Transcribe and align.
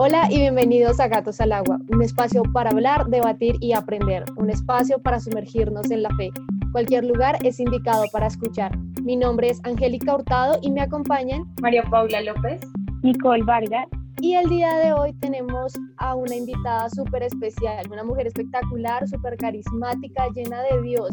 Hola 0.00 0.28
y 0.30 0.38
bienvenidos 0.38 1.00
a 1.00 1.08
Gatos 1.08 1.40
al 1.40 1.50
Agua, 1.50 1.80
un 1.88 2.00
espacio 2.02 2.44
para 2.52 2.70
hablar, 2.70 3.06
debatir 3.06 3.56
y 3.60 3.72
aprender, 3.72 4.24
un 4.36 4.48
espacio 4.48 5.00
para 5.02 5.18
sumergirnos 5.18 5.90
en 5.90 6.04
la 6.04 6.10
fe. 6.10 6.30
Cualquier 6.70 7.04
lugar 7.04 7.36
es 7.42 7.58
indicado 7.58 8.04
para 8.12 8.28
escuchar. 8.28 8.78
Mi 9.02 9.16
nombre 9.16 9.50
es 9.50 9.60
Angélica 9.64 10.14
Hurtado 10.14 10.60
y 10.62 10.70
me 10.70 10.82
acompañan 10.82 11.52
María 11.60 11.82
Paula 11.82 12.22
López, 12.22 12.60
Nicole 13.02 13.42
Vargas 13.42 13.88
y 14.20 14.34
el 14.34 14.48
día 14.48 14.72
de 14.76 14.92
hoy 14.92 15.14
tenemos 15.14 15.72
a 15.96 16.14
una 16.14 16.36
invitada 16.36 16.88
súper 16.90 17.24
especial, 17.24 17.84
una 17.90 18.04
mujer 18.04 18.28
espectacular, 18.28 19.08
súper 19.08 19.36
carismática, 19.36 20.28
llena 20.32 20.62
de 20.62 20.80
Dios. 20.80 21.10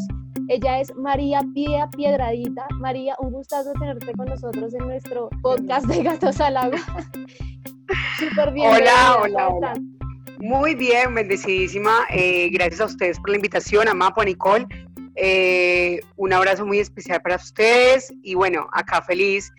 Ella 0.47 0.79
es 0.79 0.95
María 0.95 1.41
Pía 1.55 1.89
Piedradita. 1.89 2.67
María, 2.75 3.15
un 3.17 3.31
gustazo 3.31 3.73
tenerte 3.79 4.13
con 4.13 4.27
nosotros 4.27 4.75
en 4.75 4.85
nuestro 4.85 5.29
podcast 5.41 5.87
de 5.87 6.03
Gatos 6.03 6.39
al 6.39 6.57
Agua. 6.57 6.77
Súper 8.19 8.51
bien. 8.51 8.71
Hola, 8.71 9.17
hola, 9.21 9.49
hola. 9.49 9.73
Muy 10.39 10.75
bien, 10.75 11.13
bendecidísima. 11.15 12.05
Eh, 12.09 12.49
gracias 12.51 12.81
a 12.81 12.85
ustedes 12.85 13.19
por 13.19 13.29
la 13.29 13.37
invitación, 13.37 13.87
a 13.87 13.93
Mapo, 13.93 14.21
a 14.21 14.25
Nicole. 14.25 14.67
Eh, 15.15 16.01
un 16.17 16.33
abrazo 16.33 16.65
muy 16.65 16.79
especial 16.79 17.21
para 17.21 17.37
ustedes 17.37 18.13
y 18.21 18.35
bueno, 18.35 18.67
acá 18.73 19.01
feliz 19.01 19.49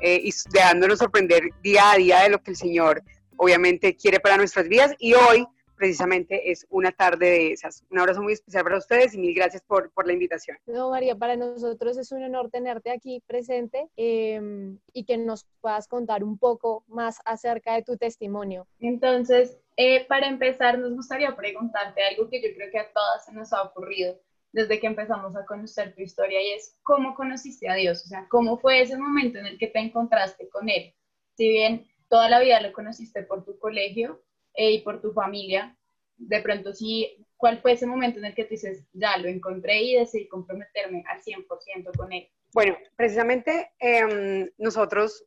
eh, 0.00 0.20
y 0.22 0.30
dejándonos 0.50 0.98
sorprender 0.98 1.42
día 1.62 1.92
a 1.92 1.96
día 1.96 2.20
de 2.20 2.30
lo 2.30 2.42
que 2.42 2.50
el 2.50 2.56
Señor 2.56 3.02
obviamente 3.38 3.96
quiere 3.96 4.20
para 4.20 4.36
nuestras 4.36 4.68
vidas 4.68 4.94
y 4.98 5.14
hoy 5.14 5.46
precisamente 5.76 6.50
es 6.50 6.66
una 6.70 6.92
tarde 6.92 7.30
de 7.30 7.52
esas. 7.52 7.84
Un 7.90 7.98
abrazo 7.98 8.22
muy 8.22 8.32
especial 8.32 8.64
para 8.64 8.78
ustedes 8.78 9.14
y 9.14 9.18
mil 9.18 9.34
gracias 9.34 9.62
por, 9.62 9.92
por 9.92 10.06
la 10.06 10.12
invitación. 10.12 10.56
No, 10.66 10.90
María, 10.90 11.14
para 11.14 11.36
nosotros 11.36 11.98
es 11.98 12.12
un 12.12 12.22
honor 12.22 12.50
tenerte 12.50 12.90
aquí 12.90 13.22
presente 13.26 13.88
em, 13.96 14.78
y 14.92 15.04
que 15.04 15.18
nos 15.18 15.46
puedas 15.60 15.88
contar 15.88 16.24
un 16.24 16.38
poco 16.38 16.84
más 16.88 17.20
acerca 17.24 17.74
de 17.74 17.82
tu 17.82 17.96
testimonio. 17.96 18.66
Entonces, 18.80 19.58
eh, 19.76 20.06
para 20.06 20.26
empezar, 20.26 20.78
nos 20.78 20.94
gustaría 20.94 21.36
preguntarte 21.36 22.02
algo 22.02 22.28
que 22.28 22.40
yo 22.40 22.48
creo 22.54 22.70
que 22.70 22.78
a 22.78 22.92
todas 22.92 23.24
se 23.24 23.32
nos 23.32 23.52
ha 23.52 23.62
ocurrido 23.62 24.18
desde 24.52 24.80
que 24.80 24.86
empezamos 24.86 25.36
a 25.36 25.44
conocer 25.44 25.94
tu 25.94 26.00
historia 26.00 26.40
y 26.40 26.52
es 26.52 26.78
cómo 26.82 27.14
conociste 27.14 27.68
a 27.68 27.74
Dios, 27.74 28.02
o 28.04 28.08
sea, 28.08 28.26
cómo 28.30 28.56
fue 28.56 28.80
ese 28.80 28.96
momento 28.96 29.38
en 29.38 29.46
el 29.46 29.58
que 29.58 29.66
te 29.66 29.80
encontraste 29.80 30.48
con 30.48 30.70
Él. 30.70 30.94
Si 31.36 31.48
bien 31.48 31.86
toda 32.08 32.30
la 32.30 32.40
vida 32.40 32.60
lo 32.62 32.72
conociste 32.72 33.22
por 33.22 33.44
tu 33.44 33.58
colegio, 33.58 34.22
eh, 34.56 34.72
y 34.72 34.80
por 34.80 35.00
tu 35.00 35.12
familia, 35.12 35.76
de 36.16 36.40
pronto 36.40 36.72
sí, 36.72 37.24
¿cuál 37.36 37.60
fue 37.60 37.72
ese 37.72 37.86
momento 37.86 38.18
en 38.18 38.24
el 38.26 38.34
que 38.34 38.44
tú 38.44 38.50
dices, 38.50 38.84
ya 38.92 39.16
lo 39.18 39.28
encontré 39.28 39.82
y 39.82 39.94
decidí 39.96 40.28
comprometerme 40.28 41.04
al 41.08 41.22
100% 41.22 41.96
con 41.96 42.12
él? 42.12 42.28
Bueno, 42.52 42.76
precisamente 42.96 43.70
em, 43.78 44.48
nosotros 44.56 45.24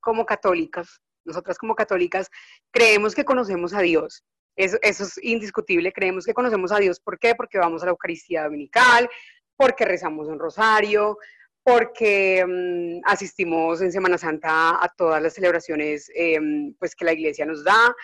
como 0.00 0.26
católicas, 0.26 1.00
nosotras 1.24 1.56
como 1.56 1.74
católicas, 1.74 2.28
creemos 2.70 3.14
que 3.14 3.24
conocemos 3.24 3.72
a 3.74 3.80
Dios. 3.80 4.24
Eso, 4.56 4.76
eso, 4.82 5.04
es 5.04 5.18
indiscutible, 5.22 5.92
creemos 5.92 6.26
que 6.26 6.34
conocemos 6.34 6.72
a 6.72 6.78
Dios. 6.78 7.00
¿Por 7.00 7.18
qué? 7.18 7.34
Porque 7.34 7.58
vamos 7.58 7.82
a 7.82 7.86
la 7.86 7.90
Eucaristía 7.92 8.44
Dominical, 8.44 9.08
porque 9.56 9.84
rezamos 9.84 10.28
un 10.28 10.38
rosario, 10.38 11.18
porque 11.62 12.40
em, 12.40 13.00
asistimos 13.04 13.80
en 13.80 13.90
Semana 13.90 14.18
Santa 14.18 14.82
a 14.82 14.92
todas 14.96 15.22
las 15.22 15.32
celebraciones 15.32 16.10
em, 16.14 16.74
pues, 16.74 16.94
que 16.94 17.04
la 17.04 17.12
iglesia 17.12 17.46
nos 17.46 17.64
da 17.64 17.94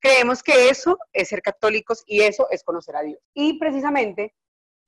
Creemos 0.00 0.42
que 0.42 0.68
eso 0.68 0.98
es 1.12 1.28
ser 1.28 1.42
católicos 1.42 2.04
y 2.06 2.22
eso 2.22 2.48
es 2.50 2.62
conocer 2.62 2.96
a 2.96 3.02
Dios. 3.02 3.18
Y 3.34 3.58
precisamente 3.58 4.34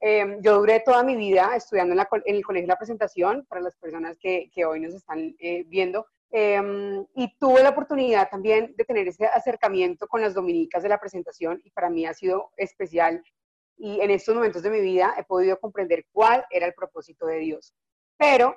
em, 0.00 0.40
yo 0.40 0.58
duré 0.58 0.80
toda 0.80 1.02
mi 1.02 1.16
vida 1.16 1.54
estudiando 1.56 1.94
en, 1.94 2.00
el 2.36 2.44
Colegio 2.44 2.66
de 2.66 2.72
la 2.72 2.78
Presentación, 2.78 3.44
para 3.48 3.60
las 3.60 3.76
personas 3.76 4.16
que, 4.18 4.50
hoy 4.64 4.80
nos 4.80 4.94
están 4.94 5.34
eh, 5.38 5.64
viendo, 5.66 6.06
em, 6.30 7.04
y 7.14 7.36
tuve 7.38 7.62
la 7.62 7.70
oportunidad 7.70 8.30
también 8.30 8.74
de 8.76 8.84
tener 8.84 9.08
ese 9.08 9.26
acercamiento 9.26 10.06
con 10.06 10.20
las 10.20 10.34
dominicas 10.34 10.82
de 10.82 10.88
la 10.88 11.00
presentación 11.00 11.60
y 11.64 11.70
para 11.70 11.90
mí 11.90 12.06
ha 12.06 12.14
sido 12.14 12.52
especial 12.56 13.22
y 13.80 14.00
en 14.00 14.10
estos 14.10 14.34
momentos 14.34 14.62
de 14.62 14.70
mi 14.70 14.80
vida 14.80 15.14
he 15.16 15.24
podido 15.24 15.58
comprender 15.58 16.04
cuál 16.12 16.44
era 16.50 16.66
el 16.66 16.74
propósito 16.74 17.26
de 17.26 17.38
Dios. 17.38 17.74
Pero 18.18 18.56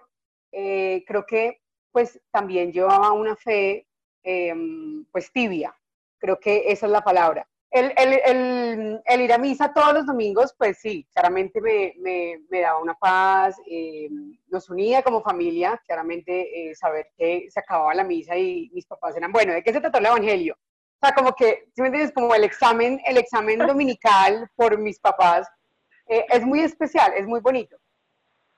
eh, 0.52 1.03
creo 1.08 1.25
que 1.25 1.62
pues 1.91 2.20
también 2.31 2.74
llevaba 2.74 3.14
una 3.14 3.35
fe 3.35 3.88
em, 4.24 5.06
pues 5.12 5.31
tibia, 5.31 5.74
Creo 6.23 6.39
que 6.39 6.72
esa 6.72 6.85
es 6.85 6.91
la 6.94 7.01
palabra. 7.01 7.45
El, 7.69 7.94
el, 7.97 9.01
el, 9.06 9.22
ir 9.22 9.34
a 9.34 9.38
misa 9.38 9.73
todos 9.73 9.94
los 9.94 10.06
domingos, 10.06 10.56
pues 10.57 10.78
sí, 10.78 11.06
claramente 11.11 11.59
me, 11.59 11.95
me, 12.00 12.39
me 12.50 12.61
daba 12.61 12.79
una 12.79 12.94
paz, 12.94 13.57
eh, 13.69 14.07
nos 14.47 14.69
unía 14.69 15.03
como 15.03 15.22
familia, 15.22 15.81
claramente 15.85 16.69
eh, 16.69 16.75
saber 16.75 17.09
que 17.17 17.47
se 17.50 17.59
acababa 17.59 17.94
la 17.94 18.06
misa 18.06 18.38
y 18.38 18.72
mis 18.73 18.85
papás 18.85 19.17
eran, 19.17 19.34
bueno, 19.34 19.51
¿de 19.51 19.61
qué 19.61 19.73
se 19.73 19.81
trató 19.81 19.97
el 19.97 20.06
Evangelio? 20.06 20.56
O 20.56 21.06
sea, 21.06 21.13
como 21.13 21.34
que, 21.34 21.66
¿sí 21.75 21.81
me 21.81 21.88
entiendes? 21.88 22.13
Como 22.13 22.34
el 22.34 22.45
examen, 22.45 23.01
el 23.05 23.17
examen 23.17 23.59
dominical 23.67 24.50
por 24.55 24.78
mis 24.78 25.01
papás 25.01 25.45
eh, 26.07 26.25
es 26.29 26.45
muy 26.45 26.61
especial, 26.61 27.11
es 27.17 27.28
muy 27.28 27.41
bonito. 27.41 27.75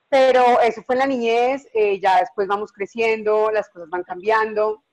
Pero 0.08 0.60
eso 0.60 0.84
fue 0.84 0.94
en 0.94 1.00
la 1.00 1.06
niñez, 1.06 1.66
ya 2.00 2.20
después 2.20 2.46
vamos 2.46 2.70
creciendo, 2.70 3.50
las 3.50 3.68
cosas 3.70 3.90
van 3.90 4.04
cambiando, 4.04 4.84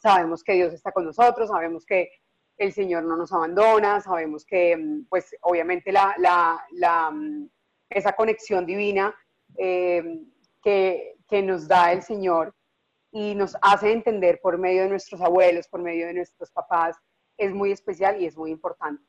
sabemos 0.00 0.42
que 0.42 0.54
Dios 0.54 0.72
está 0.72 0.92
con 0.92 1.04
nosotros, 1.04 1.48
sabemos 1.48 1.84
que 1.84 2.10
el 2.56 2.72
Señor 2.72 3.04
no 3.04 3.16
nos 3.16 3.32
abandona, 3.32 4.00
sabemos 4.00 4.44
que, 4.44 4.76
mm, 4.76 5.06
pues, 5.08 5.34
obviamente 5.42 5.92
la, 5.92 6.14
la, 6.18 6.64
la, 6.72 7.10
mm, 7.10 7.48
esa 7.90 8.12
conexión 8.12 8.66
divina 8.66 9.14
eh, 9.56 10.02
que, 10.62 11.16
que 11.28 11.42
nos 11.42 11.68
da 11.68 11.92
el 11.92 12.02
Señor 12.02 12.54
y 13.10 13.34
nos 13.34 13.56
hace 13.62 13.92
entender 13.92 14.40
por 14.42 14.58
medio 14.58 14.82
de 14.82 14.90
nuestros 14.90 15.20
abuelos, 15.20 15.68
por 15.68 15.80
medio 15.80 16.06
de 16.06 16.14
nuestros 16.14 16.50
papás, 16.50 16.96
es 17.36 17.52
muy 17.52 17.72
especial 17.72 18.20
y 18.20 18.26
es 18.26 18.36
muy 18.36 18.50
importante. 18.50 19.02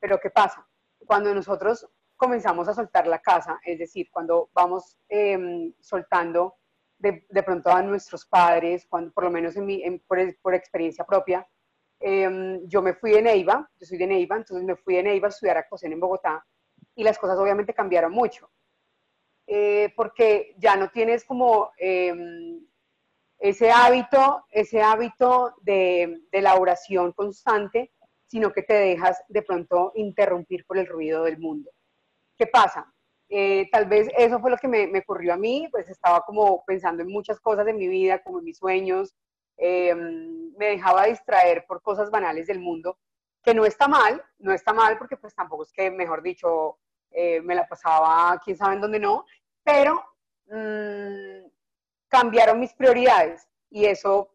Pero 0.00 0.18
¿qué 0.18 0.30
pasa? 0.30 0.66
Cuando 1.06 1.34
nosotros 1.34 1.86
comenzamos 2.16 2.68
a 2.68 2.74
soltar 2.74 3.06
la 3.06 3.20
casa, 3.20 3.60
es 3.64 3.78
decir, 3.78 4.08
cuando 4.10 4.50
vamos 4.54 4.98
eh, 5.08 5.72
soltando 5.80 6.56
de, 7.12 7.42
pronto 7.42 7.70
a 7.70 7.82
nuestros 7.82 8.24
padres, 8.24 8.86
cuando, 8.88 9.12
por 9.12 9.24
lo 9.24 9.30
menos 9.30 9.56
en 9.56 9.66
mi, 9.66 9.82
por, 10.06 10.54
experiencia 10.54 11.04
propia. 11.04 11.46
Em, 12.00 12.66
yo 12.66 12.82
me 12.82 12.94
fui 12.94 13.12
de 13.12 13.22
Neiva, 13.22 13.70
yo 13.78 13.86
soy 13.86 13.98
de 13.98 14.06
Neiva, 14.06 14.36
entonces 14.36 14.64
me 14.64 14.76
fui 14.76 14.96
de 14.96 15.02
Neiva 15.02 15.28
a 15.28 15.30
estudiar 15.30 15.56
actuación 15.58 15.92
en 15.92 16.00
Bogotá 16.00 16.44
y 16.94 17.04
las 17.04 17.18
cosas 17.18 17.38
obviamente 17.38 17.74
cambiaron 17.74 18.12
mucho. 18.12 18.50
Eh, 19.46 19.92
porque 19.94 20.54
ya 20.58 20.76
no 20.76 20.88
tienes 20.90 21.24
como 21.24 21.70
em, 21.76 22.66
ese 23.38 23.70
hábito, 23.70 24.46
ese 24.50 24.80
hábito 24.80 25.54
de, 25.60 26.22
de 26.32 26.40
la 26.40 26.54
oración 26.56 27.12
constante, 27.12 27.92
sino 28.26 28.52
que 28.52 28.62
te 28.62 28.74
dejas 28.74 29.22
de 29.28 29.42
pronto 29.42 29.92
interrumpir 29.94 30.64
por 30.66 30.78
el 30.78 30.86
ruido 30.86 31.24
del 31.24 31.38
mundo. 31.38 31.70
¿Qué 32.36 32.46
pasa? 32.46 32.93
Eh, 33.28 33.68
tal 33.72 33.86
vez 33.86 34.08
eso 34.16 34.38
fue 34.38 34.50
lo 34.50 34.56
que 34.58 34.68
me, 34.68 34.98
ocurrió 34.98 35.34
a 35.34 35.36
mí, 35.36 35.68
pues 35.70 35.88
estaba 35.88 36.20
como 36.22 36.64
pensando 36.64 37.02
en 37.02 37.08
muchas 37.08 37.40
cosas 37.40 37.64
de 37.66 37.72
mi 37.72 37.88
vida, 37.88 38.22
como 38.22 38.38
en 38.38 38.44
mis 38.44 38.58
sueños, 38.58 39.14
em, 39.56 40.52
me 40.56 40.66
dejaba 40.66 41.06
distraer 41.06 41.64
por 41.66 41.82
cosas 41.82 42.10
banales 42.10 42.46
del 42.46 42.60
mundo, 42.60 42.98
que 43.42 43.54
no 43.54 43.64
está 43.64 43.88
mal, 43.88 44.22
no 44.38 44.52
está 44.52 44.72
mal 44.72 44.98
porque 44.98 45.16
pues 45.16 45.34
tampoco 45.34 45.64
es 45.64 45.72
que, 45.72 45.90
mejor 45.90 46.22
dicho, 46.22 46.78
eh, 47.10 47.40
me 47.40 47.54
la 47.54 47.66
pasaba 47.66 48.40
quién 48.44 48.56
sabe 48.56 48.74
en 48.74 48.80
dónde 48.82 49.00
no, 49.00 49.24
pero 49.62 50.02
mm, 50.46 51.46
cambiaron 52.08 52.60
mis 52.60 52.74
prioridades 52.74 53.48
y 53.70 53.86
eso, 53.86 54.30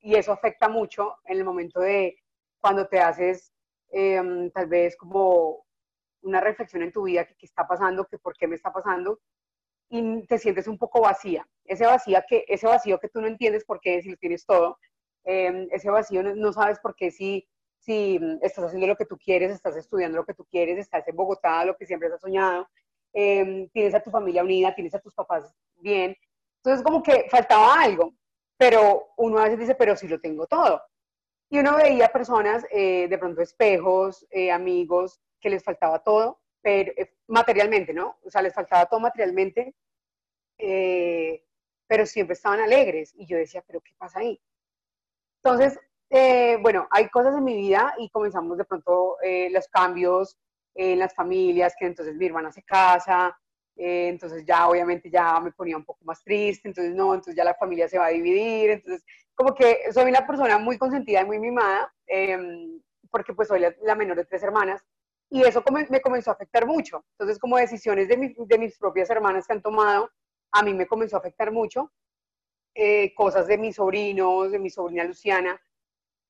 y 0.00 0.14
eso 0.16 0.32
afecta 0.32 0.68
mucho 0.68 1.16
en 1.24 1.38
el 1.38 1.44
momento 1.44 1.80
de 1.80 2.16
cuando 2.60 2.88
te 2.88 3.00
haces 3.00 3.52
tal 4.52 4.66
vez 4.66 4.96
como 4.96 5.65
una 6.26 6.40
reflexión 6.40 6.82
en 6.82 6.92
tu 6.92 7.04
vida, 7.04 7.24
que 7.24 7.46
está 7.46 7.66
pasando, 7.66 8.06
que 8.06 8.18
por 8.18 8.36
qué 8.36 8.46
me 8.46 8.56
está 8.56 8.72
pasando, 8.72 9.20
y 9.88 10.26
te 10.26 10.38
sientes 10.38 10.66
un 10.66 10.78
poco 10.78 11.00
vacía. 11.00 11.46
Ese, 11.64 11.86
vacía 11.86 12.24
que, 12.28 12.44
ese 12.48 12.66
vacío 12.66 12.98
que 12.98 13.08
tú 13.08 13.20
no 13.20 13.28
entiendes 13.28 13.64
por 13.64 13.80
qué, 13.80 14.02
si 14.02 14.10
lo 14.10 14.16
tienes 14.16 14.44
todo, 14.44 14.78
em, 15.24 15.68
ese 15.70 15.90
vacío 15.90 16.22
no, 16.22 16.52
sabes 16.52 16.78
por 16.80 16.94
qué 16.96 17.10
si, 17.10 17.48
si 17.78 18.18
estás 18.42 18.64
haciendo 18.64 18.86
lo 18.86 18.96
que 18.96 19.06
tú 19.06 19.16
quieres, 19.16 19.52
estás 19.52 19.76
estudiando 19.76 20.18
lo 20.18 20.26
que 20.26 20.34
tú 20.34 20.44
quieres, 20.44 20.78
estás 20.78 21.06
en 21.08 21.16
Bogotá, 21.16 21.64
lo 21.64 21.76
que 21.76 21.86
siempre 21.86 22.08
has 22.12 22.20
soñado, 22.20 22.68
em, 23.12 23.68
tienes 23.70 23.94
a 23.94 24.00
tu 24.02 24.10
familia 24.10 24.42
unida, 24.42 24.74
tienes 24.74 24.94
a 24.94 25.00
tus 25.00 25.14
papás 25.14 25.54
bien. 25.76 26.16
Entonces 26.58 26.84
como 26.84 27.02
que 27.02 27.26
faltaba 27.30 27.80
algo, 27.80 28.12
pero 28.56 29.08
uno 29.16 29.38
a 29.38 29.44
veces 29.44 29.60
dice, 29.60 29.74
pero 29.76 29.96
sí 29.96 30.08
lo 30.08 30.20
tengo 30.20 30.46
todo. 30.46 30.82
Y 31.48 31.58
uno 31.60 31.76
veía 31.76 32.08
personas, 32.08 32.66
eh, 32.72 33.06
de 33.08 33.18
pronto 33.18 33.40
espejos, 33.40 34.26
eh, 34.30 34.50
amigos, 34.50 35.20
que 35.46 35.50
les 35.50 35.62
faltaba 35.62 36.02
todo, 36.02 36.40
pero, 36.60 36.92
eh, 36.96 37.14
materialmente, 37.28 37.92
¿no? 37.94 38.18
O 38.24 38.30
sea, 38.30 38.42
les 38.42 38.52
faltaba 38.52 38.86
todo 38.86 38.98
materialmente, 38.98 39.74
eh, 40.58 41.44
pero 41.86 42.04
siempre 42.04 42.34
estaban 42.34 42.58
alegres. 42.58 43.14
Y 43.14 43.26
yo 43.26 43.36
decía, 43.36 43.62
pero 43.64 43.80
¿qué 43.80 43.92
pasa 43.96 44.18
ahí? 44.18 44.40
Entonces, 45.44 45.78
eh, 46.10 46.56
bueno, 46.60 46.88
hay 46.90 47.08
cosas 47.10 47.36
en 47.36 47.44
mi 47.44 47.56
vida 47.56 47.94
y 47.98 48.10
comenzamos 48.10 48.58
de 48.58 48.64
pronto 48.64 49.16
los 49.50 49.68
cambios 49.68 50.36
en 50.74 50.98
las 50.98 51.14
familias, 51.14 51.74
que 51.78 51.86
entonces 51.86 52.16
mi 52.16 52.26
hermana 52.26 52.50
se 52.50 52.62
casa, 52.62 53.38
eh, 53.76 54.08
entonces 54.08 54.44
ya 54.46 54.68
obviamente 54.68 55.10
ya 55.10 55.38
me 55.38 55.52
ponía 55.52 55.76
un 55.76 55.84
poco 55.84 56.02
más 56.04 56.22
triste, 56.24 56.68
entonces 56.68 56.94
no, 56.94 57.12
entonces 57.12 57.36
ya 57.36 57.44
la 57.44 57.54
familia 57.54 57.88
se 57.88 57.98
va 57.98 58.06
a 58.06 58.10
dividir, 58.10 58.70
entonces 58.70 59.04
como 59.34 59.54
que 59.54 59.92
soy 59.92 60.08
una 60.08 60.26
persona 60.26 60.58
muy 60.58 60.78
consentida 60.78 61.20
y 61.20 61.26
muy 61.26 61.38
mimada, 61.38 61.92
em, 62.06 62.80
porque 63.10 63.34
pues 63.34 63.48
soy 63.48 63.60
la, 63.82 63.94
menor 63.94 64.16
de 64.16 64.24
tres 64.24 64.42
hermanas, 64.42 64.82
y 65.30 65.42
eso 65.42 65.62
me 65.90 66.00
comenzó 66.00 66.30
a 66.30 66.34
afectar 66.34 66.66
mucho. 66.66 67.04
Entonces 67.12 67.38
como 67.38 67.56
decisiones 67.56 68.08
de, 68.08 68.34
de 68.36 68.58
mis 68.58 68.78
propias 68.78 69.10
hermanas 69.10 69.46
que 69.46 69.52
han 69.52 69.62
tomado, 69.62 70.10
a 70.52 70.62
mí 70.62 70.74
me 70.74 70.86
comenzó 70.86 71.16
a 71.16 71.20
afectar 71.20 71.50
mucho, 71.52 71.92
eh, 72.74 73.14
cosas 73.14 73.46
de 73.46 73.58
mis 73.58 73.76
sobrinos, 73.76 74.50
de 74.50 74.58
mi 74.58 74.70
sobrina 74.70 75.04
Luciana, 75.04 75.60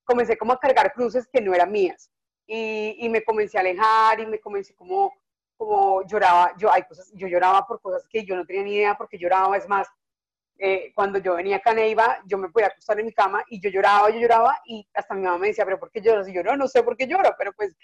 comencé 0.04 0.38
como 0.38 0.52
a 0.52 0.60
cargar 0.60 0.92
cruces 0.92 1.28
que 1.32 1.40
no 1.40 1.54
eran 1.54 1.72
mías, 1.72 2.10
y, 2.46 2.96
y 2.98 3.08
me 3.08 3.24
comencé 3.24 3.58
a 3.58 3.60
alejar 3.60 4.20
y 4.20 4.26
me 4.26 4.40
comencé 4.40 4.74
como 4.74 5.12
como 5.56 6.06
lloraba, 6.06 6.52
yo, 6.58 6.70
hay 6.70 6.82
cosas, 6.82 7.10
yo 7.14 7.26
lloraba 7.28 7.66
por 7.66 7.80
cosas 7.80 8.06
que 8.08 8.24
yo 8.24 8.36
no 8.36 8.44
tenía 8.44 8.62
ni 8.62 8.74
idea 8.74 8.94
porque 8.94 9.18
lloraba, 9.18 9.56
es 9.56 9.68
más, 9.68 9.88
eh, 10.58 10.92
cuando 10.94 11.18
yo 11.18 11.34
venía 11.34 11.60
a 11.64 11.74
Neiva, 11.74 12.22
yo 12.26 12.38
me 12.38 12.48
podía 12.48 12.68
acostar 12.68 12.98
en 13.00 13.06
mi 13.06 13.12
cama 13.12 13.42
y 13.48 13.60
yo 13.60 13.70
lloraba, 13.70 14.10
yo 14.10 14.18
lloraba 14.18 14.60
y 14.66 14.86
hasta 14.94 15.14
mi 15.14 15.22
mamá 15.22 15.38
me 15.38 15.48
decía, 15.48 15.64
pero 15.64 15.78
¿por 15.78 15.90
qué 15.90 16.00
lloras? 16.00 16.28
Y 16.28 16.34
yo 16.34 16.42
no, 16.42 16.56
no 16.56 16.68
sé 16.68 16.82
por 16.82 16.96
qué 16.96 17.06
lloro, 17.06 17.34
pero 17.38 17.52
pues 17.52 17.76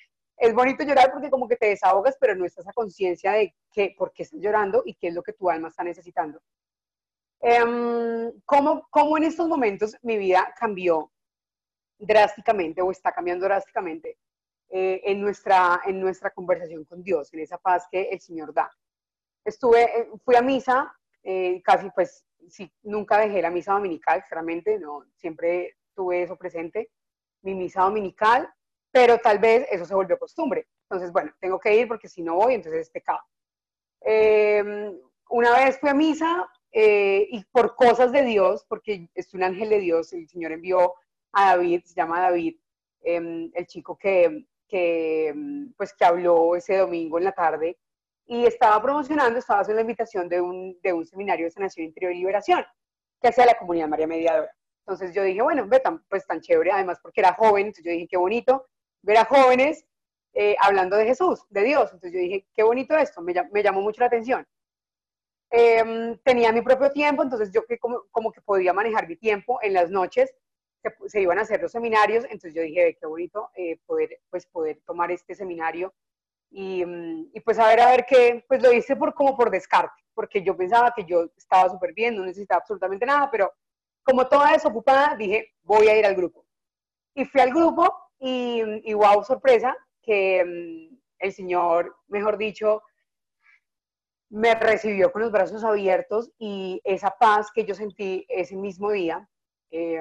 es 0.43 0.53
bonito 0.55 0.83
llorar 0.83 1.13
porque 1.13 1.31
como 1.31 1.47
que 1.47 1.57
te 1.57 1.67
desahogas, 1.67 2.17
pero 2.21 2.35
no 2.35 2.45
estás 2.45 2.67
a 2.67 2.73
conciencia 2.73 3.31
de 3.31 3.55
que, 3.71 3.95
por 3.97 4.13
qué 4.13 4.25
estás 4.25 4.41
llorando 4.41 4.83
y 4.85 4.95
qué 4.95 5.07
es 5.09 5.15
lo 5.15 5.23
que 5.23 5.35
tu 5.35 5.49
alma 5.49 5.69
está 5.69 5.85
necesitando. 5.85 6.41
Um, 7.39 8.41
¿cómo, 8.45 8.89
¿Cómo 8.91 9.17
en 9.19 9.23
estos 9.23 9.47
momentos 9.47 9.97
mi 10.03 10.19
vida 10.19 10.53
cambió 10.59 11.13
drásticamente 11.97 12.83
o 12.83 12.91
está 12.91 13.13
cambiando 13.13 13.45
drásticamente? 13.45 14.19
Eh, 14.69 15.01
en, 15.05 15.21
nuestra, 15.21 15.83
en 15.85 16.01
nuestra 16.01 16.31
conversación 16.31 16.85
con 16.87 17.05
Dios, 17.05 17.33
en 17.33 17.41
esa 17.41 17.59
paz 17.59 17.87
que 17.89 18.09
el 18.11 18.21
Señor 18.21 18.53
da. 18.53 18.69
Estuve, 19.45 19.83
eh, 19.85 20.09
fui 20.25 20.35
a 20.35 20.43
misa, 20.43 20.93
eh, 21.23 21.63
casi 21.63 21.89
pues, 21.91 22.25
sí, 22.49 22.73
nunca 22.83 23.19
dejé 23.19 23.43
la 23.43 23.51
misa 23.51 23.75
dominical, 23.75 24.25
claramente, 24.27 24.79
no, 24.81 25.05
siempre 25.15 25.77
tuve 25.95 26.23
eso 26.23 26.37
presente, 26.37 26.91
mi 27.43 27.55
misa 27.55 27.83
dominical, 27.83 28.53
pero 28.93 29.19
tal 29.19 29.39
vez 29.39 29.67
eso 29.71 29.87
se 29.87 29.95
volvió 29.95 30.19
costumbre. 30.19 30.69
Entonces, 30.83 31.11
bueno, 31.11 31.33
tengo 31.41 31.59
que 31.59 31.75
ir 31.75 31.89
porque 31.89 32.09
si 32.09 32.23
no 32.23 32.37
voy, 32.37 32.55
entonces 32.55 32.83
es 32.83 32.91
pecado. 32.91 33.21
Em, 34.03 34.95
una 35.31 35.53
vez 35.53 35.79
fui 35.81 35.89
a 35.89 35.95
misa 35.95 36.49
y 36.75 37.45
por 37.53 37.75
cosas 37.75 38.13
de 38.13 38.23
Dios, 38.23 38.65
porque 38.69 39.09
es 39.15 39.35
un 39.35 39.43
ángel 39.43 39.69
de 39.71 39.81
Dios, 39.81 40.13
el 40.13 40.29
Señor 40.29 40.53
envió 40.53 40.95
a 41.33 41.57
David, 41.57 41.83
se 41.85 41.95
llama 41.95 42.21
David, 42.21 42.57
em, 43.03 43.51
el 43.55 43.67
chico 43.67 43.97
que, 43.99 44.47
que, 44.69 45.33
mm, 45.35 45.73
pues, 45.77 45.95
que 45.95 46.05
habló 46.05 46.57
ese 46.57 46.77
domingo 46.79 47.19
en 47.19 47.25
la 47.25 47.33
tarde 47.33 47.79
y 48.27 48.47
estaba 48.47 48.81
promocionando, 48.83 49.39
estaba 49.39 49.61
haciendo 49.61 49.77
la 49.77 49.83
invitación 49.83 50.29
de 50.29 50.41
un, 50.41 50.79
de 50.83 50.93
un 50.93 51.05
seminario 51.07 51.47
de 51.47 51.51
sanación 51.51 51.87
interior 51.87 52.13
y 52.13 52.19
liberación 52.19 52.65
que 53.21 53.29
hacía 53.29 53.47
la 53.47 53.59
comunidad 53.59 53.89
María 53.89 54.07
Mediadora. 54.07 54.53
Entonces 54.81 55.15
yo 55.15 55.23
dije, 55.23 55.43
bueno, 55.43 55.67
ve, 55.69 55.83
pues 56.09 56.27
tan 56.27 56.41
chévere, 56.41 56.73
además 56.73 56.99
porque 57.03 57.21
era 57.21 57.35
joven, 57.35 57.67
entonces 57.67 57.85
yo 57.85 57.93
dije, 57.93 58.09
qué 58.11 58.17
bonito 58.17 58.67
ver 59.03 59.19
a 59.19 59.25
jóvenes 59.25 59.85
eh, 60.35 60.57
hablando 60.61 60.97
de 60.97 61.05
Jesús, 61.05 61.45
de 61.51 61.63
Dios. 61.63 61.85
Entonces 61.93 62.13
yo 62.13 62.19
dije, 62.19 62.47
qué 62.55 62.63
bonito 62.63 62.97
esto, 62.97 63.21
me, 63.21 63.35
llamó 63.63 63.81
mucho 63.83 64.01
la 64.01 64.07
atención. 64.07 64.47
Em, 65.51 66.17
tenía 66.25 66.51
mi 66.53 66.63
propio 66.63 66.91
tiempo, 66.91 67.23
entonces 67.23 67.51
yo 67.53 67.67
que 67.67 67.79
como, 67.79 68.33
que 68.33 68.41
podía 68.41 68.73
manejar 68.73 69.07
mi 69.07 69.17
tiempo 69.17 69.59
en 69.63 69.75
las 69.75 69.91
noches 69.91 70.35
se, 71.07 71.21
iban 71.21 71.39
a 71.39 71.43
hacer 71.43 71.61
los 71.61 71.73
seminarios, 71.73 72.25
entonces 72.25 72.55
yo 72.55 72.63
dije, 72.63 72.97
qué 72.99 73.07
bonito 73.07 73.51
eh, 73.55 73.79
poder, 73.87 74.19
pues, 74.31 74.47
poder 74.47 74.81
tomar 74.87 75.13
este 75.13 75.35
seminario 75.35 75.93
y, 76.51 76.85
mm, 76.85 77.31
y, 77.35 77.41
pues 77.41 77.59
a 77.59 77.69
ver, 77.69 77.81
a 77.81 77.91
ver 77.91 78.07
qué, 78.07 78.45
pues 78.49 78.63
lo 78.63 78.73
hice 78.73 78.97
por, 78.97 79.15
como 79.15 79.37
por 79.37 79.51
descarte, 79.51 80.03
porque 80.15 80.43
yo 80.43 80.57
pensaba 80.57 80.93
que 80.97 81.05
yo 81.05 81.27
estaba 81.37 81.69
súper 81.69 81.93
bien, 81.93 82.17
no 82.17 82.25
necesitaba 82.25 82.61
absolutamente 82.61 83.07
nada, 83.07 83.31
pero 83.31 83.53
como 84.03 84.27
toda 84.27 84.53
desocupada, 84.53 85.15
dije, 85.17 85.55
voy 85.63 85.89
a 85.89 85.99
ir 85.99 86.07
al 86.07 86.15
grupo. 86.15 86.45
Y 87.15 87.25
fui 87.25 87.41
al 87.41 87.51
grupo 87.51 88.02
y, 88.25 88.63
y 88.89 88.95
wow, 88.95 89.25
sorpresa, 89.25 89.77
que 90.01 90.45
mm, 90.45 90.97
el 91.19 91.33
Señor, 91.33 91.97
mejor 92.07 92.39
dicho, 92.39 92.83
me 94.31 94.55
recibió 94.55 95.11
con 95.11 95.23
los 95.23 95.33
brazos 95.33 95.65
abiertos 95.65 96.31
y 96.39 96.81
esa 96.85 97.11
paz 97.11 97.51
que 97.53 97.65
yo 97.65 97.75
sentí 97.75 98.25
ese 98.29 98.57
mismo 98.57 98.93
día, 98.93 99.29
eh, 99.73 100.01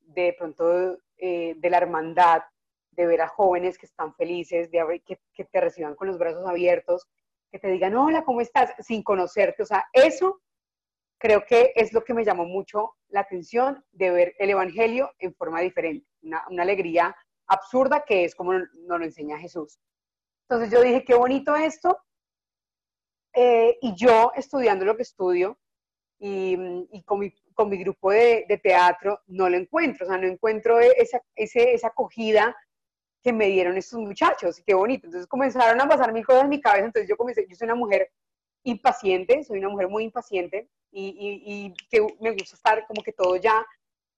de 0.00 0.34
pronto 0.36 0.98
eh, 1.16 1.54
de 1.56 1.70
la 1.70 1.78
hermandad, 1.78 2.42
de 2.90 3.06
ver 3.06 3.22
a 3.22 3.28
jóvenes 3.28 3.78
que 3.78 3.86
están 3.86 4.14
felices, 4.16 4.70
de 4.72 5.00
que, 5.06 5.20
que 5.32 5.44
te 5.44 5.60
reciban 5.60 5.94
con 5.94 6.08
los 6.08 6.18
brazos 6.18 6.46
abiertos, 6.46 7.06
que 7.52 7.60
te 7.60 7.68
digan, 7.68 7.96
hola, 7.96 8.24
¿cómo 8.24 8.40
estás? 8.40 8.74
Sin 8.80 9.04
conocerte. 9.04 9.62
O 9.62 9.66
sea, 9.66 9.84
eso 9.92 10.40
creo 11.18 11.44
que 11.46 11.72
es 11.76 11.92
lo 11.92 12.02
que 12.02 12.14
me 12.14 12.24
llamó 12.24 12.46
mucho 12.46 12.96
la 13.08 13.20
atención 13.20 13.84
de 13.92 14.10
ver 14.10 14.34
el 14.40 14.50
Evangelio 14.50 15.12
en 15.20 15.34
forma 15.34 15.60
diferente, 15.60 16.06
una, 16.22 16.44
una 16.50 16.64
alegría 16.64 17.16
absurda 17.46 18.04
que 18.04 18.24
es 18.24 18.34
como 18.34 18.52
nos 18.52 18.68
lo 18.98 19.04
enseña 19.04 19.38
Jesús. 19.38 19.78
Entonces 20.48 20.72
yo 20.72 20.82
dije, 20.82 21.04
qué 21.04 21.14
bonito 21.14 21.54
esto. 21.56 21.98
Eh, 23.34 23.78
y 23.82 23.94
yo 23.96 24.30
estudiando 24.36 24.84
lo 24.84 24.96
que 24.96 25.02
estudio 25.02 25.58
y, 26.18 26.56
y 26.92 27.02
con 27.02 27.18
mi 27.18 27.34
con 27.54 27.68
mi 27.68 27.78
grupo 27.78 28.10
de, 28.10 28.60
teatro 28.62 29.20
no 29.28 29.48
lo 29.48 29.56
encuentro, 29.56 30.04
o 30.04 30.08
sea, 30.08 30.18
no 30.18 30.26
encuentro 30.26 30.80
esa, 30.80 31.22
esa 31.34 31.86
acogida 31.86 32.54
que 33.22 33.32
me 33.32 33.46
dieron 33.46 33.78
estos 33.78 34.00
muchachos, 34.00 34.58
y 34.58 34.64
qué 34.64 34.74
bonito. 34.74 35.06
Entonces 35.06 35.26
comenzaron 35.26 35.80
a 35.80 35.88
pasar 35.88 36.12
mil 36.12 36.26
cosas 36.26 36.44
en 36.44 36.50
mi 36.50 36.60
cabeza, 36.60 36.86
entonces 36.86 37.08
yo 37.08 37.16
comencé, 37.16 37.46
yo 37.48 37.56
soy 37.56 37.66
una 37.66 37.74
mujer 37.74 38.10
impaciente, 38.64 39.42
soy 39.44 39.58
una 39.60 39.70
mujer 39.70 39.88
muy 39.88 40.04
impaciente 40.04 40.68
y, 40.90 41.42
y, 41.46 41.74
que 41.90 42.06
me 42.20 42.32
gusta 42.32 42.56
estar 42.56 42.86
como 42.86 43.02
que 43.02 43.12
todo 43.12 43.36
ya, 43.36 43.64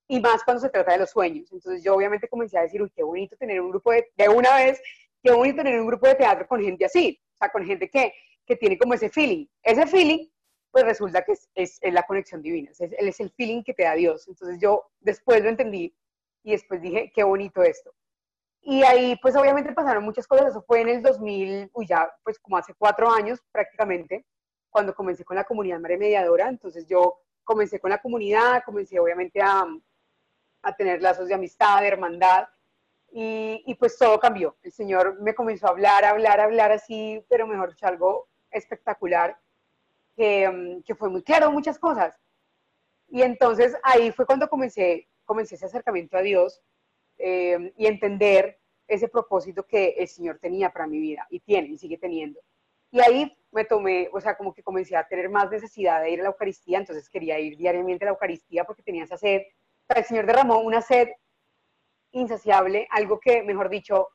y 0.08 0.20
más 0.20 0.44
cuando 0.44 0.60
se 0.60 0.68
trata 0.68 0.92
de 0.92 0.98
los 0.98 1.10
sueños. 1.10 1.50
Entonces 1.52 1.82
yo 1.82 1.94
obviamente 1.94 2.28
comencé 2.28 2.58
a 2.58 2.62
decir, 2.62 2.82
uy, 2.82 2.90
qué 2.90 3.02
bonito 3.02 3.36
tener 3.36 3.60
un 3.60 3.70
grupo 3.70 3.92
de, 3.92 4.08
de 4.16 4.28
una 4.28 4.56
vez, 4.56 4.80
qué 5.22 5.32
bonito 5.32 5.62
tener 5.62 5.80
un 5.80 5.86
grupo 5.86 6.06
de 6.06 6.14
teatro 6.14 6.46
con 6.46 6.62
gente 6.62 6.84
así, 6.84 7.20
o 7.34 7.36
sea, 7.36 7.50
con 7.50 7.64
gente 7.64 7.88
que, 7.88 8.12
que 8.46 8.56
tiene 8.56 8.78
como 8.78 8.94
ese 8.94 9.10
feeling. 9.10 9.46
Ese 9.62 9.86
feeling 9.86 10.28
pues 10.70 10.84
resulta 10.84 11.24
que 11.24 11.32
es, 11.32 11.48
es, 11.54 11.80
la 11.92 12.02
conexión 12.02 12.42
divina, 12.42 12.70
es, 12.70 12.80
es 12.80 13.20
el 13.20 13.30
feeling 13.30 13.62
que 13.62 13.74
te 13.74 13.84
da 13.84 13.94
Dios. 13.94 14.28
Entonces 14.28 14.58
yo 14.60 14.84
después 15.00 15.42
lo 15.42 15.48
entendí 15.48 15.96
y 16.44 16.52
después 16.52 16.82
dije, 16.82 17.10
qué 17.14 17.24
bonito 17.24 17.62
esto. 17.62 17.94
Y 18.60 18.82
ahí 18.82 19.16
pues 19.22 19.34
obviamente 19.36 19.72
pasaron 19.72 20.04
muchas 20.04 20.26
cosas, 20.26 20.48
eso 20.48 20.62
fue 20.62 20.80
en 20.80 20.88
el 20.88 21.02
2000, 21.02 21.70
uy 21.72 21.86
ya 21.86 22.10
pues 22.22 22.38
como 22.38 22.56
hace 22.56 22.74
cuatro 22.74 23.10
años 23.10 23.40
prácticamente, 23.52 24.26
cuando 24.68 24.94
comencé 24.94 25.24
con 25.24 25.36
la 25.36 25.44
comunidad 25.44 25.80
Madre 25.80 25.96
Mediadora, 25.96 26.48
entonces 26.48 26.86
yo 26.86 27.16
comencé 27.42 27.80
con 27.80 27.90
la 27.90 28.02
comunidad, 28.02 28.62
comencé 28.64 28.98
obviamente 28.98 29.40
a, 29.40 29.64
a 30.66 30.74
tener 30.74 31.00
lazos 31.00 31.28
de 31.28 31.34
amistad, 31.34 31.80
de 31.80 31.88
hermandad, 31.88 32.48
y, 33.18 33.74
pues 33.78 33.96
todo 33.96 34.18
cambió. 34.20 34.56
El 34.62 34.72
Señor 34.72 35.20
me 35.20 35.34
comenzó 35.34 35.68
a 35.68 35.70
hablar, 35.70 36.04
a 36.04 36.10
hablar, 36.10 36.40
a 36.40 36.44
hablar 36.44 36.72
así, 36.72 37.24
pero 37.30 37.46
mejor 37.46 37.70
dicho, 37.70 37.86
algo 37.86 38.28
espectacular. 38.50 39.38
Mm, 40.16 40.80
que, 40.82 40.94
fue 40.94 41.08
muy 41.08 41.22
claro 41.22 41.52
muchas 41.52 41.78
cosas. 41.78 42.18
Y 43.08 43.22
entonces 43.22 43.76
ahí 43.82 44.10
fue 44.12 44.26
cuando 44.26 44.48
comencé, 44.48 45.08
comencé 45.24 45.54
ese 45.54 45.66
acercamiento 45.66 46.16
a 46.16 46.22
Dios 46.22 46.62
eh, 47.18 47.72
y 47.76 47.86
entender 47.86 48.58
ese 48.88 49.08
propósito 49.08 49.66
que 49.66 49.94
el 49.98 50.08
Señor 50.08 50.38
tenía 50.38 50.70
para 50.70 50.86
mi 50.86 50.98
vida 50.98 51.26
y 51.30 51.40
tiene 51.40 51.68
y 51.68 51.78
sigue 51.78 51.98
teniendo. 51.98 52.40
Y 52.90 53.00
ahí 53.00 53.36
me 53.50 53.64
tomé, 53.64 54.08
o 54.12 54.20
sea, 54.20 54.36
como 54.36 54.54
que 54.54 54.62
comencé 54.62 54.96
a 54.96 55.06
tener 55.06 55.28
más 55.28 55.50
necesidad 55.50 56.02
de 56.02 56.10
ir 56.10 56.20
a 56.20 56.24
la 56.24 56.28
Eucaristía, 56.30 56.78
entonces 56.78 57.08
quería 57.10 57.38
ir 57.38 57.56
diariamente 57.56 58.04
a 58.04 58.06
la 58.06 58.12
Eucaristía 58.12 58.64
porque 58.64 58.82
tenía 58.82 59.04
esa 59.04 59.16
sed. 59.16 59.42
El 59.94 60.04
Señor 60.04 60.26
derramó 60.26 60.58
una 60.58 60.82
sed 60.82 61.08
insaciable, 62.12 62.86
algo 62.90 63.20
que, 63.20 63.42
mejor 63.42 63.68
dicho, 63.68 64.08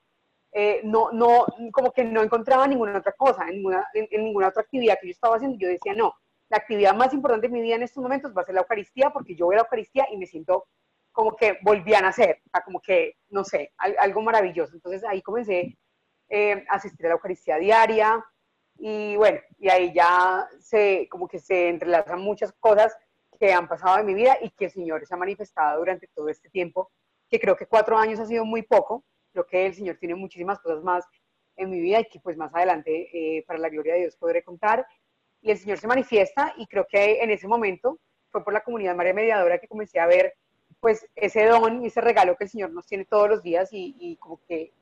eh, 0.54 0.82
no, 0.84 1.12
no, 1.12 1.46
como 1.72 1.92
que 1.92 2.04
no 2.04 2.22
encontraba 2.22 2.68
ninguna 2.68 2.98
otra 2.98 3.14
cosa, 3.14 3.48
en 3.48 3.56
ninguna, 3.56 3.88
en, 3.94 4.24
ninguna 4.24 4.50
otra 4.50 4.64
actividad 4.64 4.98
que 5.00 5.08
yo 5.08 5.12
estaba 5.12 5.36
haciendo. 5.36 5.58
Yo 5.58 5.70
decía, 5.70 5.94
no, 5.94 6.14
la 6.50 6.58
actividad 6.58 6.96
más 6.96 7.14
importante 7.14 7.48
de 7.48 7.54
mi 7.54 7.62
vida 7.62 7.76
en 7.76 7.84
estos 7.84 8.04
momentos 8.04 8.34
va 8.36 8.42
a 8.42 8.46
ser 8.46 8.56
la 8.56 8.62
Eucaristía, 8.62 9.12
porque 9.12 9.36
yo 9.36 9.46
voy 9.46 9.56
la 9.56 9.62
Eucaristía 9.62 10.08
y 10.12 10.18
me 10.18 10.26
siento 10.26 10.68
como 11.14 11.36
que 11.36 11.58
volví 11.62 11.94
a 11.94 12.02
nacer, 12.02 12.42
como 12.64 12.82
que, 12.82 13.18
no 13.30 13.44
sé, 13.44 13.74
algo 13.78 14.22
maravilloso. 14.22 14.74
Entonces 14.76 15.04
ahí 15.04 15.22
comencé 15.22 15.78
eh, 16.30 16.66
a 16.70 16.76
asistir 16.76 17.06
a 17.06 17.10
la 17.10 17.16
Eucaristía 17.16 17.58
diaria 17.58 18.24
y 18.78 19.16
bueno, 19.18 19.40
y 19.58 19.70
ahí 19.70 19.94
ya 19.94 20.48
se, 20.60 21.08
como 21.10 21.28
que 21.28 21.40
se 21.40 21.70
entrelazan 21.70 22.22
muchas 22.22 22.54
cosas 22.60 22.98
que 23.42 23.52
han 23.52 23.68
pasado 23.68 23.98
en 23.98 24.06
mi 24.06 24.14
vida 24.14 24.38
y 24.40 24.52
que 24.52 24.66
el 24.66 24.72
Señor 24.72 25.04
se 25.08 25.16
ha 25.16 25.18
manifestado 25.18 25.80
durante 25.80 26.08
todo 26.14 26.30
este 26.30 26.48
tiempo, 26.52 26.92
que 27.28 27.40
creo 27.40 27.56
que 27.56 27.66
cuatro 27.66 27.98
años 27.98 28.20
ha 28.20 28.28
sido 28.28 28.46
muy 28.46 28.62
poco, 28.62 29.04
Creo 29.32 29.48
que 29.48 29.66
el 29.66 29.74
Señor 29.74 29.98
tiene 29.98 30.14
muchísimas 30.14 30.60
cosas 30.60 30.84
más 30.84 31.06
en 31.56 31.70
mi 31.70 31.80
vida 31.80 32.02
y 32.02 32.06
que 32.06 32.20
pues 32.20 32.38
más 32.38 32.54
adelante, 32.54 33.10
eh, 33.14 33.44
para 33.48 33.60
la 33.60 33.70
gloria 33.70 33.94
de 33.94 34.02
Dios, 34.02 34.18
podré 34.18 34.44
contar. 34.44 34.86
Y 35.42 35.52
el 35.52 35.58
Señor 35.58 35.78
se 35.78 35.88
manifiesta 35.88 36.54
y 36.58 36.68
creo 36.68 36.86
que 36.86 37.24
en 37.24 37.32
ese 37.32 37.48
momento 37.48 37.98
fue 38.30 38.44
por 38.44 38.54
la 38.54 38.62
comunidad 38.62 38.96
María 38.96 39.14
Mediadora 39.14 39.58
que 39.58 39.70
comencé 39.70 40.00
a 40.00 40.06
ver 40.06 40.34
pues 40.82 41.08
ese 41.16 41.46
don 41.46 41.82
y 41.82 41.88
ese 41.88 42.02
regalo 42.02 42.36
que 42.36 42.44
el 42.44 42.50
Señor 42.50 42.72
nos 42.72 42.88
tiene 42.88 43.06
todos 43.06 43.30
los 43.30 43.42
días 43.42 43.70
y, 43.72 44.18
como 44.18 44.42
que 44.48 44.74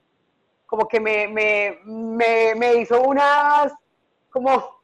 como 0.66 0.88
que 0.88 1.00
me, 1.00 1.28
me, 1.28 1.80
me, 1.86 2.56
me 2.56 2.74
hizo 2.76 3.02
unas 3.02 3.72
como 4.32 4.79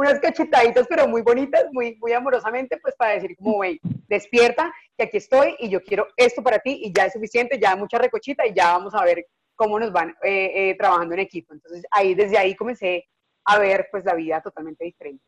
unas 0.00 0.18
cachetaditas, 0.18 0.86
pero 0.88 1.06
muy 1.06 1.20
bonitas, 1.22 1.66
muy, 1.72 1.96
muy 2.00 2.12
amorosamente, 2.12 2.78
pues 2.78 2.94
para 2.96 3.14
decir 3.14 3.36
como, 3.36 3.56
güey, 3.56 3.78
despierta, 4.08 4.72
que 4.96 5.04
aquí 5.04 5.18
estoy 5.18 5.56
y 5.58 5.68
yo 5.68 5.82
quiero 5.82 6.06
esto 6.16 6.42
para 6.42 6.58
ti 6.58 6.80
y 6.84 6.92
ya 6.92 7.04
es 7.04 7.12
suficiente, 7.12 7.58
ya 7.60 7.76
mucha 7.76 7.98
recochita 7.98 8.46
y 8.46 8.54
ya 8.54 8.72
vamos 8.72 8.94
a 8.94 9.04
ver 9.04 9.26
cómo 9.54 9.78
nos 9.78 9.92
van 9.92 10.10
eh, 10.22 10.70
eh, 10.70 10.76
trabajando 10.78 11.14
en 11.14 11.20
equipo. 11.20 11.52
Entonces, 11.52 11.84
ahí, 11.90 12.14
desde 12.14 12.38
ahí 12.38 12.54
comencé 12.54 13.04
a 13.44 13.58
ver 13.58 13.88
pues 13.90 14.04
la 14.06 14.14
vida 14.14 14.40
totalmente 14.40 14.84
diferente. 14.84 15.22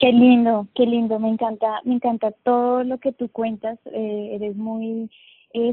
Qué 0.00 0.12
lindo, 0.12 0.66
qué 0.74 0.84
lindo, 0.84 1.18
me 1.20 1.28
encanta, 1.28 1.80
me 1.84 1.94
encanta 1.94 2.32
todo 2.42 2.82
lo 2.82 2.98
que 2.98 3.12
tú 3.12 3.30
cuentas, 3.30 3.78
eh, 3.86 4.30
eres 4.34 4.56
muy 4.56 5.10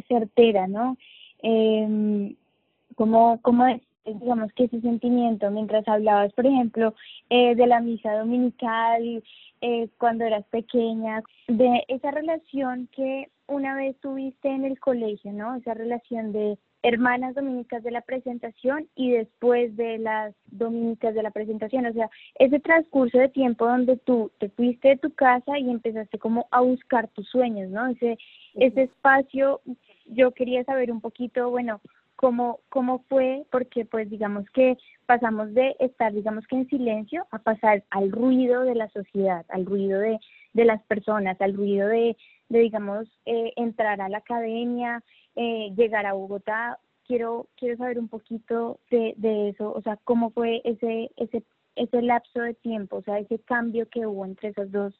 certera, 0.07 0.67
¿no? 0.67 0.97
Eh, 1.41 2.35
¿Cómo, 2.95 3.39
cómo 3.41 3.65
digamos, 4.05 4.51
que 4.53 4.65
ese 4.65 4.81
sentimiento 4.81 5.49
mientras 5.51 5.87
hablabas, 5.87 6.31
por 6.33 6.45
ejemplo, 6.45 6.93
eh, 7.29 7.55
de 7.55 7.67
la 7.67 7.79
misa 7.79 8.13
dominical, 8.13 9.23
eh, 9.61 9.89
cuando 9.97 10.25
eras 10.25 10.45
pequeña, 10.51 11.23
de 11.47 11.83
esa 11.87 12.11
relación 12.11 12.87
que 12.95 13.29
una 13.47 13.75
vez 13.75 13.95
tuviste 13.99 14.49
en 14.49 14.65
el 14.65 14.79
colegio, 14.79 15.31
¿no? 15.31 15.55
Esa 15.55 15.73
relación 15.73 16.31
de 16.31 16.57
hermanas 16.83 17.33
dominicas 17.33 17.81
de 17.83 17.89
la 17.89 18.01
presentación 18.01 18.87
y 18.95 19.11
después 19.11 19.75
de 19.75 19.97
las 19.97 20.35
dominicas 20.51 21.15
de 21.15 21.23
la 21.23 21.31
presentación, 21.31 21.87
o 21.87 21.93
sea, 21.93 22.11
ese 22.37 22.59
transcurso 22.59 23.17
de 23.17 23.29
tiempo 23.29 23.65
donde 23.65 23.97
tú 23.97 24.31
te 24.37 24.49
fuiste 24.49 24.89
de 24.89 24.97
tu 24.97 25.11
casa 25.13 25.57
y 25.57 25.69
empezaste 25.69 26.19
como 26.19 26.47
a 26.51 26.61
buscar 26.61 27.07
tus 27.07 27.27
sueños, 27.27 27.71
¿no? 27.71 27.87
Ese, 27.87 28.19
ese 28.53 28.83
espacio, 28.83 29.61
yo 30.05 30.31
quería 30.31 30.63
saber 30.63 30.91
un 30.91 31.01
poquito, 31.01 31.49
bueno, 31.49 31.81
cómo, 32.15 32.59
cómo 32.69 33.03
fue, 33.09 33.45
porque 33.51 33.85
pues 33.85 34.09
digamos 34.09 34.49
que 34.51 34.77
pasamos 35.05 35.53
de 35.53 35.75
estar, 35.79 36.13
digamos 36.13 36.47
que 36.47 36.55
en 36.55 36.67
silencio, 36.67 37.27
a 37.31 37.39
pasar 37.39 37.83
al 37.89 38.11
ruido 38.11 38.61
de 38.61 38.75
la 38.75 38.89
sociedad, 38.89 39.45
al 39.49 39.65
ruido 39.65 39.99
de, 39.99 40.19
de 40.53 40.65
las 40.65 40.81
personas, 40.83 41.39
al 41.41 41.53
ruido 41.53 41.87
de, 41.87 42.17
de 42.49 42.59
digamos, 42.59 43.07
eh, 43.25 43.53
entrar 43.55 44.01
a 44.01 44.09
la 44.09 44.19
academia, 44.19 45.03
eh, 45.35 45.73
llegar 45.75 46.05
a 46.05 46.13
Bogotá. 46.13 46.79
Quiero, 47.07 47.47
quiero 47.55 47.77
saber 47.77 47.99
un 47.99 48.07
poquito 48.07 48.79
de, 48.89 49.13
de 49.17 49.49
eso, 49.49 49.71
o 49.71 49.81
sea, 49.83 49.97
cómo 50.05 50.31
fue 50.31 50.61
ese, 50.63 51.11
ese, 51.17 51.43
ese 51.75 52.01
lapso 52.01 52.41
de 52.41 52.55
tiempo, 52.55 52.97
o 52.97 53.01
sea, 53.03 53.19
ese 53.19 53.37
cambio 53.37 53.87
que 53.89 54.07
hubo 54.07 54.25
entre 54.25 54.49
esas 54.49 54.71
dos 54.71 54.99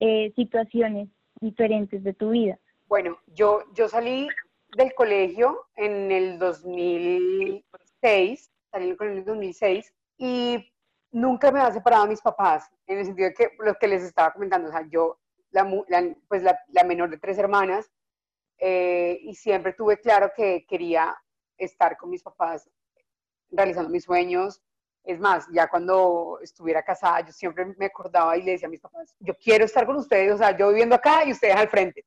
eh, 0.00 0.32
situaciones 0.34 1.08
diferentes 1.40 2.02
de 2.04 2.14
tu 2.14 2.30
vida. 2.30 2.58
Bueno, 2.88 3.18
yo, 3.34 3.64
yo 3.74 3.86
salí 3.88 4.28
del 4.76 4.94
colegio 4.94 5.66
en 5.76 6.10
el 6.10 6.38
2006, 6.38 8.50
salí 8.70 8.86
del 8.86 8.96
colegio 8.96 9.12
en 9.12 9.18
el 9.18 9.26
2006 9.26 9.92
y 10.18 10.72
nunca 11.10 11.50
me 11.50 11.60
había 11.60 11.74
separado 11.74 12.04
a 12.04 12.08
mis 12.08 12.22
papás, 12.22 12.70
en 12.86 12.98
el 12.98 13.04
sentido 13.04 13.28
de 13.28 13.34
que 13.34 13.50
lo 13.58 13.74
que 13.74 13.88
les 13.88 14.02
estaba 14.02 14.32
comentando, 14.32 14.68
o 14.68 14.72
sea, 14.72 14.86
yo, 14.88 15.18
la, 15.50 15.68
pues 16.28 16.42
la, 16.42 16.58
la, 16.68 16.84
menor 16.84 17.10
de 17.10 17.18
tres 17.18 17.36
hermanas, 17.38 17.90
eh, 18.58 19.18
y 19.22 19.34
siempre 19.34 19.74
tuve 19.74 20.00
claro 20.00 20.32
que 20.34 20.64
quería 20.66 21.14
estar 21.58 21.96
con 21.96 22.10
mis 22.10 22.22
papás 22.22 22.70
realizando 23.50 23.90
mis 23.90 24.04
sueños. 24.04 24.62
Es 25.04 25.18
más, 25.18 25.48
ya 25.52 25.68
cuando 25.68 26.38
estuviera 26.42 26.82
casada, 26.82 27.26
yo 27.26 27.32
siempre 27.32 27.66
me 27.76 27.86
acordaba 27.86 28.36
y 28.36 28.42
le 28.42 28.52
decía 28.52 28.68
a 28.68 28.70
mis 28.70 28.80
papás, 28.80 29.16
yo 29.18 29.34
quiero 29.34 29.64
estar 29.64 29.84
con 29.84 29.96
ustedes, 29.96 30.32
o 30.32 30.38
sea, 30.38 30.56
yo 30.56 30.68
viviendo 30.68 30.94
acá 30.94 31.24
y 31.24 31.32
ustedes 31.32 31.56
al 31.56 31.68
frente. 31.68 32.06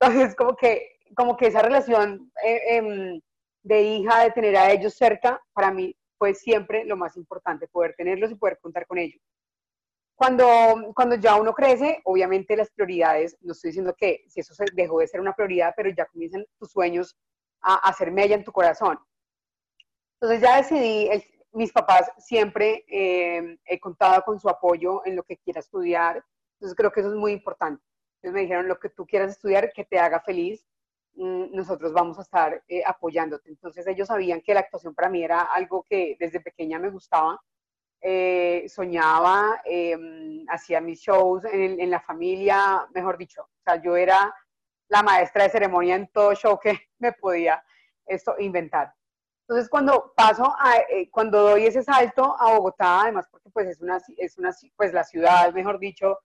Entonces, 0.00 0.36
como 0.36 0.54
que 0.54 0.97
como 1.16 1.36
que 1.36 1.46
esa 1.46 1.62
relación 1.62 2.30
eh, 2.44 2.76
em, 2.76 3.20
de 3.62 3.82
hija, 3.82 4.24
de 4.24 4.30
tener 4.30 4.56
a 4.56 4.70
ellos 4.70 4.94
cerca, 4.94 5.40
para 5.52 5.70
mí 5.70 5.96
fue 6.18 6.34
siempre 6.34 6.84
lo 6.84 6.96
más 6.96 7.16
importante, 7.16 7.68
poder 7.68 7.94
tenerlos 7.96 8.30
y 8.30 8.34
poder 8.34 8.58
contar 8.60 8.86
con 8.86 8.98
ellos. 8.98 9.20
Cuando, 10.16 10.92
cuando 10.96 11.14
ya 11.14 11.36
uno 11.36 11.54
crece, 11.54 12.00
obviamente 12.04 12.56
las 12.56 12.70
prioridades, 12.70 13.36
no 13.40 13.52
estoy 13.52 13.70
diciendo 13.70 13.94
que 13.96 14.24
si 14.26 14.40
eso 14.40 14.52
dejó 14.72 14.98
de 14.98 15.06
ser 15.06 15.20
una 15.20 15.32
prioridad, 15.32 15.74
pero 15.76 15.90
ya 15.90 16.06
comienzan 16.06 16.44
tus 16.58 16.72
sueños 16.72 17.16
a, 17.60 17.76
hacer 17.88 18.10
mella 18.10 18.34
en 18.34 18.42
tu 18.42 18.50
corazón. 18.50 18.98
Entonces 20.14 20.40
ya 20.40 20.56
decidí, 20.56 21.08
mis 21.52 21.72
papás 21.72 22.10
siempre 22.18 22.84
em, 22.88 23.58
he 23.64 23.78
contado 23.78 24.22
con 24.22 24.40
su 24.40 24.48
apoyo 24.48 25.06
en 25.06 25.14
lo 25.14 25.22
que 25.22 25.36
quiera 25.38 25.60
estudiar, 25.60 26.24
entonces 26.54 26.76
creo 26.76 26.90
que 26.90 27.00
eso 27.00 27.10
es 27.10 27.16
muy 27.16 27.30
importante. 27.30 27.82
Entonces 28.16 28.34
me 28.34 28.40
dijeron 28.40 28.66
lo 28.66 28.80
que 28.80 28.88
tú 28.88 29.06
quieras 29.06 29.30
estudiar, 29.30 29.72
que 29.72 29.84
te 29.84 30.00
haga 30.00 30.18
feliz, 30.20 30.66
nosotros 31.18 31.92
vamos 31.92 32.18
a 32.18 32.22
estar 32.22 32.62
eh, 32.68 32.82
apoyándote. 32.86 33.48
Entonces 33.50 33.86
ellos 33.86 34.08
sabían 34.08 34.40
que 34.40 34.54
la 34.54 34.60
actuación 34.60 34.94
para 34.94 35.08
mí 35.08 35.22
era 35.22 35.42
algo 35.42 35.84
que 35.88 36.16
desde 36.18 36.40
pequeña 36.40 36.78
me 36.78 36.90
gustaba. 36.90 37.40
Eh, 38.00 38.64
soñaba, 38.68 39.60
em, 39.64 40.44
hacía 40.48 40.80
mis 40.80 41.00
shows 41.00 41.44
en, 41.46 41.80
en, 41.80 41.90
la 41.90 42.00
familia, 42.00 42.86
mejor 42.94 43.18
dicho. 43.18 43.42
O 43.42 43.62
sea, 43.64 43.82
yo 43.82 43.96
era 43.96 44.32
la 44.88 45.02
maestra 45.02 45.44
de 45.44 45.50
ceremonia 45.50 45.96
en 45.96 46.08
todo 46.08 46.34
show 46.34 46.58
que 46.58 46.78
me 46.98 47.12
podía 47.12 47.62
esto 48.06 48.36
inventar. 48.38 48.94
Entonces, 49.48 49.68
cuando 49.68 50.12
paso, 50.14 50.54
a, 50.58 50.76
eh, 50.90 51.08
cuando 51.10 51.42
doy 51.42 51.64
ese 51.66 51.82
salto 51.82 52.36
a 52.38 52.52
Bogotá, 52.54 53.02
además 53.02 53.26
porque 53.30 53.48
pues 53.50 53.66
es 53.66 53.80
una, 53.80 53.98
es 54.18 54.36
una, 54.38 54.54
pues 54.76 54.92
la 54.92 55.04
ciudad, 55.04 55.52
mejor 55.54 55.78
dicho, 55.78 56.18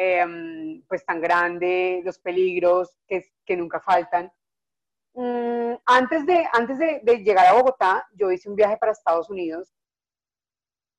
Em, 0.00 0.80
pues 0.86 1.04
tan 1.04 1.20
grande, 1.20 2.02
los 2.04 2.20
peligros 2.20 2.96
que, 3.08 3.24
que 3.44 3.56
nunca 3.56 3.80
faltan. 3.80 4.30
Mm, 5.14 5.74
antes 5.84 6.24
de, 6.24 6.46
antes 6.52 6.78
de, 6.78 7.00
llegar 7.24 7.46
a 7.46 7.54
Bogotá, 7.54 8.06
yo 8.12 8.30
hice 8.30 8.48
un 8.48 8.54
viaje 8.54 8.76
para 8.76 8.92
Estados 8.92 9.28
Unidos. 9.28 9.74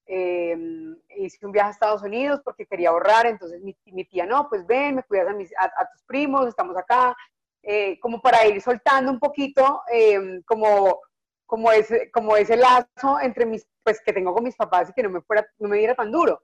Em, 0.06 0.98
hice 1.16 1.46
un 1.46 1.54
viaje 1.54 1.70
a 1.70 1.72
Estados 1.72 2.02
Unidos 2.04 2.42
porque 2.44 2.66
quería 2.66 2.90
ahorrar, 2.90 3.26
entonces 3.26 3.62
mi, 3.62 3.74
mi 3.86 4.04
tía, 4.04 4.26
no, 4.26 4.50
pues 4.50 4.68
ven, 4.68 4.96
me 4.96 5.04
cuidas 5.04 5.28
a, 5.58 5.64
a, 5.64 5.90
tus 5.94 6.04
primos, 6.04 6.48
estamos 6.48 6.76
acá, 6.76 7.16
eh, 7.64 7.98
como 8.02 8.22
para 8.22 8.46
ir 8.48 8.62
soltando 8.62 9.12
un 9.12 9.20
poquito, 9.20 9.82
em, 9.90 10.42
como, 10.44 11.00
como, 11.46 11.72
ese, 11.72 12.12
como 12.12 12.36
ese 12.36 12.58
lazo 12.58 13.18
entre 13.22 13.46
mis, 13.46 13.66
pues 13.82 14.02
que 14.02 14.12
tengo 14.12 14.34
con 14.34 14.44
mis 14.44 14.58
papás 14.58 14.90
y 14.90 14.94
que 14.94 15.04
no 15.04 15.10
me, 15.10 15.22
fuera, 15.22 15.48
no 15.58 15.70
me 15.70 15.78
diera 15.78 15.96
tan 15.96 16.12
duro 16.12 16.42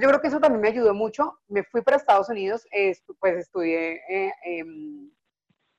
yo 0.00 0.08
creo 0.08 0.20
que 0.20 0.28
eso 0.28 0.40
también 0.40 0.60
me 0.60 0.68
ayudó 0.68 0.94
mucho. 0.94 1.38
Me 1.48 1.64
fui 1.64 1.82
para 1.82 1.96
Estados 1.96 2.28
Unidos, 2.28 2.66
pues 3.18 3.36
estudié 3.36 4.00
eh, 4.08 4.32
em, 4.44 5.10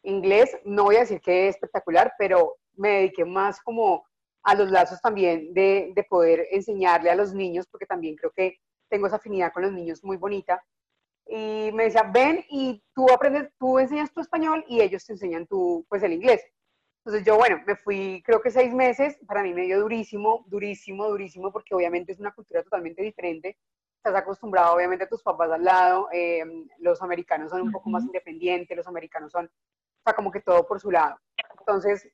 inglés. 0.04 0.58
No 0.66 0.86
voy 0.86 0.98
a 0.98 1.02
decir 1.02 1.22
que 1.22 1.48
es 1.48 1.56
espectacular, 1.56 2.14
pero 2.18 2.58
me 2.76 2.90
dediqué 2.90 3.26
más 3.26 3.62
como 3.62 4.06
a 4.44 4.56
los 4.56 4.72
lazos 4.72 5.02
también 5.02 5.54
de, 5.54 5.92
de, 5.94 6.04
poder 6.04 6.48
enseñarle 6.52 7.10
a 7.10 7.16
los 7.16 7.34
niños, 7.34 7.68
porque 7.70 7.86
también 7.86 8.16
creo 8.16 8.32
que 8.32 8.58
tengo 8.90 9.08
esa 9.08 9.18
afinidad 9.18 9.52
con 9.52 9.64
los 9.64 9.74
niños 9.74 10.04
muy 10.04 10.18
bonita. 10.18 10.64
Y 11.26 11.72
me 11.74 11.86
decía, 11.86 12.04
ven 12.04 12.46
y 12.50 12.82
tú 12.96 13.12
aprendes, 13.12 13.50
tú 13.60 13.80
enseñas 13.80 14.14
tu 14.14 14.22
español 14.22 14.64
y 14.70 14.82
ellos 14.82 15.06
te 15.06 15.14
enseñan 15.14 15.46
tu, 15.48 15.86
pues 15.90 16.02
el 16.04 16.14
inglés. 16.14 16.42
Entonces 17.00 17.26
yo, 17.26 17.38
bueno, 17.38 17.62
me 17.66 17.76
fui 17.76 18.22
creo 18.26 18.42
que 18.42 18.52
seis 18.52 18.74
meses, 18.74 19.18
para 19.28 19.44
mí 19.44 19.54
me 19.54 19.64
dio 19.64 19.80
durísimo, 19.82 20.46
durísimo, 20.48 21.08
durísimo, 21.08 21.52
porque 21.52 21.76
obviamente 21.76 22.12
es 22.14 22.20
una 22.20 22.34
cultura 22.34 22.64
totalmente 22.64 23.02
diferente 23.02 23.58
estás 23.98 24.16
acostumbrado 24.16 24.76
obviamente 24.76 25.04
a 25.04 25.10
tus 25.10 25.22
papás 25.22 25.52
al 25.52 25.64
lado, 25.64 26.08
eh, 26.12 26.44
los 26.80 27.02
americanos 27.02 27.52
son 27.52 27.62
un 27.62 27.72
poco 27.72 27.90
más 27.90 28.04
independientes, 28.04 28.78
los 28.78 28.88
americanos 28.88 29.32
son, 29.32 29.46
o 29.46 30.04
sea, 30.04 30.14
como 30.14 30.32
que 30.32 30.42
todo 30.42 30.66
por 30.66 30.80
su 30.80 30.92
lado. 30.92 31.20
Entonces, 31.60 32.08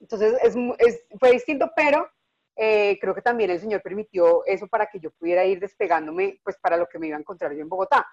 entonces 0.00 0.34
es, 0.42 0.56
es, 0.78 1.06
fue 1.18 1.32
distinto, 1.32 1.70
pero 1.74 2.08
eh, 2.56 2.98
creo 3.00 3.14
que 3.14 3.22
también 3.22 3.50
el 3.50 3.60
Señor 3.60 3.82
permitió 3.82 4.44
eso 4.44 4.66
para 4.66 4.86
que 4.86 5.00
yo 5.00 5.10
pudiera 5.12 5.44
ir 5.44 5.60
despegándome, 5.60 6.40
pues 6.44 6.56
para 6.58 6.76
lo 6.76 6.86
que 6.86 6.98
me 6.98 7.08
iba 7.08 7.16
a 7.16 7.20
encontrar 7.20 7.52
yo 7.52 7.62
en 7.62 7.68
Bogotá. 7.68 8.06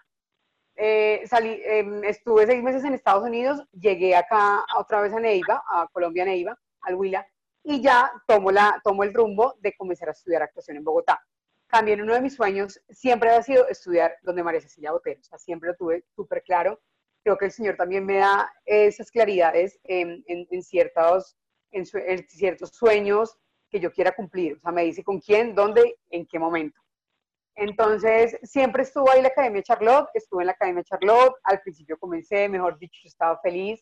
Eh, 0.77 1.23
salí, 1.25 1.61
em, 1.63 2.03
estuve 2.03 2.45
seis 2.45 2.61
meses 2.61 2.83
en 2.83 2.93
Estados 2.93 3.23
Unidos, 3.23 3.63
llegué 3.71 4.15
acá 4.15 4.65
otra 4.77 5.01
vez 5.01 5.13
a 5.13 5.19
Neiva, 5.19 5.63
a 5.69 5.87
Colombia 5.91 6.25
Neiva, 6.25 6.57
al 6.81 6.95
Huila, 6.95 7.25
y 7.63 7.81
ya 7.81 8.11
tomo, 8.27 8.51
la, 8.51 8.79
tomo 8.83 9.03
el 9.03 9.13
rumbo 9.13 9.55
de 9.59 9.75
comenzar 9.75 10.09
a 10.09 10.11
estudiar 10.11 10.43
actuación 10.43 10.77
en 10.77 10.83
Bogotá 10.83 11.19
también 11.69 12.01
uno 12.01 12.13
de 12.13 12.21
mis 12.21 12.35
sueños 12.35 12.79
siempre 12.89 13.29
ha 13.29 13.41
sido 13.41 13.67
estudiar 13.67 14.15
donde 14.23 14.43
María 14.43 14.61
Cecilia 14.61 14.91
Botero, 14.91 15.19
o 15.19 15.23
sea, 15.23 15.37
siempre 15.37 15.69
lo 15.69 15.75
tuve 15.75 16.05
súper 16.15 16.43
claro. 16.43 16.79
Creo 17.23 17.37
que 17.37 17.45
el 17.45 17.51
Señor 17.51 17.75
también 17.75 18.05
me 18.05 18.17
da 18.17 18.51
esas 18.65 19.09
claridades 19.09 19.79
en, 19.83 20.23
ciertos, 20.61 21.35
en, 21.71 21.85
ciertos 22.27 22.69
sueños 22.69 23.37
que 23.69 23.79
yo 23.79 23.91
quiera 23.91 24.13
cumplir. 24.13 24.57
O 24.57 24.59
sea, 24.59 24.71
me 24.71 24.83
dice 24.83 25.03
con 25.03 25.19
quién, 25.19 25.55
dónde, 25.55 25.97
en 26.11 26.27
qué 26.27 26.37
momento. 26.37 26.79
Entonces, 27.55 28.37
siempre 28.43 28.83
estuve 28.83 29.11
ahí 29.11 29.21
la 29.21 29.29
Academia 29.29 29.63
Charlotte, 29.63 30.09
estuve 30.13 30.43
en 30.43 30.47
la 30.47 30.53
Academia 30.53 30.83
Charlotte, 30.83 31.35
al 31.43 31.61
principio 31.61 31.97
comencé, 31.97 32.47
mejor 32.47 32.77
dicho, 32.77 32.99
estaba 33.05 33.39
feliz 33.39 33.81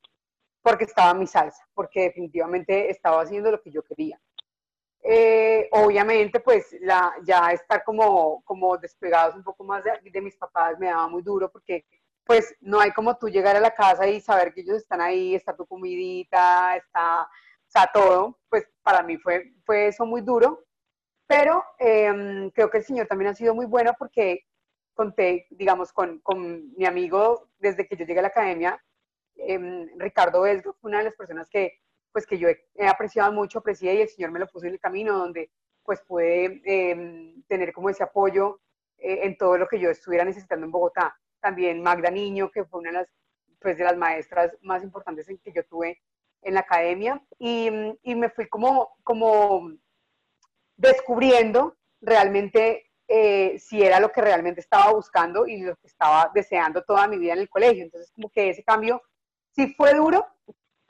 porque 0.61 0.85
estaba 0.85 1.11
en 1.11 1.19
mi 1.19 1.27
salsa, 1.27 1.67
porque 1.73 2.03
definitivamente 2.03 2.89
estaba 2.89 3.21
haciendo 3.21 3.51
lo 3.51 3.61
que 3.61 3.71
yo 3.71 3.83
quería. 3.83 4.19
Eh, 5.05 5.67
obviamente, 5.71 6.39
pues 6.39 6.75
la, 6.79 7.13
ya 7.25 7.51
estar 7.51 7.83
como, 7.83 8.41
como 8.45 8.77
despegados 8.77 9.35
un 9.35 9.43
poco 9.43 9.65
más 9.65 9.83
de, 9.83 10.21
mis 10.21 10.37
papás 10.37 10.79
me 10.79 10.87
daba 10.87 11.09
muy 11.09 11.21
duro 11.21 11.51
porque 11.51 11.85
pues 12.23 12.55
no 12.61 12.79
hay 12.79 12.91
como 12.91 13.17
tú 13.17 13.27
llegar 13.27 13.53
a 13.57 13.59
la 13.59 13.75
casa 13.75 14.07
y 14.07 14.21
saber 14.21 14.53
que 14.53 14.61
ellos 14.61 14.77
están 14.77 15.01
ahí, 15.01 15.35
está 15.35 15.53
tu 15.53 15.65
comidita, 15.65 16.77
está, 16.77 17.23
o 17.23 17.81
todo, 17.93 18.39
pues 18.49 18.65
para 18.81 19.03
mí 19.03 19.17
fue, 19.17 19.51
fue 19.65 19.87
eso 19.87 20.05
muy 20.05 20.21
duro, 20.21 20.63
pero 21.27 21.65
em, 21.79 22.49
creo 22.51 22.69
que 22.69 22.77
el 22.77 22.85
Señor 22.85 23.07
también 23.07 23.31
ha 23.31 23.35
sido 23.35 23.53
muy 23.53 23.65
bueno 23.65 23.93
porque 23.99 24.45
conté, 24.93 25.47
digamos, 25.49 25.91
con, 25.91 26.19
con 26.19 26.73
mi 26.75 26.85
amigo 26.85 27.49
desde 27.57 27.87
que 27.87 27.97
yo 27.97 28.05
llegué 28.05 28.19
a 28.19 28.23
la 28.23 28.27
academia, 28.29 28.81
em, 29.35 29.89
Ricardo 29.97 30.43
Vesgo, 30.43 30.77
una 30.81 30.99
de 30.99 31.05
las 31.05 31.15
personas 31.15 31.49
que, 31.49 31.82
pues, 32.13 32.25
que 32.25 32.37
yo 32.37 32.47
he, 32.47 32.87
apreciado 32.87 33.31
mucho, 33.33 33.59
aprecié 33.59 33.95
y 33.95 34.01
el 34.01 34.07
Señor 34.07 34.31
me 34.31 34.39
lo 34.39 34.47
puso 34.47 34.65
en 34.67 34.73
el 34.73 34.79
camino 34.79 35.17
donde 35.17 35.51
pues 35.83 35.99
pude 36.07 36.61
em, 36.63 37.43
tener 37.47 37.73
como 37.73 37.89
ese 37.89 38.03
apoyo 38.03 38.61
eh, 38.97 39.19
en 39.23 39.35
todo 39.37 39.57
lo 39.57 39.67
que 39.67 39.79
yo 39.79 39.89
estuviera 39.89 40.23
necesitando 40.23 40.65
en 40.65 40.71
Bogotá. 40.71 41.19
También 41.41 41.83
Magda 41.83 42.09
Niño, 42.09 42.49
que 42.49 42.63
fue 42.63 42.79
una 42.79 42.91
de 42.91 42.97
las, 42.99 43.09
pues, 43.59 43.77
de 43.77 43.83
las 43.83 43.97
maestras 43.97 44.55
más 44.61 44.81
importantes 44.81 45.27
en 45.27 45.39
que 45.39 45.51
yo 45.51 45.65
tuve 45.65 46.01
en 46.41 46.53
la 46.53 46.61
academia 46.61 47.21
y, 47.37 47.69
y 48.03 48.15
me 48.15 48.29
fui 48.29 48.47
como, 48.47 48.95
como 49.03 49.71
descubriendo 50.77 51.75
realmente 51.99 52.91
eh, 53.07 53.59
si 53.59 53.83
era 53.83 53.99
lo 53.99 54.11
que 54.11 54.21
realmente 54.21 54.61
estaba 54.61 54.91
buscando 54.93 55.45
y 55.45 55.61
lo 55.61 55.75
que 55.75 55.87
estaba 55.87 56.31
deseando 56.33 56.83
toda 56.83 57.07
mi 57.07 57.17
vida 57.17 57.33
en 57.33 57.39
el 57.39 57.49
colegio. 57.49 57.83
Entonces, 57.83 58.11
como 58.13 58.29
que 58.29 58.49
ese 58.49 58.63
cambio 58.63 59.01
sí 59.51 59.73
fue 59.75 59.93
duro, 59.93 60.25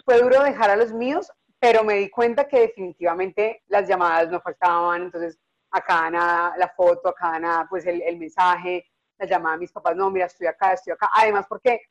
fue 0.06 0.22
duro 0.22 0.44
dejar 0.44 0.70
a 0.70 0.76
los 0.76 0.92
míos, 0.92 1.32
pero 1.60 1.84
me 1.84 1.96
di 1.96 2.10
cuenta 2.10 2.48
que 2.48 2.60
definitivamente 2.60 3.64
las 3.68 3.88
llamadas 3.88 4.30
no 4.30 4.42
faltaban, 4.42 5.04
entonces 5.04 5.40
acá 5.72 6.10
nada, 6.10 6.56
la 6.58 6.70
foto, 6.70 7.10
acá 7.10 7.40
nada, 7.40 7.68
pues 7.70 7.86
el, 7.86 8.02
el 8.02 8.18
mensaje, 8.18 8.86
la 9.18 9.26
llamada 9.26 9.56
a 9.56 9.60
mis 9.60 9.72
papás, 9.72 9.96
no, 9.96 10.10
mira, 10.10 10.26
estoy 10.26 10.48
acá, 10.48 10.74
estoy 10.74 10.94
acá. 10.94 11.10
Además, 11.16 11.46
porque 11.48 11.82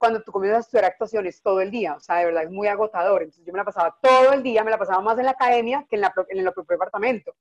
cuando 0.00 0.22
tú 0.22 0.32
comienzas 0.32 0.58
a 0.58 0.60
estudiar 0.60 0.84
actuaciones 0.86 1.42
todo 1.42 1.60
el 1.60 1.70
día, 1.70 1.94
o 1.94 2.00
sea, 2.00 2.16
de 2.16 2.24
verdad 2.24 2.44
es 2.44 2.50
muy 2.50 2.68
agotador. 2.68 3.22
Entonces 3.22 3.44
yo 3.44 3.52
me 3.52 3.58
la 3.58 3.66
pasaba 3.66 3.98
todo 4.00 4.32
el 4.32 4.42
día, 4.42 4.64
me 4.64 4.70
la 4.70 4.78
pasaba 4.78 5.02
más 5.02 5.18
en 5.18 5.26
la 5.26 5.32
academia 5.32 5.86
que 5.90 5.96
en, 5.96 6.02
la, 6.02 6.14
en 6.28 6.38
el 6.38 6.52
propio 6.54 6.74
departamento. 6.74 7.36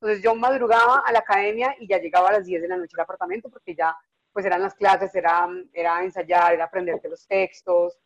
Entonces 0.00 0.22
yo 0.24 0.34
madrugaba 0.34 1.02
a 1.04 1.12
la 1.12 1.18
academia 1.18 1.76
y 1.78 1.86
ya 1.86 1.98
llegaba 1.98 2.30
a 2.30 2.32
las 2.32 2.46
10 2.46 2.62
de 2.62 2.68
la 2.68 2.78
noche 2.78 2.94
al 2.96 3.02
apartamento 3.02 3.50
porque 3.50 3.74
ya 3.74 3.94
pues 4.32 4.46
eran 4.46 4.62
las 4.62 4.74
clases, 4.74 5.14
era, 5.14 5.48
era 5.72 6.02
ensayar, 6.02 6.54
era 6.54 6.64
aprenderte 6.64 7.10
los 7.10 7.26
textos. 7.26 7.98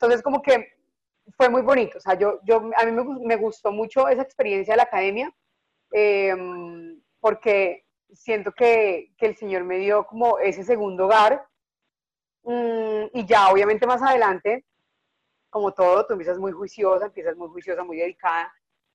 Entonces 0.00 0.20
como 0.20 0.42
que 0.42 0.72
fue 1.36 1.48
muy 1.48 1.62
bonito. 1.62 1.98
O 1.98 2.00
sea, 2.00 2.14
yo, 2.14 2.40
yo, 2.44 2.70
a 2.76 2.84
mí 2.84 2.92
me, 2.92 3.04
me 3.26 3.36
gustó 3.36 3.72
mucho 3.72 4.08
esa 4.08 4.22
experiencia 4.22 4.74
de 4.74 4.78
la 4.78 4.84
academia 4.84 5.34
em, 5.92 7.00
porque 7.20 7.84
siento 8.12 8.52
que, 8.52 9.12
que, 9.16 9.26
el 9.26 9.36
Señor 9.36 9.64
me 9.64 9.78
dio 9.78 10.06
como 10.06 10.38
ese 10.38 10.64
segundo 10.64 11.06
hogar 11.06 11.46
mm, 12.42 13.06
y 13.12 13.26
ya 13.26 13.50
obviamente 13.50 13.86
más 13.86 14.02
adelante, 14.02 14.64
como 15.50 15.72
todo, 15.72 16.06
tú 16.06 16.14
empiezas 16.14 16.38
muy 16.38 16.52
juiciosa, 16.52 17.06
empiezas 17.06 17.36
muy 17.36 17.48
juiciosa, 17.48 17.84
muy 17.84 17.98
dedicada 17.98 18.52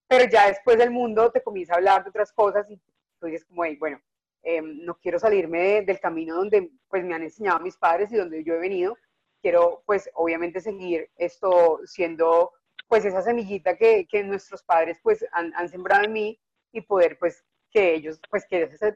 pero 0.10 0.26
ya 0.26 0.48
después 0.48 0.78
del 0.80 0.90
mundo 0.90 1.32
te 1.32 1.44
comienza 1.44 1.74
a 1.74 1.78
hablar 1.78 2.04
de 2.04 2.10
otras 2.10 2.34
cosas 2.34 2.68
y 2.70 2.82
tú 3.20 3.28
dices 3.28 3.46
como, 3.46 3.64
hey, 3.64 3.78
bueno, 3.80 4.02
em, 4.42 4.84
no 4.84 4.96
quiero 4.96 5.20
salirme 5.20 5.84
del 5.84 6.00
camino 6.00 6.36
donde 6.36 6.72
pues 6.88 7.06
me 7.06 7.14
han 7.14 7.22
enseñado 7.22 7.60
mis 7.60 7.78
padres 7.78 8.12
y 8.12 8.16
donde 8.16 8.44
yo 8.44 8.56
he 8.56 8.60
venido, 8.60 8.98
quiero 9.42 9.84
pues 9.86 10.10
obviamente 10.14 10.62
seguir 10.62 11.10
esto 11.18 11.80
siendo 11.86 12.52
pues 12.88 13.06
esa 13.06 13.22
semillita 13.22 13.78
que, 13.78 14.08
que 14.08 14.24
nuestros 14.24 14.64
padres 14.64 15.00
pues 15.04 15.26
han, 15.32 15.54
han, 15.56 15.70
sembrado 15.70 16.04
en 16.06 16.14
mí 16.14 16.40
y 16.72 16.82
poder 16.82 17.18
pues 17.20 17.46
que 17.72 17.94
ellos 17.94 18.20
pues 18.30 18.46
que 18.48 18.64
esa, 18.64 18.96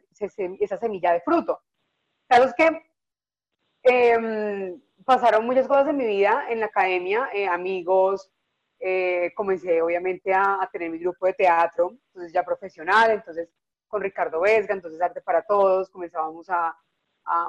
esa 0.60 0.78
semilla 0.78 1.14
de 1.14 1.22
fruto. 1.22 1.62
Claro 2.28 2.52
que 2.58 2.84
eh, 3.84 4.80
pasaron 5.06 5.46
muchas 5.46 5.68
cosas 5.68 5.88
en 5.90 5.98
mi 5.98 6.06
vida, 6.06 6.46
en 6.50 6.60
la 6.60 6.68
academia, 6.68 7.30
eh, 7.34 7.48
amigos, 7.48 8.32
eh, 8.80 9.32
comencé 9.36 9.82
obviamente 9.82 10.34
a, 10.34 10.68
tener 10.72 10.90
mi 10.90 11.00
grupo 11.00 11.26
de 11.26 11.34
teatro, 11.34 11.92
entonces 12.08 12.34
ya 12.34 12.44
profesional, 12.44 13.12
entonces 13.12 13.50
con 13.88 14.02
Ricardo 14.02 14.42
Vesga, 14.42 14.74
entonces 14.74 15.02
Arte 15.02 15.22
para 15.22 15.44
Todos, 15.44 15.90
comenzábamos 15.90 16.50
a, 16.50 16.76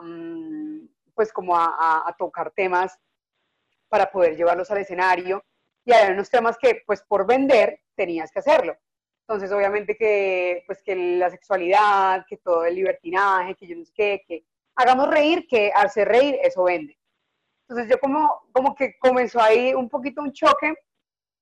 mm, 0.03 0.87
pues 1.15 1.33
como 1.33 1.57
a, 1.57 2.15
tocar 2.19 2.51
temas 2.51 2.99
para 3.89 4.11
poder 4.11 4.37
llevarlos 4.37 4.71
al 4.71 4.79
escenario 4.79 5.45
y 5.85 5.93
hay 5.93 6.13
unos 6.13 6.31
temas 6.31 6.57
que 6.59 6.83
pues 6.87 7.03
por 7.03 7.27
vender 7.27 7.81
tenías 7.95 8.31
que 8.31 8.41
hacerlo. 8.41 8.77
Entonces 9.27 9.53
obviamente 9.53 9.97
que 9.97 10.65
pues 10.67 10.83
que 10.83 10.95
la 10.97 11.31
sexualidad, 11.31 12.25
que 12.29 12.39
todo 12.39 12.65
el 12.65 12.75
libertinaje, 12.75 13.55
que 13.55 13.67
yo 13.67 13.77
no 13.77 13.85
sé 13.85 13.93
qué, 13.95 14.23
que 14.27 14.45
hagamos 14.77 15.09
reír, 15.09 15.47
que 15.49 15.73
hacer 15.75 16.09
reír, 16.09 16.39
eso 16.43 16.65
vende. 16.65 16.99
Entonces 17.69 17.91
yo 17.91 17.99
como, 17.99 18.49
como 18.53 18.75
que 18.75 18.99
comenzó 18.99 19.41
ahí 19.41 19.73
un 19.73 19.89
poquito 19.89 20.21
un 20.21 20.33
choque 20.33 20.75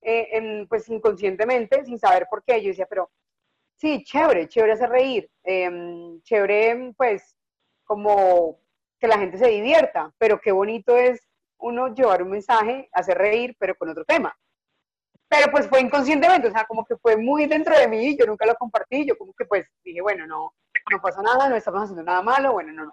eh, 0.01 0.65
pues 0.69 0.89
inconscientemente, 0.89 1.85
sin 1.85 1.97
saber 1.97 2.27
por 2.29 2.43
qué. 2.43 2.61
Yo 2.61 2.69
decía, 2.69 2.87
pero 2.89 3.09
sí, 3.77 4.03
chévere, 4.03 4.47
chévere 4.47 4.73
hacer 4.73 4.89
reír, 4.89 5.29
em, 5.43 6.21
chévere 6.21 6.93
pues 6.97 7.35
como 7.83 8.59
que 9.03 9.09
la 9.09 9.19
gente 9.19 9.37
se 9.37 9.49
divierta, 9.49 10.13
pero 10.17 10.39
qué 10.39 10.53
bonito 10.53 10.95
es 10.95 11.27
uno 11.57 11.93
llevar 11.93 12.23
un 12.23 12.29
mensaje, 12.29 12.87
hacer 12.93 13.17
reír, 13.17 13.53
pero 13.59 13.75
con 13.75 13.89
otro 13.89 14.05
tema. 14.05 14.33
Pero 15.27 15.51
pues 15.51 15.67
fue 15.67 15.81
inconscientemente, 15.81 16.47
o 16.47 16.51
sea, 16.51 16.63
como 16.63 16.85
que 16.85 16.95
fue 16.95 17.17
muy 17.17 17.45
dentro 17.45 17.77
de 17.77 17.89
mí, 17.89 18.15
yo 18.17 18.25
nunca 18.25 18.45
lo 18.45 18.55
compartí, 18.55 19.05
yo 19.05 19.17
como 19.17 19.33
que 19.33 19.43
pues 19.43 19.67
dije, 19.83 19.99
bueno, 19.99 20.25
no, 20.25 20.53
no 20.89 21.01
pasa 21.01 21.21
nada, 21.21 21.49
no 21.49 21.57
estamos 21.57 21.83
haciendo 21.83 22.03
nada 22.03 22.21
malo, 22.21 22.53
bueno, 22.53 22.71
no, 22.71 22.85
no. 22.85 22.91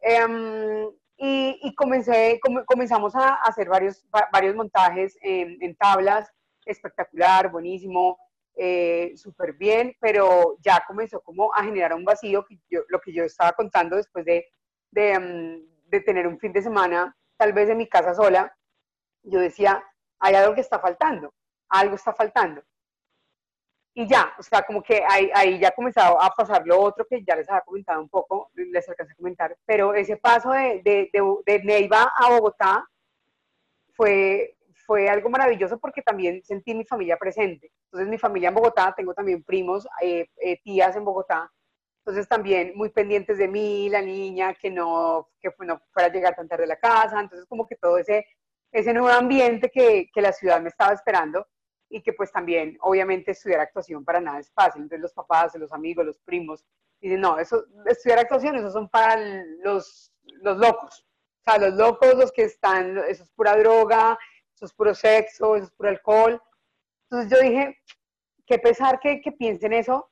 Em, 0.00 0.90
y, 1.16 1.60
y, 1.62 1.74
comencé, 1.76 2.40
comenzamos 2.66 3.14
a 3.14 3.34
hacer 3.34 3.68
varios, 3.68 4.04
varios 4.32 4.56
montajes 4.56 5.16
en, 5.20 5.58
en 5.60 5.76
tablas, 5.76 6.28
espectacular, 6.64 7.52
buenísimo, 7.52 8.18
eh, 8.56 9.12
súper 9.14 9.52
bien, 9.52 9.94
pero 10.00 10.56
ya 10.60 10.82
comenzó 10.88 11.20
como 11.20 11.54
a 11.54 11.62
generar 11.62 11.94
un 11.94 12.04
vacío, 12.04 12.44
que 12.44 12.58
yo, 12.68 12.80
lo 12.88 13.00
que 13.00 13.12
yo 13.12 13.22
estaba 13.22 13.52
contando 13.52 13.94
después 13.94 14.24
de, 14.24 14.44
de, 14.90 15.18
mm, 15.18 15.90
de, 15.90 16.00
tener 16.00 16.26
un 16.26 16.38
fin 16.38 16.52
de 16.52 16.62
semana, 16.62 17.16
tal 17.36 17.52
vez 17.52 17.68
en 17.68 17.78
mi 17.78 17.88
casa 17.88 18.14
sola, 18.14 18.54
yo 19.22 19.40
decía, 19.40 19.82
hay 20.18 20.34
algo 20.34 20.54
que 20.54 20.60
está 20.60 20.78
faltando, 20.78 21.32
algo 21.68 21.96
está 21.96 22.12
faltando. 22.14 22.62
Y 23.94 24.06
ya, 24.06 24.34
o 24.38 24.42
sea, 24.42 24.62
como 24.62 24.82
que 24.82 25.02
ahí, 25.08 25.30
ahí 25.34 25.58
ya 25.58 25.70
comenzado 25.70 26.20
a 26.20 26.30
pasar 26.30 26.66
lo 26.66 26.78
otro 26.78 27.06
que 27.08 27.24
ya 27.24 27.34
les 27.34 27.48
había 27.48 27.62
comentado 27.62 28.00
un 28.02 28.10
poco, 28.10 28.50
les 28.54 28.86
alcancé 28.88 29.12
a 29.12 29.16
comentar, 29.16 29.56
pero 29.64 29.94
ese 29.94 30.18
paso 30.18 30.50
de, 30.50 30.82
de, 30.84 31.10
de, 31.12 31.22
de 31.46 31.64
Neiva 31.64 32.12
a 32.14 32.28
Bogotá 32.28 32.86
fue, 33.94 34.56
fue 34.86 35.08
algo 35.08 35.30
maravilloso 35.30 35.78
porque 35.78 36.02
también 36.02 36.42
sentí 36.44 36.74
mi 36.74 36.84
familia 36.84 37.16
presente. 37.16 37.72
Entonces 37.86 38.08
mi 38.08 38.18
familia 38.18 38.48
en 38.50 38.54
Bogotá, 38.54 38.94
tengo 38.96 39.14
también 39.14 39.42
primos, 39.42 39.88
eh, 40.02 40.28
eh, 40.36 40.60
tías 40.62 40.94
en 40.94 41.04
Bogotá, 41.04 41.50
entonces 42.06 42.28
también 42.28 42.70
muy 42.76 42.90
pendientes 42.90 43.36
de 43.36 43.48
mí, 43.48 43.88
la 43.88 44.00
niña, 44.00 44.54
que 44.54 44.70
no, 44.70 45.28
que 45.40 45.52
no 45.64 45.82
fuera 45.90 46.08
a 46.08 46.12
llegar 46.12 46.36
tan 46.36 46.46
tarde 46.46 46.62
a 46.62 46.68
la 46.68 46.78
casa, 46.78 47.18
entonces 47.18 47.48
como 47.48 47.66
que 47.66 47.74
todo 47.74 47.98
ese, 47.98 48.24
ese 48.70 48.92
nuevo 48.92 49.08
ambiente 49.08 49.68
que, 49.72 50.08
que 50.14 50.22
la 50.22 50.32
ciudad 50.32 50.60
me 50.60 50.68
estaba 50.68 50.92
esperando 50.92 51.48
y 51.88 52.00
que 52.04 52.12
pues 52.12 52.30
también 52.30 52.78
obviamente 52.80 53.32
estudiar 53.32 53.58
actuación 53.58 54.04
para 54.04 54.20
nada 54.20 54.38
es 54.38 54.52
fácil, 54.52 54.82
entonces 54.82 55.00
los 55.00 55.14
papás, 55.14 55.56
los 55.56 55.72
amigos, 55.72 56.06
los 56.06 56.20
primos, 56.20 56.64
dicen, 57.00 57.20
no, 57.20 57.40
eso, 57.40 57.64
estudiar 57.86 58.20
actuación, 58.20 58.54
eso 58.54 58.70
son 58.70 58.88
para 58.88 59.16
los, 59.64 60.12
los 60.42 60.58
locos, 60.58 61.04
o 61.40 61.50
sea, 61.50 61.58
los 61.58 61.74
locos, 61.74 62.14
los 62.14 62.30
que 62.30 62.44
están, 62.44 62.98
eso 63.08 63.24
es 63.24 63.30
pura 63.32 63.56
droga, 63.56 64.16
eso 64.54 64.66
es 64.66 64.72
puro 64.72 64.94
sexo, 64.94 65.56
eso 65.56 65.64
es 65.64 65.72
puro 65.72 65.88
alcohol. 65.88 66.40
Entonces 67.10 67.30
yo 67.30 67.44
dije, 67.44 67.78
qué 68.46 68.58
pesar 68.60 69.00
que, 69.00 69.20
que 69.20 69.32
piensen 69.32 69.72
eso 69.72 70.08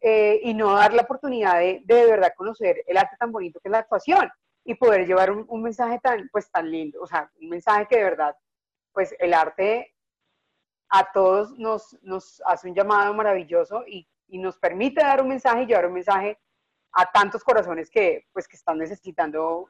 eh, 0.00 0.40
y 0.42 0.54
no 0.54 0.74
dar 0.74 0.92
la 0.94 1.02
oportunidad 1.02 1.58
de, 1.58 1.82
de, 1.84 2.06
verdad 2.06 2.32
conocer 2.36 2.84
el 2.86 2.96
arte 2.96 3.16
tan 3.18 3.32
bonito 3.32 3.58
que 3.60 3.68
es 3.68 3.72
la 3.72 3.78
actuación 3.78 4.30
y 4.64 4.74
poder 4.74 5.06
llevar 5.06 5.30
un, 5.30 5.44
un, 5.48 5.62
mensaje 5.62 5.98
tan, 6.00 6.28
pues, 6.30 6.50
tan 6.50 6.70
lindo, 6.70 7.00
o 7.02 7.06
sea, 7.06 7.30
un 7.40 7.48
mensaje 7.48 7.86
que 7.86 7.96
de 7.96 8.04
verdad, 8.04 8.36
pues 8.92 9.14
el 9.18 9.34
arte 9.34 9.94
a 10.90 11.10
todos 11.12 11.58
nos, 11.58 11.96
nos 12.02 12.42
hace 12.46 12.68
un 12.68 12.74
llamado 12.74 13.12
maravilloso 13.14 13.84
y, 13.86 14.08
y 14.28 14.38
nos 14.38 14.58
permite 14.58 15.02
dar 15.02 15.22
un 15.22 15.28
mensaje 15.28 15.62
y 15.62 15.66
llevar 15.66 15.86
un 15.86 15.94
mensaje 15.94 16.38
a 16.92 17.10
tantos 17.10 17.44
corazones 17.44 17.90
que, 17.90 18.26
pues, 18.32 18.46
que 18.48 18.56
están 18.56 18.78
necesitando, 18.78 19.68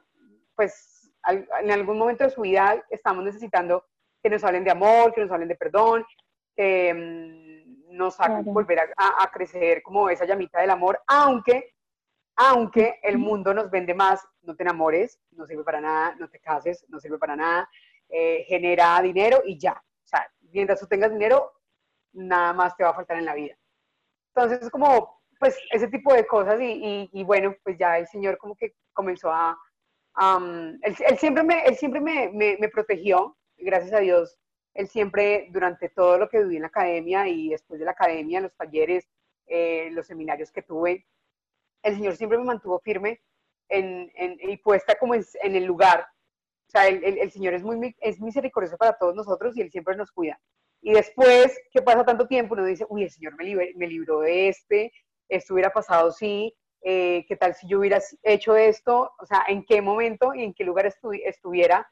pues, 0.55 1.11
en 1.27 1.71
algún 1.71 1.97
momento 1.97 2.23
de 2.23 2.29
su 2.29 2.41
vida 2.41 2.83
estamos 2.89 3.23
necesitando 3.23 3.85
que 4.23 4.29
nos 4.29 4.43
hablen 4.43 4.63
de 4.63 4.71
amor, 4.71 5.13
que 5.13 5.21
nos 5.21 5.31
hablen 5.31 5.49
de 5.49 5.55
perdón, 5.55 6.05
mm, 6.57 7.48
nos 7.99 8.17
hagan 8.21 8.45
volver 8.45 8.79
a, 8.79 9.23
a, 9.23 9.29
crecer 9.29 9.83
como 9.83 10.09
esa 10.09 10.23
llamita 10.23 10.61
del 10.61 10.69
amor, 10.69 11.01
aunque, 11.05 11.75
aunque 12.37 12.97
el 13.03 13.17
mundo 13.17 13.53
nos 13.53 13.69
vende 13.69 13.93
más, 13.93 14.25
no 14.41 14.55
te 14.55 14.63
enamores, 14.63 15.19
no 15.31 15.45
sirve 15.45 15.65
para 15.65 15.81
nada, 15.81 16.15
no 16.17 16.29
te 16.29 16.39
cases, 16.39 16.85
no 16.87 16.97
sirve 17.01 17.17
para 17.17 17.35
nada, 17.35 17.69
eh, 18.07 18.45
genera 18.47 19.01
dinero 19.01 19.41
y 19.45 19.59
ya. 19.59 19.73
O 19.73 20.07
sea, 20.07 20.25
mientras 20.53 20.79
tú 20.79 20.87
tengas 20.87 21.11
dinero, 21.11 21.51
nada 22.13 22.53
más 22.53 22.75
te 22.77 22.85
va 22.85 22.91
a 22.91 22.95
faltar 22.95 23.17
en 23.17 23.25
la 23.25 23.35
vida. 23.35 23.55
Entonces, 24.33 24.61
es 24.61 24.69
como, 24.69 25.21
pues, 25.37 25.59
ese 25.71 25.89
tipo 25.89 26.13
de 26.13 26.25
cosas 26.25 26.59
y, 26.61 26.71
y, 26.71 27.09
y 27.11 27.23
bueno, 27.25 27.53
pues 27.63 27.77
ya 27.77 27.97
el 27.97 28.07
Señor 28.07 28.37
como 28.37 28.55
que 28.55 28.75
comenzó 28.93 29.29
a... 29.29 29.59
Um, 30.21 30.79
él, 30.83 30.95
él, 31.05 31.17
siempre, 31.17 31.43
me, 31.43 31.63
él 31.65 31.75
siempre 31.75 31.99
me, 31.99 32.29
me, 32.29 32.57
me 32.59 32.69
protegió, 32.69 33.37
gracias 33.57 33.93
a 33.93 33.99
Dios, 33.99 34.37
él 34.79 34.87
siempre, 34.87 35.49
durante 35.51 35.89
todo 35.89 36.17
lo 36.17 36.29
que 36.29 36.39
viví 36.39 36.55
en 36.55 36.61
la 36.61 36.69
academia 36.69 37.27
y 37.27 37.49
después 37.49 37.79
de 37.79 37.85
la 37.85 37.91
academia, 37.91 38.39
los 38.39 38.55
talleres, 38.55 39.09
eh, 39.45 39.89
los 39.91 40.07
seminarios 40.07 40.53
que 40.53 40.61
tuve, 40.61 41.05
el 41.83 41.95
Señor 41.95 42.15
siempre 42.15 42.37
me 42.37 42.45
mantuvo 42.45 42.79
firme 42.79 43.21
en, 43.67 44.09
y 44.15 44.55
puesta 44.57 44.95
como 44.95 45.15
en, 45.15 45.25
el 45.41 45.65
lugar. 45.65 46.07
O 46.67 46.71
sea, 46.71 46.87
el, 46.87 47.29
Señor 47.29 47.55
es 47.55 47.63
muy 47.63 47.93
es 47.99 48.21
misericordioso 48.21 48.77
para 48.77 48.97
todos 48.97 49.15
nosotros 49.15 49.57
y 49.57 49.61
Él 49.61 49.69
siempre 49.69 49.97
nos 49.97 50.11
cuida. 50.11 50.39
Y 50.81 50.93
después 50.93 51.59
que 51.73 51.81
pasa 51.81 52.05
tanto 52.05 52.25
tiempo, 52.25 52.53
uno 52.53 52.63
dice, 52.63 52.85
uy, 52.87 53.03
el 53.03 53.11
Señor 53.11 53.35
me, 53.35 53.73
me 53.75 53.87
libró 53.87 54.21
de 54.21 54.47
este, 54.47 54.93
esto 55.27 55.55
hubiera 55.55 55.73
pasado 55.73 56.09
sí, 56.13 56.55
eh, 56.83 57.25
qué 57.27 57.35
tal 57.35 57.53
si 57.53 57.67
yo 57.67 57.79
hubiera 57.79 57.99
hecho 58.23 58.55
esto, 58.55 59.11
o 59.19 59.25
sea, 59.25 59.43
en 59.49 59.65
qué 59.65 59.81
momento 59.81 60.33
y 60.33 60.43
en 60.43 60.53
qué 60.53 60.63
lugar 60.63 60.85
estuviera 60.85 61.85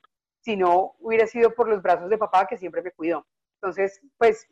si 0.48 0.56
no 0.56 0.96
hubiera 1.02 1.28
sido 1.28 1.54
por 1.54 1.68
los 1.68 1.82
brazos 1.82 2.10
de 2.10 2.18
papá 2.18 2.48
que 2.48 2.56
siempre 2.56 2.82
me 2.82 2.92
cuidó. 2.92 3.28
Entonces, 3.56 4.00
pues 4.18 4.48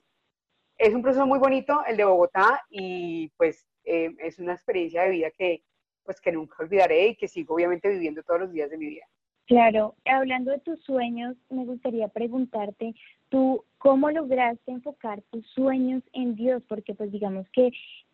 es 0.78 0.94
un 0.94 1.02
proceso 1.02 1.26
muy 1.26 1.40
bonito 1.40 1.86
el 1.88 1.96
de 1.96 2.04
Bogotá 2.04 2.62
y 2.70 3.30
pues 3.38 3.66
eh, 3.86 4.14
es 4.20 4.38
una 4.38 4.52
experiencia 4.52 5.04
de 5.04 5.12
vida 5.12 5.32
que 5.32 5.64
pues 6.04 6.20
que 6.20 6.34
nunca 6.34 6.58
olvidaré 6.60 7.08
y 7.08 7.16
que 7.16 7.30
sigo 7.30 7.56
obviamente 7.56 7.88
viviendo 7.88 8.24
todos 8.24 8.42
los 8.42 8.52
días 8.52 8.70
de 8.72 8.78
mi 8.78 8.88
vida. 8.88 9.06
Claro, 9.46 9.96
hablando 10.04 10.52
de 10.52 10.60
tus 10.60 10.84
sueños, 10.84 11.38
me 11.50 11.64
gustaría 11.64 12.10
preguntarte, 12.10 12.94
¿tú 13.30 13.64
cómo 13.78 14.12
lograste 14.12 14.74
enfocar 14.74 15.22
tus 15.32 15.48
sueños 15.52 16.04
en 16.12 16.36
Dios? 16.36 16.62
Porque 16.68 16.94
pues 16.94 17.10
digamos 17.10 17.48
que 17.54 17.72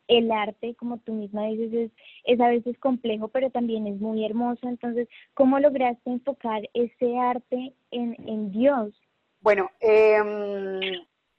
el 0.08 0.32
arte, 0.32 0.76
como 0.76 0.98
tú 1.00 1.14
misma 1.14 1.46
dices, 1.46 1.92
es, 2.26 2.40
a 2.40 2.50
veces 2.50 2.78
complejo, 2.80 3.28
pero 3.30 3.50
también 3.50 3.88
es 3.88 4.00
muy 4.00 4.26
hermoso. 4.26 4.68
Entonces, 4.68 5.08
¿cómo 5.34 5.60
lograste 5.60 6.10
enfocar 6.10 6.62
ese 6.74 7.18
arte 7.18 7.74
en, 7.92 8.52
Dios? 8.52 8.94
Bueno, 9.40 9.70
em, 9.80 10.80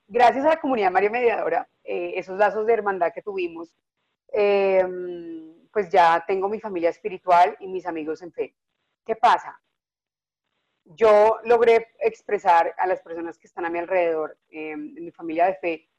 gracias 0.09 0.44
a 0.44 0.51
la 0.51 0.61
comunidad 0.61 0.90
María 0.90 1.11
Mediadora, 1.11 1.68
eh, 1.85 2.14
esos 2.16 2.38
lazos 2.38 2.66
de 2.66 2.72
hermandad 2.72 3.12
que 3.12 3.22
tuvimos, 3.22 3.75
em, 4.33 5.55
pues 5.72 5.90
ya 5.90 6.25
tengo 6.27 6.48
mi 6.48 6.61
familia 6.61 6.90
espiritual 6.90 7.57
y 7.61 7.68
mis 7.68 7.87
amigos 7.87 8.22
en 8.22 8.33
fe. 8.33 8.55
¿Qué 9.05 9.16
pasa? 9.16 9.61
Yo 10.85 11.38
logré 11.44 11.88
expresar 12.01 12.75
a 12.77 12.87
las 12.87 13.01
personas 13.03 13.38
que 13.38 13.46
están 13.46 13.64
a 13.64 13.70
mi 13.70 13.79
alrededor, 13.79 14.37
em, 14.51 14.96
en 14.96 15.05
mi 15.05 15.11
familia 15.11 15.46
de 15.46 15.55
fe, 15.55 15.91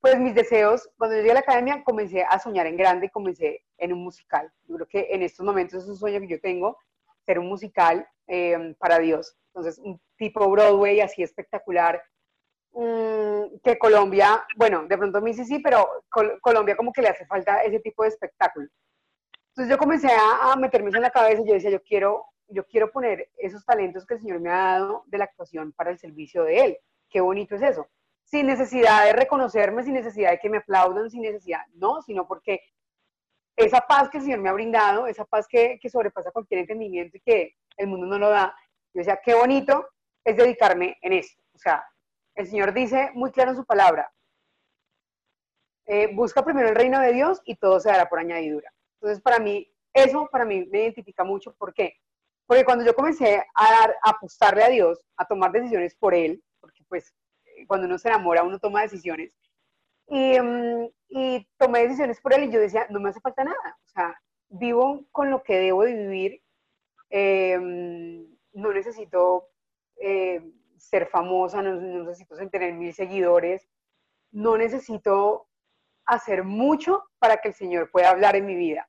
pues 0.00 0.18
mis 0.18 0.34
deseos, 0.34 0.88
cuando 0.98 1.16
llegué 1.16 1.30
a 1.30 1.34
la 1.34 1.40
academia 1.40 1.82
comencé 1.84 2.22
a 2.22 2.38
soñar 2.38 2.66
en 2.66 2.76
grande, 2.76 3.10
comencé 3.10 3.64
en 3.78 3.92
un 3.92 4.02
musical. 4.04 4.52
Yo 4.68 4.76
creo 4.76 4.88
que 4.88 5.08
en 5.10 5.22
estos 5.22 5.44
momentos 5.44 5.82
es 5.82 5.88
un 5.88 5.96
sueño 5.96 6.20
que 6.20 6.28
yo 6.28 6.40
tengo, 6.40 6.78
ser 7.24 7.38
un 7.38 7.48
musical 7.48 8.06
em, 8.26 8.74
para 8.74 8.98
Dios. 8.98 9.36
Entonces, 9.48 9.78
un 9.78 10.00
tipo 10.16 10.48
Broadway 10.48 11.00
así 11.00 11.22
espectacular, 11.22 12.02
mm, 12.72 13.58
que 13.64 13.78
Colombia, 13.78 14.46
bueno, 14.56 14.86
de 14.86 14.98
pronto 14.98 15.20
me 15.20 15.30
dice 15.30 15.44
sí, 15.44 15.58
pero 15.60 15.88
Colombia 16.40 16.76
como 16.76 16.92
que 16.92 17.02
le 17.02 17.08
hace 17.08 17.26
falta 17.26 17.62
ese 17.62 17.80
tipo 17.80 18.02
de 18.02 18.10
espectáculo. 18.10 18.68
Entonces 19.48 19.70
yo 19.70 19.78
comencé 19.78 20.08
a, 20.08 20.54
meterme 20.56 20.90
en 20.90 21.00
la 21.02 21.10
cabeza 21.10 21.40
y 21.42 21.48
yo 21.48 21.54
decía, 21.54 21.70
yo 21.70 21.82
quiero, 21.82 22.26
yo 22.48 22.66
quiero 22.66 22.92
poner 22.92 23.30
esos 23.38 23.64
talentos 23.64 24.04
que 24.04 24.14
el 24.14 24.20
Señor 24.20 24.40
me 24.40 24.50
ha 24.50 24.78
dado 24.78 25.04
de 25.06 25.18
la 25.18 25.24
actuación 25.24 25.72
para 25.72 25.90
el 25.90 25.98
servicio 25.98 26.44
de 26.44 26.60
Él. 26.60 26.78
Qué 27.08 27.20
bonito 27.20 27.54
es 27.54 27.62
eso 27.62 27.88
sin 28.26 28.46
necesidad 28.46 29.04
de 29.04 29.12
reconocerme, 29.12 29.84
sin 29.84 29.94
necesidad 29.94 30.32
de 30.32 30.38
que 30.38 30.50
me 30.50 30.58
aplaudan, 30.58 31.08
sin 31.10 31.22
necesidad, 31.22 31.60
no, 31.74 32.02
sino 32.02 32.26
porque 32.26 32.60
esa 33.56 33.80
paz 33.80 34.10
que 34.10 34.18
el 34.18 34.24
Señor 34.24 34.40
me 34.40 34.48
ha 34.48 34.52
brindado, 34.52 35.06
esa 35.06 35.24
paz 35.24 35.46
que, 35.48 35.78
que 35.80 35.88
sobrepasa 35.88 36.32
cualquier 36.32 36.60
entendimiento 36.60 37.16
y 37.16 37.20
que 37.20 37.54
el 37.76 37.86
mundo 37.86 38.06
no 38.06 38.18
lo 38.18 38.28
da, 38.28 38.54
yo 38.92 38.98
decía, 38.98 39.20
qué 39.24 39.34
bonito 39.34 39.88
es 40.24 40.36
dedicarme 40.36 40.98
en 41.02 41.12
esto. 41.12 41.40
O 41.54 41.58
sea, 41.58 41.84
el 42.34 42.46
Señor 42.46 42.74
dice 42.74 43.10
muy 43.14 43.30
claro 43.30 43.52
en 43.52 43.56
su 43.56 43.64
palabra, 43.64 44.12
eh, 45.86 46.12
busca 46.12 46.44
primero 46.44 46.68
el 46.68 46.74
reino 46.74 47.00
de 47.00 47.12
Dios 47.12 47.40
y 47.44 47.54
todo 47.56 47.78
se 47.78 47.90
dará 47.90 48.08
por 48.08 48.18
añadidura. 48.18 48.72
Entonces, 49.00 49.22
para 49.22 49.38
mí, 49.38 49.72
eso 49.94 50.28
para 50.32 50.44
mí 50.44 50.66
me 50.66 50.80
identifica 50.82 51.22
mucho. 51.22 51.54
¿Por 51.54 51.72
qué? 51.72 51.94
Porque 52.44 52.64
cuando 52.64 52.84
yo 52.84 52.94
comencé 52.94 53.44
a, 53.54 53.70
dar, 53.70 53.96
a 54.02 54.10
apostarle 54.10 54.64
a 54.64 54.68
Dios, 54.68 55.00
a 55.16 55.24
tomar 55.26 55.52
decisiones 55.52 55.94
por 55.94 56.12
Él, 56.12 56.42
porque 56.60 56.82
pues 56.88 57.14
cuando 57.66 57.86
uno 57.86 57.98
se 57.98 58.08
enamora, 58.08 58.42
uno 58.42 58.58
toma 58.58 58.82
decisiones. 58.82 59.32
Mm, 60.08 60.86
y, 61.08 61.48
tomé 61.58 61.82
decisiones 61.82 62.20
por 62.20 62.34
él 62.34 62.44
y 62.44 62.52
yo 62.52 62.60
decía, 62.60 62.86
no 62.90 63.00
me 63.00 63.10
hace 63.10 63.20
falta 63.20 63.44
nada. 63.44 63.78
O 63.84 63.88
sea, 63.88 64.20
vivo 64.48 65.04
con 65.12 65.30
lo 65.30 65.42
que 65.42 65.58
debo 65.58 65.84
de 65.84 65.94
vivir. 65.94 66.42
Em, 67.10 68.26
no 68.52 68.72
necesito 68.72 69.48
eh, 69.96 70.42
ser 70.76 71.06
famosa, 71.08 71.62
no, 71.62 71.74
necesito 72.04 72.36
tener 72.48 72.74
mil 72.74 72.92
seguidores. 72.94 73.68
No 74.32 74.56
necesito 74.56 75.48
hacer 76.06 76.44
mucho 76.44 77.04
para 77.18 77.38
que 77.38 77.48
el 77.48 77.54
Señor 77.54 77.90
pueda 77.90 78.10
hablar 78.10 78.36
en 78.36 78.46
mi 78.46 78.54
vida. 78.54 78.88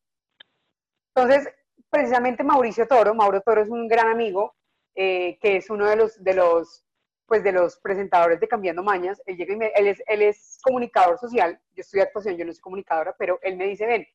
Entonces, 1.15 1.49
precisamente 1.89 2.43
Mauricio 2.43 2.87
Toro, 2.87 3.15
Mauro 3.15 3.41
Toro 3.41 3.61
es 3.61 3.69
un 3.69 3.87
gran 3.87 4.07
amigo, 4.09 4.55
eh, 4.95 5.37
que 5.39 5.57
es 5.57 5.69
uno 5.69 5.87
de 5.87 5.95
los, 5.95 6.23
de 6.23 6.33
los 6.35 6.86
pues 7.27 7.43
de 7.43 7.51
los 7.51 7.77
presentadores 7.77 8.39
de 8.39 8.47
Cambiando 8.47 8.81
Mañas, 8.81 9.21
él, 9.25 9.35
llega 9.35 9.53
y 9.53 9.71
él, 9.75 9.87
es, 9.87 10.01
él 10.07 10.21
es 10.21 10.59
comunicador 10.63 11.19
social, 11.19 11.59
yo 11.75 11.81
estoy 11.81 11.99
actuación, 11.99 12.37
yo 12.37 12.45
no 12.45 12.53
soy 12.53 12.61
comunicadora, 12.61 13.13
pero 13.19 13.37
él 13.43 13.57
me 13.57 13.65
dice, 13.65 13.85
ven, 13.85 14.07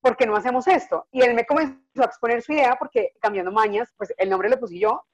¿por 0.00 0.16
qué 0.16 0.26
no 0.26 0.36
hacemos 0.36 0.66
esto? 0.66 1.06
Y 1.12 1.22
él 1.22 1.34
me 1.34 1.46
comenzó 1.46 1.78
a 2.02 2.04
exponer 2.04 2.42
su 2.42 2.52
idea 2.52 2.76
porque 2.76 3.12
Cambiando 3.20 3.52
Mañas, 3.52 3.94
pues 3.96 4.12
el 4.18 4.28
nombre 4.28 4.50
lo 4.50 4.58
puse 4.58 4.78
yo, 4.78 5.04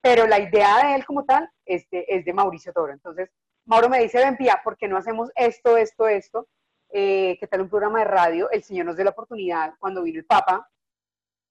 pero 0.00 0.26
la 0.26 0.40
idea 0.40 0.86
de 0.86 0.94
él 0.96 1.06
como 1.06 1.24
tal 1.24 1.48
es 1.64 1.88
de, 1.90 2.04
es 2.08 2.24
de 2.24 2.32
Mauricio 2.32 2.72
Toro. 2.72 2.92
Entonces, 2.92 3.30
Mauro 3.64 3.88
me 3.88 4.00
dice, 4.00 4.18
ven, 4.18 4.36
Pía, 4.36 4.60
¿por 4.64 4.76
qué 4.76 4.88
no 4.88 4.96
hacemos 4.96 5.30
esto, 5.36 5.76
esto, 5.76 6.08
esto? 6.08 6.48
Eh, 6.90 7.36
¿Qué 7.38 7.46
tal 7.46 7.60
un 7.60 7.68
programa 7.68 8.00
de 8.00 8.06
radio? 8.06 8.50
El 8.50 8.62
Señor 8.64 8.86
nos 8.86 8.96
dio 8.96 9.04
la 9.04 9.10
oportunidad 9.10 9.74
cuando 9.78 10.02
vino 10.02 10.18
el 10.18 10.26
Papa. 10.26 10.68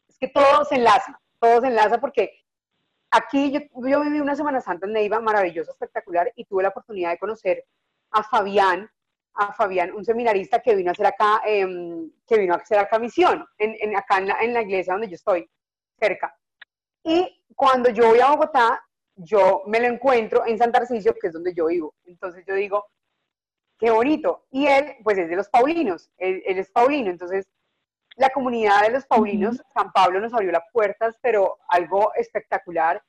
Es 0.09 0.17
que 0.17 0.27
todo 0.27 0.65
se 0.65 0.75
enlaza, 0.75 1.21
todo 1.39 1.61
se 1.61 1.67
enlaza 1.67 1.99
porque 1.99 2.46
Aquí 3.11 3.51
yo, 3.51 3.59
viví 4.01 4.19
una 4.19 4.35
Semana 4.35 4.59
Santa 4.59 4.85
en 4.85 4.93
Neiva, 4.93 5.19
maravillosa, 5.19 5.71
espectacular, 5.71 6.31
y 6.35 6.45
tuve 6.45 6.63
la 6.63 6.69
oportunidad 6.69 7.11
de 7.11 7.17
conocer 7.17 7.63
a 8.11 8.23
Fabián, 8.23 8.89
a 9.33 9.53
Fabián, 9.53 9.93
un 9.93 10.03
seminarista 10.03 10.61
que 10.61 10.75
vino 10.75 10.89
a 10.89 10.93
hacer 10.93 11.05
acá, 11.05 11.41
em, 11.45 12.11
que 12.27 12.37
vino 12.37 12.53
a 12.53 12.57
hacer 12.57 12.79
acá 12.79 12.99
misión, 12.99 13.45
en, 13.57 13.95
acá 13.95 14.17
en 14.17 14.53
la, 14.53 14.61
iglesia 14.61 14.93
donde 14.93 15.07
yo 15.07 15.15
estoy, 15.15 15.49
cerca. 15.99 16.35
Y 17.03 17.43
cuando 17.55 17.89
yo 17.89 18.09
voy 18.09 18.19
a 18.19 18.31
Bogotá, 18.31 18.83
yo 19.15 19.63
me 19.67 19.79
lo 19.79 19.87
encuentro 19.87 20.45
en 20.45 20.57
Santa 20.57 20.79
Arcisio, 20.79 21.13
que 21.13 21.27
es 21.27 21.33
donde 21.33 21.53
yo 21.53 21.67
vivo. 21.67 21.95
Entonces 22.05 22.43
yo 22.45 22.55
digo, 22.55 22.85
qué 23.77 23.89
bonito. 23.89 24.45
Y 24.51 24.67
él, 24.67 24.95
pues 25.03 25.17
es 25.17 25.29
de 25.29 25.35
los 25.35 25.49
Paulinos, 25.49 26.11
él 26.17 26.41
es 26.45 26.71
Paulino, 26.71 27.09
entonces 27.09 27.47
la 28.17 28.29
comunidad 28.31 28.81
de 28.81 28.91
los 28.91 29.05
Paulinos, 29.05 29.61
San 29.73 29.91
Pablo 29.91 30.19
nos 30.19 30.33
abrió 30.33 30.51
las 30.51 30.63
puertas, 30.73 31.15
pero 31.21 31.57
algo 31.69 32.11
espectacular. 32.15 33.01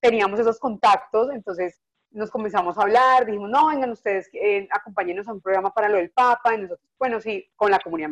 Teníamos 0.00 0.38
esos 0.38 0.60
contactos, 0.60 1.30
entonces 1.32 1.80
nos 2.12 2.30
comenzamos 2.30 2.78
a 2.78 2.82
hablar, 2.82 3.26
dijimos, 3.26 3.50
no, 3.50 3.66
vengan 3.66 3.90
ustedes, 3.90 4.30
eh, 4.32 4.68
acompáñenos 4.70 5.26
a 5.26 5.32
un 5.32 5.40
programa 5.40 5.74
para 5.74 5.88
lo 5.88 5.96
del 5.96 6.12
Papa, 6.12 6.54
y 6.54 6.58
nosotros, 6.58 6.88
bueno, 6.98 7.20
sí, 7.20 7.50
con 7.56 7.72
la 7.72 7.80
comunidad 7.80 8.08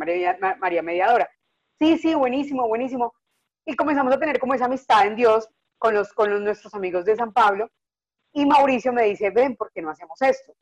María, 0.59 0.83
Mediadora. 0.83 1.31
Sí, 1.79 1.97
sí, 1.99 2.15
buenísimo, 2.15 2.67
buenísimo. 2.67 3.15
Y 3.65 3.77
comenzamos 3.77 4.13
a 4.13 4.19
tener 4.19 4.41
como 4.41 4.55
esa 4.55 4.65
amistad 4.65 5.07
en 5.07 5.15
Dios 5.15 5.49
con, 5.79 5.95
los, 5.95 6.13
con 6.13 6.43
nuestros 6.43 6.75
amigos 6.75 7.05
de 7.05 7.15
San 7.15 7.33
Pablo. 7.33 7.71
Y 8.33 8.47
Mauricio 8.47 8.93
me 8.93 9.05
dice, 9.05 9.31
ven, 9.31 9.55
¿por 9.55 9.71
qué 9.71 9.81
no 9.81 9.91
hacemos 9.91 10.21
esto? 10.23 10.53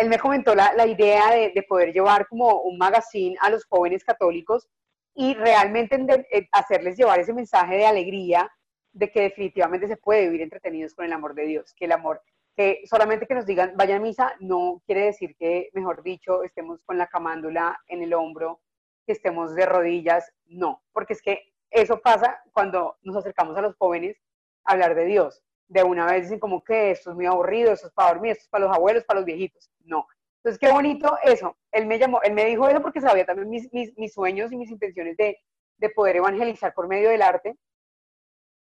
Él 0.00 0.08
me 0.08 0.18
comentó 0.18 0.54
la, 0.54 0.72
la 0.74 0.86
idea 0.86 1.30
de, 1.30 1.52
de, 1.54 1.62
poder 1.62 1.92
llevar 1.92 2.26
como 2.26 2.62
un 2.62 2.78
magazine 2.78 3.36
a 3.40 3.50
los 3.50 3.64
jóvenes 3.66 4.02
católicos 4.02 4.66
y 5.14 5.34
realmente 5.34 6.26
hacerles 6.52 6.96
llevar 6.96 7.20
ese 7.20 7.34
mensaje 7.34 7.76
de 7.76 7.86
alegría, 7.86 8.50
de 8.92 9.10
que 9.10 9.20
definitivamente 9.20 9.86
se 9.86 9.96
puede 9.96 10.22
vivir 10.22 10.40
entretenidos 10.40 10.94
con 10.94 11.04
el 11.04 11.12
amor 11.12 11.34
de 11.34 11.44
Dios, 11.44 11.74
que 11.74 11.84
el 11.84 11.92
amor, 11.92 12.22
que 12.56 12.82
solamente 12.86 13.26
que 13.26 13.34
nos 13.34 13.46
digan 13.46 13.74
vayan 13.76 13.98
a 13.98 14.04
misa 14.04 14.34
no 14.40 14.82
quiere 14.86 15.04
decir 15.04 15.36
que, 15.38 15.68
mejor 15.74 16.02
dicho, 16.02 16.42
estemos 16.42 16.80
con 16.86 16.96
la 16.96 17.06
camándula 17.06 17.78
en 17.86 18.02
el 18.02 18.14
hombro, 18.14 18.60
que 19.06 19.12
estemos 19.12 19.54
de 19.54 19.66
rodillas, 19.66 20.32
no, 20.46 20.82
porque 20.92 21.12
es 21.12 21.22
que 21.22 21.52
eso 21.70 22.00
pasa 22.00 22.40
cuando 22.52 22.96
nos 23.02 23.16
acercamos 23.16 23.56
a 23.56 23.62
los 23.62 23.76
jóvenes 23.76 24.16
a 24.64 24.72
hablar 24.72 24.94
de 24.94 25.04
Dios 25.04 25.42
de 25.70 25.84
una 25.84 26.04
vez 26.04 26.24
dicen 26.24 26.40
como 26.40 26.64
que 26.64 26.90
esto 26.90 27.10
es 27.10 27.16
muy 27.16 27.26
aburrido, 27.26 27.72
esto 27.72 27.86
es 27.86 27.92
para 27.92 28.12
dormir, 28.12 28.32
esto 28.32 28.42
es 28.42 28.48
para 28.48 28.66
los 28.66 28.76
abuelos, 28.76 29.04
para 29.04 29.20
los 29.20 29.24
viejitos. 29.24 29.70
No. 29.84 30.04
Entonces, 30.38 30.58
qué 30.58 30.72
bonito 30.72 31.16
eso. 31.22 31.56
Él 31.70 31.86
me 31.86 31.98
llamó, 31.98 32.20
él 32.22 32.32
me 32.32 32.44
dijo 32.46 32.68
eso 32.68 32.82
porque 32.82 33.00
sabía 33.00 33.24
también 33.24 33.48
mis, 33.48 33.72
mis, 33.72 33.96
mis 33.96 34.12
sueños 34.12 34.50
y 34.50 34.56
mis 34.56 34.70
intenciones 34.70 35.16
de, 35.16 35.38
de, 35.78 35.90
poder 35.90 36.16
evangelizar 36.16 36.74
por 36.74 36.88
medio 36.88 37.10
del 37.10 37.22
arte. 37.22 37.56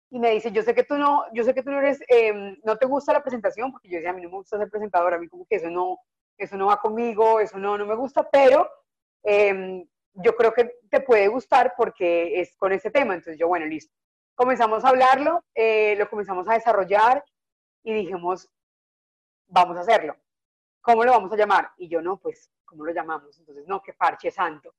Y 0.10 0.20
me 0.20 0.32
dice, 0.32 0.52
yo 0.52 0.64
sé 0.64 0.76
que 0.76 0.84
tú 0.84 0.98
no, 0.98 1.24
yo 1.34 1.46
sé 1.46 1.54
que 1.54 1.64
tú 1.64 1.72
no 1.72 1.80
eres, 1.80 2.02
em, 2.10 2.58
no 2.66 2.76
te 2.76 2.86
gusta 2.86 3.14
la 3.14 3.24
presentación, 3.24 3.72
porque 3.72 3.88
yo 3.88 3.96
decía, 3.96 4.10
a 4.10 4.14
mí 4.14 4.22
no 4.22 4.30
me 4.30 4.36
gusta 4.36 4.58
ser 4.58 4.70
presentadora, 4.70 5.16
a 5.16 5.20
mí 5.20 5.30
como 5.30 5.46
que 5.46 5.56
eso 5.56 5.70
no, 5.70 5.98
eso 6.38 6.58
no 6.58 6.68
va 6.68 6.82
conmigo, 6.82 7.40
eso 7.40 7.58
no, 7.58 7.78
no 7.78 7.86
me 7.86 7.96
gusta, 7.96 8.30
pero 8.30 8.70
em, 9.24 9.88
yo 10.16 10.36
creo 10.36 10.54
que 10.54 10.74
te 10.90 11.00
puede 11.00 11.30
gustar 11.30 11.74
porque 11.78 12.42
es 12.42 12.54
con 12.58 12.74
ese 12.74 12.92
tema. 12.92 13.14
Entonces 13.14 13.40
yo, 13.40 13.48
bueno, 13.48 13.66
listo 13.66 13.96
comenzamos 14.42 14.84
a 14.84 14.90
hablarlo, 14.90 15.44
eh, 15.54 15.96
lo 16.00 16.10
comenzamos 16.10 16.48
a 16.48 16.54
desarrollar 16.54 17.24
y 17.84 17.94
dijimos, 17.94 18.50
vamos 19.46 19.78
a 19.78 19.82
hacerlo. 19.82 20.16
¿Cómo 20.82 21.04
lo 21.04 21.12
vamos 21.12 21.32
a 21.32 21.36
llamar? 21.36 21.70
Y 21.78 21.88
yo 21.88 22.02
no, 22.02 22.18
pues, 22.18 22.50
¿cómo 22.66 22.84
lo 22.84 22.92
llamamos? 22.92 23.38
Entonces, 23.38 23.68
no, 23.68 23.84
que 23.84 23.94
parche 23.94 24.32
santo. 24.32 24.74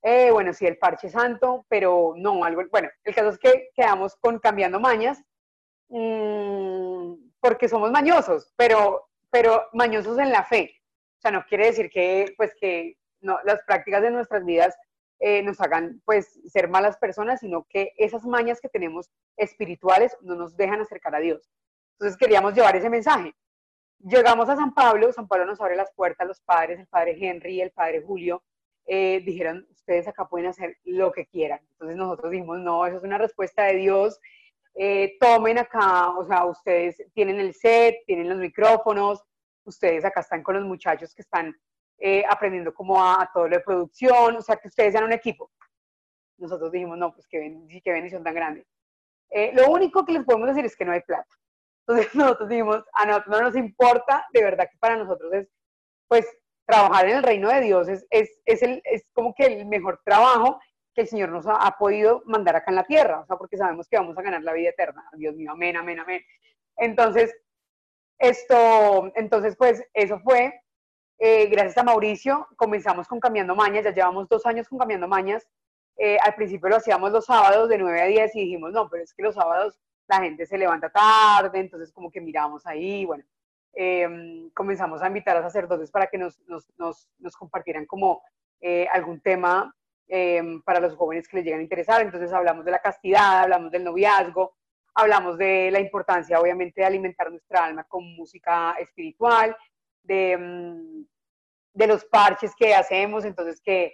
eh, 0.00 0.30
bueno, 0.30 0.54
sí, 0.54 0.66
el 0.66 0.78
parche 0.78 1.10
santo, 1.10 1.66
pero 1.68 2.14
no, 2.16 2.42
algo, 2.42 2.62
bueno, 2.70 2.88
el 3.04 3.14
caso 3.14 3.28
es 3.28 3.38
que 3.38 3.68
quedamos 3.74 4.16
con 4.16 4.38
cambiando 4.38 4.80
mañas, 4.80 5.22
mmm, 5.88 7.12
porque 7.38 7.68
somos 7.68 7.90
mañosos, 7.90 8.50
pero, 8.56 9.10
pero 9.30 9.68
mañosos 9.74 10.18
en 10.18 10.30
la 10.32 10.42
fe. 10.42 10.74
O 11.18 11.20
sea, 11.20 11.30
no 11.32 11.44
quiere 11.44 11.66
decir 11.66 11.90
que, 11.90 12.32
pues, 12.38 12.54
que 12.58 12.96
no, 13.20 13.38
las 13.44 13.62
prácticas 13.64 14.00
de 14.00 14.10
nuestras 14.10 14.42
vidas 14.44 14.74
eh, 15.24 15.40
nos 15.40 15.60
hagan, 15.60 16.02
pues, 16.04 16.40
ser 16.50 16.68
malas 16.68 16.96
personas, 16.96 17.38
sino 17.38 17.64
que 17.68 17.92
esas 17.96 18.24
mañas 18.24 18.60
que 18.60 18.68
tenemos 18.68 19.08
espirituales 19.36 20.16
no 20.20 20.34
nos 20.34 20.56
dejan 20.56 20.80
acercar 20.80 21.14
a 21.14 21.20
Dios. 21.20 21.48
Entonces 21.92 22.18
queríamos 22.18 22.54
llevar 22.54 22.74
ese 22.74 22.90
mensaje. 22.90 23.32
Llegamos 24.00 24.48
a 24.48 24.56
San 24.56 24.74
Pablo, 24.74 25.12
San 25.12 25.28
Pablo 25.28 25.46
nos 25.46 25.60
abre 25.60 25.76
las 25.76 25.92
puertas, 25.92 26.26
los 26.26 26.40
padres, 26.40 26.80
el 26.80 26.88
padre 26.88 27.16
Henry, 27.20 27.60
el 27.60 27.70
padre 27.70 28.02
Julio, 28.02 28.42
eh, 28.84 29.22
dijeron, 29.24 29.64
ustedes 29.70 30.08
acá 30.08 30.28
pueden 30.28 30.48
hacer 30.48 30.76
lo 30.82 31.12
que 31.12 31.26
quieran. 31.26 31.60
Entonces 31.70 31.96
nosotros 31.96 32.32
dijimos, 32.32 32.58
no, 32.58 32.84
eso 32.84 32.96
es 32.96 33.04
una 33.04 33.18
respuesta 33.18 33.62
de 33.66 33.76
Dios, 33.76 34.18
eh, 34.74 35.16
tomen 35.20 35.58
acá, 35.58 36.10
o 36.18 36.26
sea, 36.26 36.46
ustedes 36.46 37.00
tienen 37.14 37.38
el 37.38 37.54
set, 37.54 37.94
tienen 38.06 38.28
los 38.28 38.38
micrófonos, 38.38 39.22
ustedes 39.62 40.04
acá 40.04 40.18
están 40.18 40.42
con 40.42 40.56
los 40.56 40.64
muchachos 40.64 41.14
que 41.14 41.22
están 41.22 41.54
eh, 42.04 42.24
aprendiendo 42.28 42.74
como 42.74 43.00
a, 43.00 43.30
todo 43.32 43.46
lo 43.46 43.56
de 43.56 43.62
producción, 43.62 44.36
o 44.36 44.42
sea, 44.42 44.56
que 44.56 44.66
ustedes 44.66 44.92
sean 44.92 45.04
un 45.04 45.12
equipo. 45.12 45.50
Nosotros 46.36 46.72
dijimos, 46.72 46.98
no, 46.98 47.12
pues 47.14 47.26
qué, 47.28 47.38
qué 47.84 47.92
bendición 47.92 48.24
tan 48.24 48.34
grande. 48.34 48.66
lo 49.54 49.70
único 49.70 50.04
que 50.04 50.12
les 50.12 50.24
podemos 50.24 50.48
decir 50.48 50.64
es 50.64 50.76
que 50.76 50.84
no 50.84 50.92
hay 50.92 51.02
plata. 51.02 51.28
Entonces 51.86 52.14
nosotros 52.14 52.48
dijimos, 52.48 52.84
a 52.94 53.06
nosotros 53.06 53.40
no 53.40 53.42
nos 53.42 53.56
importa, 53.56 54.26
de 54.32 54.42
verdad 54.42 54.68
que 54.70 54.78
para 54.78 54.96
nosotros 54.96 55.32
es, 55.32 55.48
pues, 56.08 56.26
trabajar 56.66 57.08
en 57.08 57.16
el 57.18 57.22
reino 57.22 57.48
de 57.48 57.60
Dios 57.60 57.88
es, 57.88 58.06
es, 58.10 58.62
el, 58.62 58.80
es 58.84 59.04
como 59.12 59.34
que 59.34 59.46
el 59.46 59.66
mejor 59.66 60.00
trabajo 60.04 60.60
que 60.94 61.02
el 61.02 61.08
Señor 61.08 61.30
nos 61.30 61.46
ha, 61.46 61.76
podido 61.78 62.22
mandar 62.26 62.56
acá 62.56 62.70
en 62.70 62.76
la 62.76 62.84
tierra, 62.84 63.20
o 63.20 63.26
sea, 63.26 63.36
porque 63.36 63.56
sabemos 63.56 63.88
que 63.88 63.96
vamos 63.96 64.16
a 64.18 64.22
ganar 64.22 64.42
la 64.42 64.52
vida 64.52 64.70
eterna. 64.70 65.02
Dios 65.14 65.34
mío, 65.34 65.52
amén, 65.52 65.76
amén, 65.76 66.00
amén. 66.00 66.22
Entonces, 66.76 67.34
esto, 68.18 69.10
entonces, 69.14 69.56
pues, 69.56 69.82
eso 69.94 70.20
fue. 70.20 70.52
Eh, 71.24 71.46
gracias 71.46 71.78
a 71.78 71.84
Mauricio, 71.84 72.48
comenzamos 72.56 73.06
con 73.06 73.20
Cambiando 73.20 73.54
Mañas, 73.54 73.84
ya 73.84 73.94
llevamos 73.94 74.28
dos 74.28 74.44
años 74.44 74.68
con 74.68 74.76
Cambiando 74.76 75.06
Mañas. 75.06 75.46
Eh, 75.96 76.18
al 76.20 76.34
principio 76.34 76.68
lo 76.68 76.74
hacíamos 76.74 77.12
los 77.12 77.26
sábados 77.26 77.68
de 77.68 77.78
9 77.78 78.00
a 78.00 78.06
10 78.06 78.34
y 78.34 78.40
dijimos, 78.40 78.72
no, 78.72 78.88
pero 78.90 79.04
es 79.04 79.14
que 79.14 79.22
los 79.22 79.36
sábados 79.36 79.78
la 80.08 80.18
gente 80.18 80.46
se 80.46 80.58
levanta 80.58 80.90
tarde, 80.90 81.60
entonces 81.60 81.92
como 81.92 82.10
que 82.10 82.20
miramos 82.20 82.66
ahí, 82.66 83.04
bueno, 83.04 83.22
em, 83.72 84.50
comenzamos 84.50 85.00
a 85.00 85.06
invitar 85.06 85.36
a 85.36 85.42
sacerdotes 85.42 85.92
para 85.92 86.08
que 86.08 86.18
nos, 86.18 86.40
nos, 86.48 86.68
nos, 86.76 87.08
nos 87.20 87.36
compartieran 87.36 87.86
como 87.86 88.20
eh, 88.60 88.88
algún 88.92 89.20
tema 89.20 89.72
em, 90.08 90.60
para 90.62 90.80
los 90.80 90.96
jóvenes 90.96 91.28
que 91.28 91.36
les 91.36 91.44
llegan 91.44 91.60
a 91.60 91.62
interesar. 91.62 92.02
Entonces 92.02 92.32
hablamos 92.32 92.64
de 92.64 92.72
la 92.72 92.80
castidad, 92.80 93.42
hablamos 93.42 93.70
del 93.70 93.84
noviazgo, 93.84 94.56
hablamos 94.92 95.38
de 95.38 95.70
la 95.70 95.78
importancia 95.78 96.40
obviamente 96.40 96.80
de 96.80 96.86
alimentar 96.88 97.30
nuestra 97.30 97.64
alma 97.64 97.84
con 97.84 98.04
música 98.16 98.74
espiritual, 98.80 99.56
de, 100.02 100.32
em, 100.32 101.06
de 101.74 101.86
los 101.86 102.04
parches 102.04 102.52
que 102.56 102.74
hacemos, 102.74 103.24
entonces 103.24 103.60
que, 103.60 103.92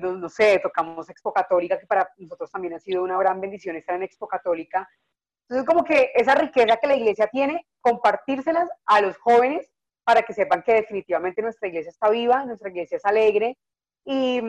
no, 0.00 0.14
no, 0.16 0.28
sé, 0.28 0.58
tocamos 0.62 1.08
Expo 1.10 1.32
Católica, 1.32 1.78
que 1.78 1.86
para 1.86 2.10
nosotros 2.16 2.50
también 2.50 2.74
ha 2.74 2.78
sido 2.78 3.02
una 3.02 3.18
gran 3.18 3.40
bendición 3.40 3.76
estar 3.76 3.94
en 3.94 4.02
Expo 4.02 4.26
Católica, 4.26 4.88
entonces, 5.50 5.66
como 5.66 5.82
que 5.82 6.12
esa 6.14 6.36
riqueza 6.36 6.76
que 6.76 6.86
la 6.86 6.94
iglesia 6.94 7.26
tiene, 7.26 7.66
compartírselas 7.80 8.68
a 8.86 9.00
los 9.00 9.18
jóvenes 9.18 9.68
para 10.04 10.22
que 10.22 10.32
sepan 10.32 10.62
que 10.62 10.74
definitivamente 10.74 11.42
nuestra 11.42 11.66
iglesia 11.66 11.90
está 11.90 12.08
viva, 12.08 12.44
nuestra 12.44 12.68
iglesia 12.68 12.98
es 12.98 13.04
alegre 13.04 13.58
y, 14.04 14.40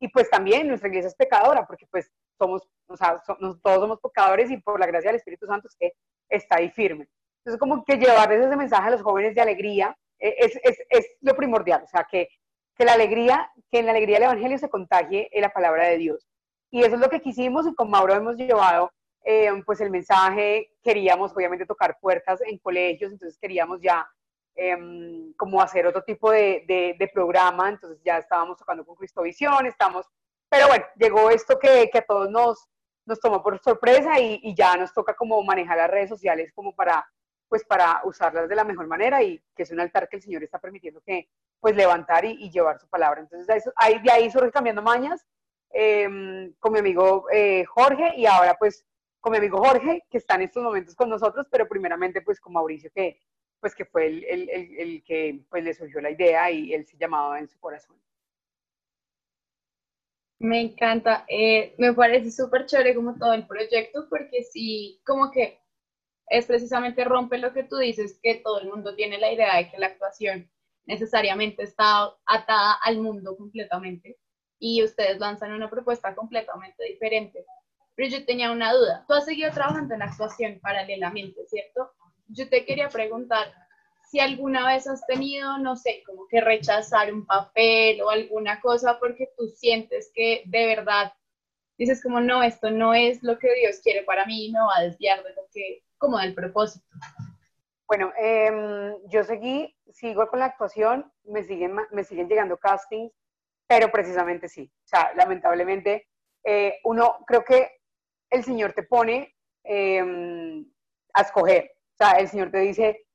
y 0.00 0.08
pues 0.08 0.30
también 0.30 0.66
nuestra 0.66 0.88
iglesia 0.88 1.08
es 1.08 1.14
pecadora, 1.14 1.66
porque 1.66 1.86
pues 1.90 2.10
somos, 2.38 2.66
o 2.86 2.96
sea, 2.96 3.22
todos 3.62 3.80
somos 3.80 4.00
pecadores 4.00 4.50
y 4.50 4.56
por 4.56 4.80
la 4.80 4.86
gracia 4.86 5.10
del 5.10 5.16
Espíritu 5.16 5.44
Santo 5.44 5.68
es 5.68 5.76
que 5.78 5.92
está 6.30 6.56
ahí 6.56 6.70
firme. 6.70 7.06
Entonces, 7.44 7.60
como 7.60 7.84
que 7.84 7.98
llevarles 7.98 8.46
ese 8.46 8.56
mensaje 8.56 8.88
a 8.88 8.92
los 8.92 9.02
jóvenes 9.02 9.34
de 9.34 9.42
alegría 9.42 9.94
es, 10.18 10.58
es, 10.62 10.78
es 10.88 11.06
lo 11.20 11.34
primordial, 11.36 11.82
o 11.84 11.88
sea, 11.88 12.06
que, 12.10 12.28
que 12.74 12.84
la 12.84 12.92
alegría, 12.92 13.50
que 13.70 13.78
en 13.78 13.86
la 13.86 13.92
alegría 13.92 14.16
del 14.16 14.24
Evangelio 14.24 14.58
se 14.58 14.68
contagie 14.68 15.28
en 15.32 15.42
la 15.42 15.52
palabra 15.52 15.88
de 15.88 15.98
Dios. 15.98 16.26
Y 16.70 16.82
eso 16.82 16.94
es 16.96 17.00
lo 17.00 17.08
que 17.08 17.20
quisimos 17.20 17.66
y 17.66 17.74
con 17.74 17.90
Mauro 17.90 18.14
hemos 18.14 18.36
llevado 18.36 18.90
eh, 19.28 19.50
pues 19.64 19.80
el 19.80 19.90
mensaje, 19.90 20.70
queríamos 20.84 21.32
obviamente 21.34 21.66
tocar 21.66 21.98
puertas 22.00 22.40
en 22.42 22.58
colegios, 22.58 23.10
entonces 23.10 23.36
queríamos 23.40 23.80
ya 23.80 24.08
em, 24.54 25.32
como 25.34 25.60
hacer 25.60 25.84
otro 25.84 26.04
tipo 26.04 26.30
de, 26.30 26.64
de, 26.96 27.10
programa, 27.12 27.68
entonces 27.68 28.00
ya 28.04 28.18
estábamos 28.18 28.56
tocando 28.56 28.86
con 28.86 28.94
Cristovisión, 28.94 29.66
estamos, 29.66 30.06
pero 30.48 30.68
bueno, 30.68 30.84
llegó 30.96 31.28
esto 31.30 31.58
que, 31.58 31.90
que 31.90 31.98
a 31.98 32.06
todos 32.06 32.30
nos, 32.30 32.68
nos 33.04 33.18
tomó 33.18 33.42
por 33.42 33.60
sorpresa 33.64 34.20
y, 34.20 34.54
ya 34.54 34.76
nos 34.76 34.92
toca 34.92 35.14
como 35.14 35.42
manejar 35.42 35.78
las 35.78 35.90
redes 35.90 36.08
sociales 36.08 36.52
como 36.54 36.72
para, 36.76 37.04
pues 37.48 37.64
para 37.64 38.00
usarlas 38.04 38.48
de 38.48 38.56
la 38.56 38.64
mejor 38.64 38.86
manera 38.86 39.22
y 39.22 39.42
que 39.54 39.62
es 39.62 39.70
un 39.70 39.80
altar 39.80 40.08
que 40.08 40.16
el 40.16 40.22
Señor 40.22 40.42
está 40.42 40.58
permitiendo 40.58 41.00
que, 41.00 41.28
pues 41.60 41.74
levantar 41.74 42.24
y, 42.24 42.32
y 42.32 42.50
llevar 42.50 42.78
su 42.78 42.88
palabra. 42.88 43.20
Entonces 43.20 43.72
ahí, 43.76 43.98
de 44.00 44.10
ahí 44.10 44.30
surge 44.30 44.50
Cambiando 44.50 44.82
Mañas 44.82 45.26
eh, 45.72 46.52
con 46.58 46.72
mi 46.72 46.78
amigo 46.78 47.26
eh, 47.32 47.64
Jorge 47.64 48.12
y 48.16 48.26
ahora 48.26 48.56
pues 48.58 48.84
con 49.26 49.32
mi 49.32 49.38
amigo 49.38 49.58
Jorge, 49.58 50.04
que 50.08 50.18
está 50.18 50.36
en 50.36 50.42
estos 50.42 50.62
momentos 50.62 50.94
con 50.94 51.08
nosotros, 51.08 51.48
pero 51.50 51.66
primeramente 51.66 52.22
pues 52.22 52.38
con 52.38 52.52
Mauricio, 52.52 52.92
que, 52.94 53.18
pues, 53.58 53.74
que 53.74 53.84
fue 53.84 54.06
el, 54.06 54.24
el, 54.24 54.48
el, 54.78 55.02
que 55.02 55.40
pues, 55.50 55.64
le 55.64 55.74
surgió 55.74 56.00
la 56.00 56.12
idea 56.12 56.48
y 56.52 56.72
él 56.72 56.86
se 56.86 56.96
llamaba 56.96 57.40
en 57.40 57.48
su 57.48 57.58
corazón. 57.58 58.00
Me 60.38 60.60
encanta, 60.60 61.24
eh, 61.26 61.74
me 61.76 61.92
parece 61.92 62.30
súper 62.30 62.66
chévere 62.66 62.94
como 62.94 63.16
todo 63.16 63.32
el 63.32 63.48
proyecto, 63.48 64.06
porque 64.08 64.44
sí, 64.44 65.00
como 65.04 65.32
que 65.32 65.58
es 66.28 66.46
precisamente 66.46 67.04
rompe 67.04 67.38
lo 67.38 67.52
que 67.52 67.64
tú 67.64 67.76
dices, 67.76 68.18
que 68.22 68.36
todo 68.36 68.60
el 68.60 68.68
mundo 68.68 68.94
tiene 68.94 69.18
la 69.18 69.32
idea 69.32 69.56
de 69.56 69.70
que 69.70 69.78
la 69.78 69.88
actuación 69.88 70.50
necesariamente 70.86 71.62
está 71.62 72.12
atada 72.26 72.74
al 72.82 72.98
mundo 72.98 73.36
completamente 73.36 74.18
y 74.58 74.82
ustedes 74.82 75.18
lanzan 75.18 75.52
una 75.52 75.68
propuesta 75.68 76.14
completamente 76.14 76.84
diferente 76.84 77.44
pero 77.96 78.10
yo 78.10 78.24
tenía 78.24 78.52
una 78.52 78.72
duda. 78.72 79.04
Tú 79.08 79.14
has 79.14 79.24
seguido 79.24 79.50
trabajando 79.50 79.94
en 79.94 80.02
actuación 80.02 80.60
paralelamente, 80.60 81.46
¿cierto? 81.46 81.90
Yo 82.28 82.48
te 82.48 82.64
quería 82.64 82.88
preguntar 82.90 83.52
si 84.10 84.20
alguna 84.20 84.66
vez 84.68 84.86
has 84.86 85.04
tenido, 85.06 85.58
no 85.58 85.74
sé, 85.76 86.02
como 86.06 86.28
que 86.28 86.40
rechazar 86.40 87.12
un 87.12 87.26
papel 87.26 88.00
o 88.02 88.10
alguna 88.10 88.60
cosa 88.60 88.98
porque 89.00 89.30
tú 89.36 89.48
sientes 89.48 90.12
que 90.14 90.42
de 90.44 90.66
verdad 90.66 91.14
dices 91.78 92.02
como, 92.02 92.20
no, 92.20 92.42
esto 92.42 92.70
no 92.70 92.94
es 92.94 93.22
lo 93.22 93.38
que 93.38 93.52
Dios 93.54 93.80
quiere 93.82 94.02
para 94.02 94.26
mí, 94.26 94.50
me 94.52 94.60
va 94.60 94.76
a 94.76 94.82
desviar 94.82 95.22
de 95.22 95.30
lo 95.30 95.42
que, 95.52 95.82
como 95.98 96.18
del 96.18 96.34
propósito. 96.34 96.86
Bueno, 97.86 98.12
eh, 98.18 98.96
yo 99.06 99.22
seguí, 99.22 99.76
sigo 99.92 100.26
con 100.28 100.40
la 100.40 100.46
actuación, 100.46 101.10
me 101.24 101.44
siguen, 101.44 101.76
me 101.92 102.04
siguen 102.04 102.28
llegando 102.28 102.56
castings, 102.56 103.12
pero 103.68 103.90
precisamente 103.90 104.48
sí. 104.48 104.70
O 104.84 104.88
sea, 104.88 105.12
lamentablemente, 105.14 106.08
eh, 106.44 106.78
uno 106.84 107.18
creo 107.26 107.44
que 107.44 107.70
el 108.30 108.44
Señor 108.44 108.72
te 108.72 108.82
pone 108.82 109.34
em, 109.62 110.66
a 111.14 111.22
escoger. 111.22 111.70
O 111.94 111.96
sea, 111.96 112.12
el 112.18 112.28
Señor 112.28 112.50
te 112.50 112.58
dice, 112.58 113.06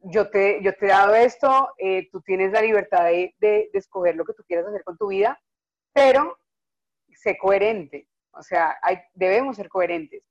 yo 0.00 0.30
te, 0.30 0.62
yo 0.62 0.74
te 0.74 0.86
he 0.86 0.88
dado 0.88 1.14
esto, 1.14 1.72
eh, 1.78 2.08
tú 2.10 2.20
tienes 2.22 2.52
la 2.52 2.62
libertad 2.62 3.04
de, 3.04 3.34
de, 3.38 3.70
escoger 3.72 4.16
lo 4.16 4.24
que 4.24 4.34
tú 4.34 4.44
quieras 4.46 4.66
hacer 4.66 4.84
con 4.84 4.96
tu 4.96 5.08
vida, 5.08 5.40
pero 5.92 6.38
sé 7.14 7.36
coherente. 7.38 8.08
O 8.32 8.42
sea, 8.42 8.76
hay, 8.82 8.98
debemos 9.14 9.56
ser 9.56 9.68
coherentes. 9.68 10.22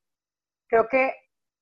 Creo 0.67 0.88
que 0.88 1.13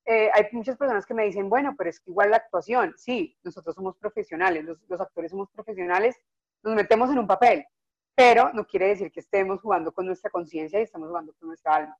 eh, 0.06 0.30
hay 0.32 0.46
muchas 0.52 0.76
personas 0.76 1.04
que 1.04 1.14
me 1.14 1.24
dicen, 1.24 1.48
bueno, 1.48 1.74
pero 1.76 1.90
es 1.90 2.00
que 2.00 2.10
igual 2.10 2.30
la 2.30 2.38
actuación, 2.38 2.94
sí, 2.96 3.36
nosotros 3.42 3.74
somos 3.74 3.96
profesionales, 3.96 4.64
los, 4.64 4.78
los 4.88 5.00
actores 5.00 5.30
somos 5.30 5.50
profesionales, 5.50 6.16
nos 6.62 6.74
metemos 6.74 7.10
en 7.10 7.18
un 7.18 7.26
papel, 7.26 7.66
pero 8.14 8.52
no 8.52 8.66
quiere 8.66 8.88
decir 8.88 9.12
que 9.12 9.20
estemos 9.20 9.60
jugando 9.60 9.92
con 9.92 10.06
nuestra 10.06 10.30
conciencia 10.30 10.80
y 10.80 10.84
estamos 10.84 11.08
jugando 11.08 11.34
con 11.34 11.48
nuestra 11.48 11.74
alma 11.74 11.98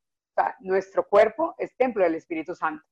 nuestro 0.60 1.06
cuerpo 1.06 1.54
es 1.58 1.76
templo 1.76 2.04
del 2.04 2.14
Espíritu 2.14 2.54
Santo. 2.54 2.84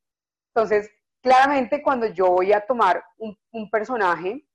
Entonces, 0.54 0.90
claramente 1.22 1.82
cuando 1.82 2.06
yo 2.06 2.28
voy 2.28 2.52
a 2.52 2.64
tomar 2.64 3.04
un, 3.18 3.70
personaje, 3.70 4.46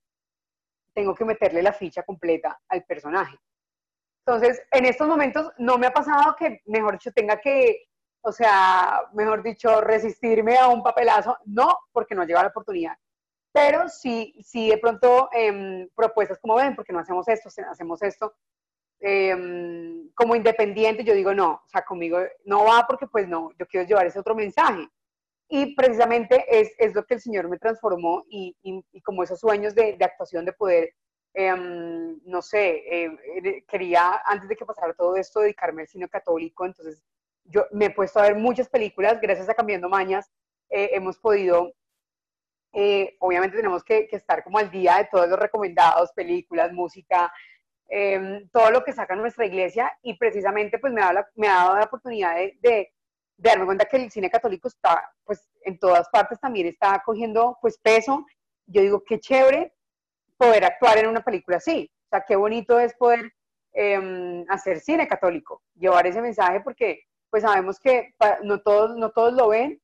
tengo 0.94 1.14
que 1.14 1.24
meterle 1.24 1.62
la 1.62 1.72
ficha 1.72 2.02
completa 2.02 2.60
al 2.68 2.84
personaje. 2.84 3.38
Entonces, 4.24 4.62
en 4.70 4.84
estos 4.84 5.08
momentos 5.08 5.50
no 5.58 5.78
me 5.78 5.86
ha 5.86 5.92
pasado 5.92 6.36
que, 6.36 6.62
mejor 6.66 6.94
dicho, 6.94 7.12
tenga 7.12 7.40
que, 7.40 7.89
o 8.22 8.32
sea, 8.32 9.02
mejor 9.14 9.42
dicho, 9.42 9.80
resistirme 9.80 10.56
a 10.58 10.68
un 10.68 10.82
papelazo. 10.82 11.38
No, 11.46 11.78
porque 11.92 12.14
no 12.14 12.24
llega 12.24 12.42
la 12.42 12.48
oportunidad. 12.48 12.96
Pero 13.52 13.88
sí, 13.88 14.34
sí 14.44 14.68
de 14.70 14.78
pronto 14.78 15.28
eh, 15.32 15.88
propuestas 15.94 16.38
como 16.38 16.56
ven, 16.56 16.76
porque 16.76 16.92
no 16.92 17.00
hacemos 17.00 17.26
esto, 17.28 17.48
hacemos 17.68 18.02
esto, 18.02 18.34
Em, 19.02 20.10
como 20.14 20.36
independiente, 20.36 21.04
yo 21.04 21.14
digo, 21.14 21.32
no, 21.32 21.52
o 21.52 21.68
sea, 21.68 21.82
conmigo 21.82 22.18
no 22.44 22.64
va 22.66 22.86
porque 22.86 23.06
pues 23.06 23.26
no, 23.26 23.50
yo 23.58 23.66
quiero 23.66 23.86
llevar 23.88 24.06
ese 24.06 24.18
otro 24.18 24.34
mensaje. 24.34 24.86
Y 25.48 25.74
precisamente 25.74 26.44
es, 26.48 26.72
es 26.78 26.94
lo 26.94 27.04
que 27.04 27.14
el 27.14 27.20
Señor 27.20 27.48
me 27.48 27.58
transformó 27.58 28.24
y, 28.28 28.54
como 29.02 29.22
esos 29.24 29.40
sueños 29.40 29.74
de, 29.74 29.96
actuación, 30.00 30.44
de 30.44 30.52
poder 30.52 30.94
em, 31.34 32.20
no 32.24 32.42
sé, 32.42 32.82
eh, 32.86 33.64
quería 33.66 34.20
antes 34.26 34.48
de 34.48 34.56
que 34.56 34.66
pasara 34.66 34.94
todo 34.94 35.16
esto 35.16 35.40
dedicarme 35.40 35.82
al 35.82 35.88
cine 35.88 36.08
católico, 36.08 36.66
entonces 36.66 37.02
yo 37.44 37.66
me 37.72 37.86
he 37.86 37.90
puesto 37.90 38.18
a 38.18 38.22
ver 38.22 38.36
muchas 38.36 38.68
películas, 38.68 39.20
gracias 39.20 39.48
a 39.48 39.54
Cambiando 39.54 39.88
Mañas, 39.88 40.30
eh, 40.70 40.90
hemos 40.92 41.18
podido, 41.18 41.72
eh, 42.72 43.16
obviamente 43.18 43.56
tenemos 43.56 43.82
que, 43.82 44.08
estar 44.12 44.44
como 44.44 44.58
al 44.58 44.70
día 44.70 44.98
de 44.98 45.08
todos 45.10 45.28
los 45.28 45.38
recomendados, 45.38 46.12
películas, 46.12 46.72
música, 46.72 47.32
em, 47.88 48.48
todo 48.50 48.70
lo 48.70 48.84
que 48.84 48.92
saca 48.92 49.16
nuestra 49.16 49.46
iglesia 49.46 49.92
y 50.02 50.16
precisamente 50.16 50.78
pues 50.78 50.92
me 50.92 51.00
ha, 51.00 51.06
dado 51.06 51.14
la, 51.14 51.28
me 51.34 51.48
ha 51.48 51.54
dado 51.54 51.76
la 51.76 51.84
oportunidad 51.84 52.36
de, 52.36 52.56
de, 52.60 52.92
darme 53.36 53.64
cuenta 53.64 53.86
que 53.86 53.96
el 53.96 54.10
cine 54.10 54.30
católico 54.30 54.68
está 54.68 55.10
pues 55.24 55.48
en 55.62 55.78
todas 55.78 56.08
partes 56.10 56.38
también 56.38 56.66
está 56.66 57.02
cogiendo 57.04 57.58
pues 57.60 57.78
peso. 57.78 58.26
Yo 58.66 58.82
digo, 58.82 59.02
qué 59.04 59.18
chévere 59.18 59.72
poder 60.36 60.64
actuar 60.64 60.98
en 60.98 61.08
una 61.08 61.22
película 61.22 61.56
así. 61.56 61.90
O 62.06 62.08
sea, 62.10 62.24
qué 62.26 62.36
bonito 62.36 62.78
es 62.78 62.94
poder 62.94 63.32
em, 63.72 64.44
hacer 64.48 64.80
cine 64.80 65.08
católico, 65.08 65.62
llevar 65.74 66.06
ese 66.06 66.20
mensaje 66.22 66.60
porque 66.60 67.04
pues 67.30 67.42
sabemos 67.44 67.78
que 67.78 68.14
no 68.42 68.60
todos, 68.60 68.96
no 68.96 69.10
todos 69.10 69.32
lo 69.32 69.48
ven, 69.48 69.80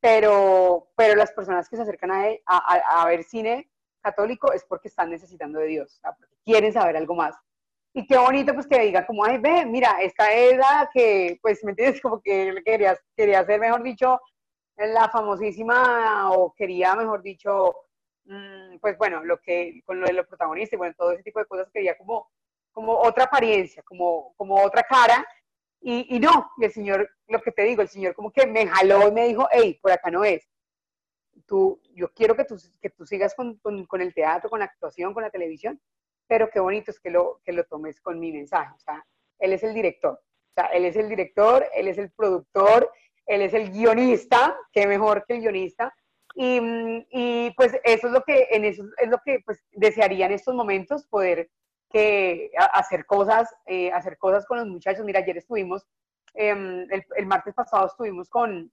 pero, 0.00 0.88
pero 0.96 1.14
las 1.16 1.32
personas 1.32 1.68
que 1.68 1.76
se 1.76 1.82
acercan 1.82 2.12
a, 2.46 3.06
ver 3.06 3.24
cine 3.24 3.68
católico 4.00 4.52
es 4.52 4.64
porque 4.64 4.88
están 4.88 5.10
necesitando 5.10 5.58
de 5.58 5.66
Dios, 5.66 6.00
porque 6.02 6.36
quieren 6.44 6.72
saber 6.72 6.96
algo 6.96 7.14
más. 7.14 7.36
Y 7.92 8.06
qué 8.06 8.16
bonito 8.16 8.54
pues 8.54 8.66
que 8.66 8.78
diga 8.78 9.04
como, 9.06 9.24
ay, 9.24 9.38
ve, 9.38 9.66
mira, 9.66 9.96
esta 10.00 10.32
es 10.32 10.56
la 10.56 10.88
que, 10.92 11.38
pues, 11.42 11.64
¿me 11.64 11.70
entiendes? 11.70 12.00
Como 12.02 12.20
que 12.20 12.62
quería, 12.64 12.96
quería 13.16 13.44
ser, 13.44 13.58
mejor 13.58 13.82
dicho, 13.82 14.20
la 14.76 15.08
famosísima, 15.08 16.30
o 16.30 16.54
quería, 16.54 16.94
mejor 16.94 17.22
dicho, 17.22 17.74
mm, 18.26 18.78
pues 18.80 18.96
bueno, 18.98 19.24
lo 19.24 19.40
que, 19.40 19.82
con 19.84 20.00
lo 20.00 20.06
de 20.06 20.12
los 20.12 20.26
protagonistas, 20.26 20.78
bueno, 20.78 20.94
todo 20.96 21.12
ese 21.12 21.24
tipo 21.24 21.40
de 21.40 21.46
cosas, 21.46 21.68
quería 21.72 21.96
como, 21.98 22.30
como 22.72 22.92
otra 22.92 23.24
apariencia, 23.24 23.82
como, 23.82 24.32
como 24.36 24.62
otra 24.62 24.82
cara, 24.84 25.26
y, 25.80 26.16
y, 26.16 26.20
no, 26.20 26.50
el 26.60 26.72
Señor, 26.72 27.08
lo 27.28 27.40
que 27.40 27.52
te 27.52 27.62
digo, 27.62 27.82
el 27.82 27.88
Señor 27.88 28.14
como 28.14 28.32
que 28.32 28.46
me 28.46 28.66
jaló 28.66 29.08
y 29.08 29.12
me 29.12 29.28
dijo, 29.28 29.48
hey, 29.50 29.78
por 29.80 29.92
acá 29.92 30.10
no 30.10 30.24
es. 30.24 30.48
Tú, 31.46 31.80
yo 31.94 32.12
quiero 32.12 32.34
que 32.34 32.44
tú, 32.44 32.56
que 32.80 32.90
tú 32.90 33.06
sigas 33.06 33.34
con, 33.34 33.56
con, 33.58 34.00
el 34.00 34.12
teatro, 34.12 34.50
con 34.50 34.58
la 34.58 34.66
actuación, 34.66 35.14
con 35.14 35.22
la 35.22 35.30
televisión, 35.30 35.80
pero 36.26 36.50
qué 36.50 36.60
bonito 36.60 36.90
es 36.90 37.00
que 37.00 37.10
lo, 37.10 37.40
que 37.44 37.52
lo 37.52 37.64
tomes 37.64 38.00
con 38.00 38.18
mi 38.18 38.32
mensaje. 38.32 38.74
O 38.74 38.80
sea, 38.80 39.04
Él 39.38 39.52
es 39.52 39.62
el 39.62 39.72
director. 39.72 40.14
O 40.14 40.52
sea, 40.54 40.66
Él 40.66 40.84
es 40.84 40.96
el 40.96 41.08
director, 41.08 41.64
Él 41.74 41.88
es 41.88 41.96
el 41.96 42.10
productor, 42.10 42.90
Él 43.26 43.42
es 43.42 43.54
el 43.54 43.70
guionista, 43.70 44.56
qué 44.72 44.86
mejor 44.86 45.24
que 45.26 45.34
el 45.34 45.40
guionista. 45.40 45.94
Y, 46.34 46.60
y 47.10 47.50
pues 47.56 47.72
eso 47.84 48.08
es 48.08 48.12
lo 48.12 48.22
que, 48.24 48.48
en 48.50 48.64
eso 48.64 48.84
es 48.98 49.08
lo 49.08 49.18
que 49.24 49.40
pues, 49.44 49.64
desearía 49.72 50.26
en 50.26 50.32
estos 50.32 50.54
momentos, 50.54 51.06
poder 51.06 51.50
que 51.90 52.50
hacer 52.72 53.06
cosas, 53.06 53.54
eh, 53.66 53.90
hacer 53.92 54.18
cosas 54.18 54.46
con 54.46 54.58
los 54.58 54.66
muchachos. 54.66 55.04
Mira, 55.04 55.20
ayer 55.20 55.38
estuvimos, 55.38 55.86
em, 56.34 56.86
el, 56.90 57.26
martes 57.26 57.54
pasado 57.54 57.86
estuvimos 57.86 58.28
con, 58.28 58.70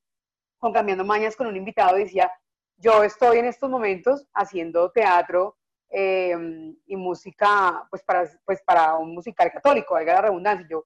con 0.57 0.73
Cambiando 0.73 1.05
Mañas 1.05 1.35
con 1.35 1.47
un 1.47 1.55
invitado 1.55 1.95
decía, 1.95 2.31
yo 2.77 3.03
estoy 3.03 3.39
en 3.39 3.45
estos 3.45 3.69
momentos 3.69 4.27
haciendo 4.33 4.91
teatro 4.91 5.57
em, 5.89 6.75
y 6.85 6.95
música, 6.97 7.87
pues 7.89 8.03
para, 8.03 8.29
pues 8.45 8.61
para 8.63 8.95
un 8.95 9.13
musical 9.13 9.51
católico, 9.51 9.93
valga 9.93 10.15
la 10.15 10.21
redundancia. 10.23 10.67
Yo, 10.69 10.79
o 10.79 10.85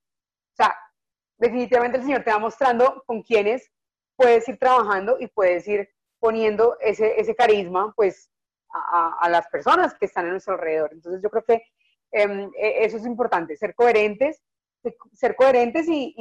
sea, 0.56 0.76
definitivamente 1.38 1.98
el 1.98 2.04
Señor 2.04 2.24
te 2.24 2.32
va 2.32 2.40
mostrando 2.40 3.04
con 3.08 3.24
quiénes 3.24 3.72
puedes 4.16 4.48
ir 4.48 4.58
trabajando 4.60 5.18
y 5.20 5.28
puedes 5.28 5.68
ir 5.68 5.90
poniendo 6.20 6.78
ese, 6.82 7.20
ese 7.20 7.36
carisma, 7.36 7.94
pues, 7.96 8.30
a, 8.72 9.18
a, 9.22 9.30
las 9.30 9.48
personas 9.48 9.96
que 9.96 10.06
están 10.06 10.28
a 10.28 10.30
nuestro 10.30 10.54
alrededor. 10.54 10.92
Entonces 10.94 11.22
yo 11.24 11.30
creo 11.30 11.44
que 11.44 11.64
Em, 12.12 12.50
e, 12.58 12.86
eso 12.86 12.98
es 12.98 13.06
importante, 13.06 13.56
ser 13.56 13.76
coherentes, 13.76 14.42
ser 15.14 15.36
coherentes 15.36 15.88
y, 15.88 16.14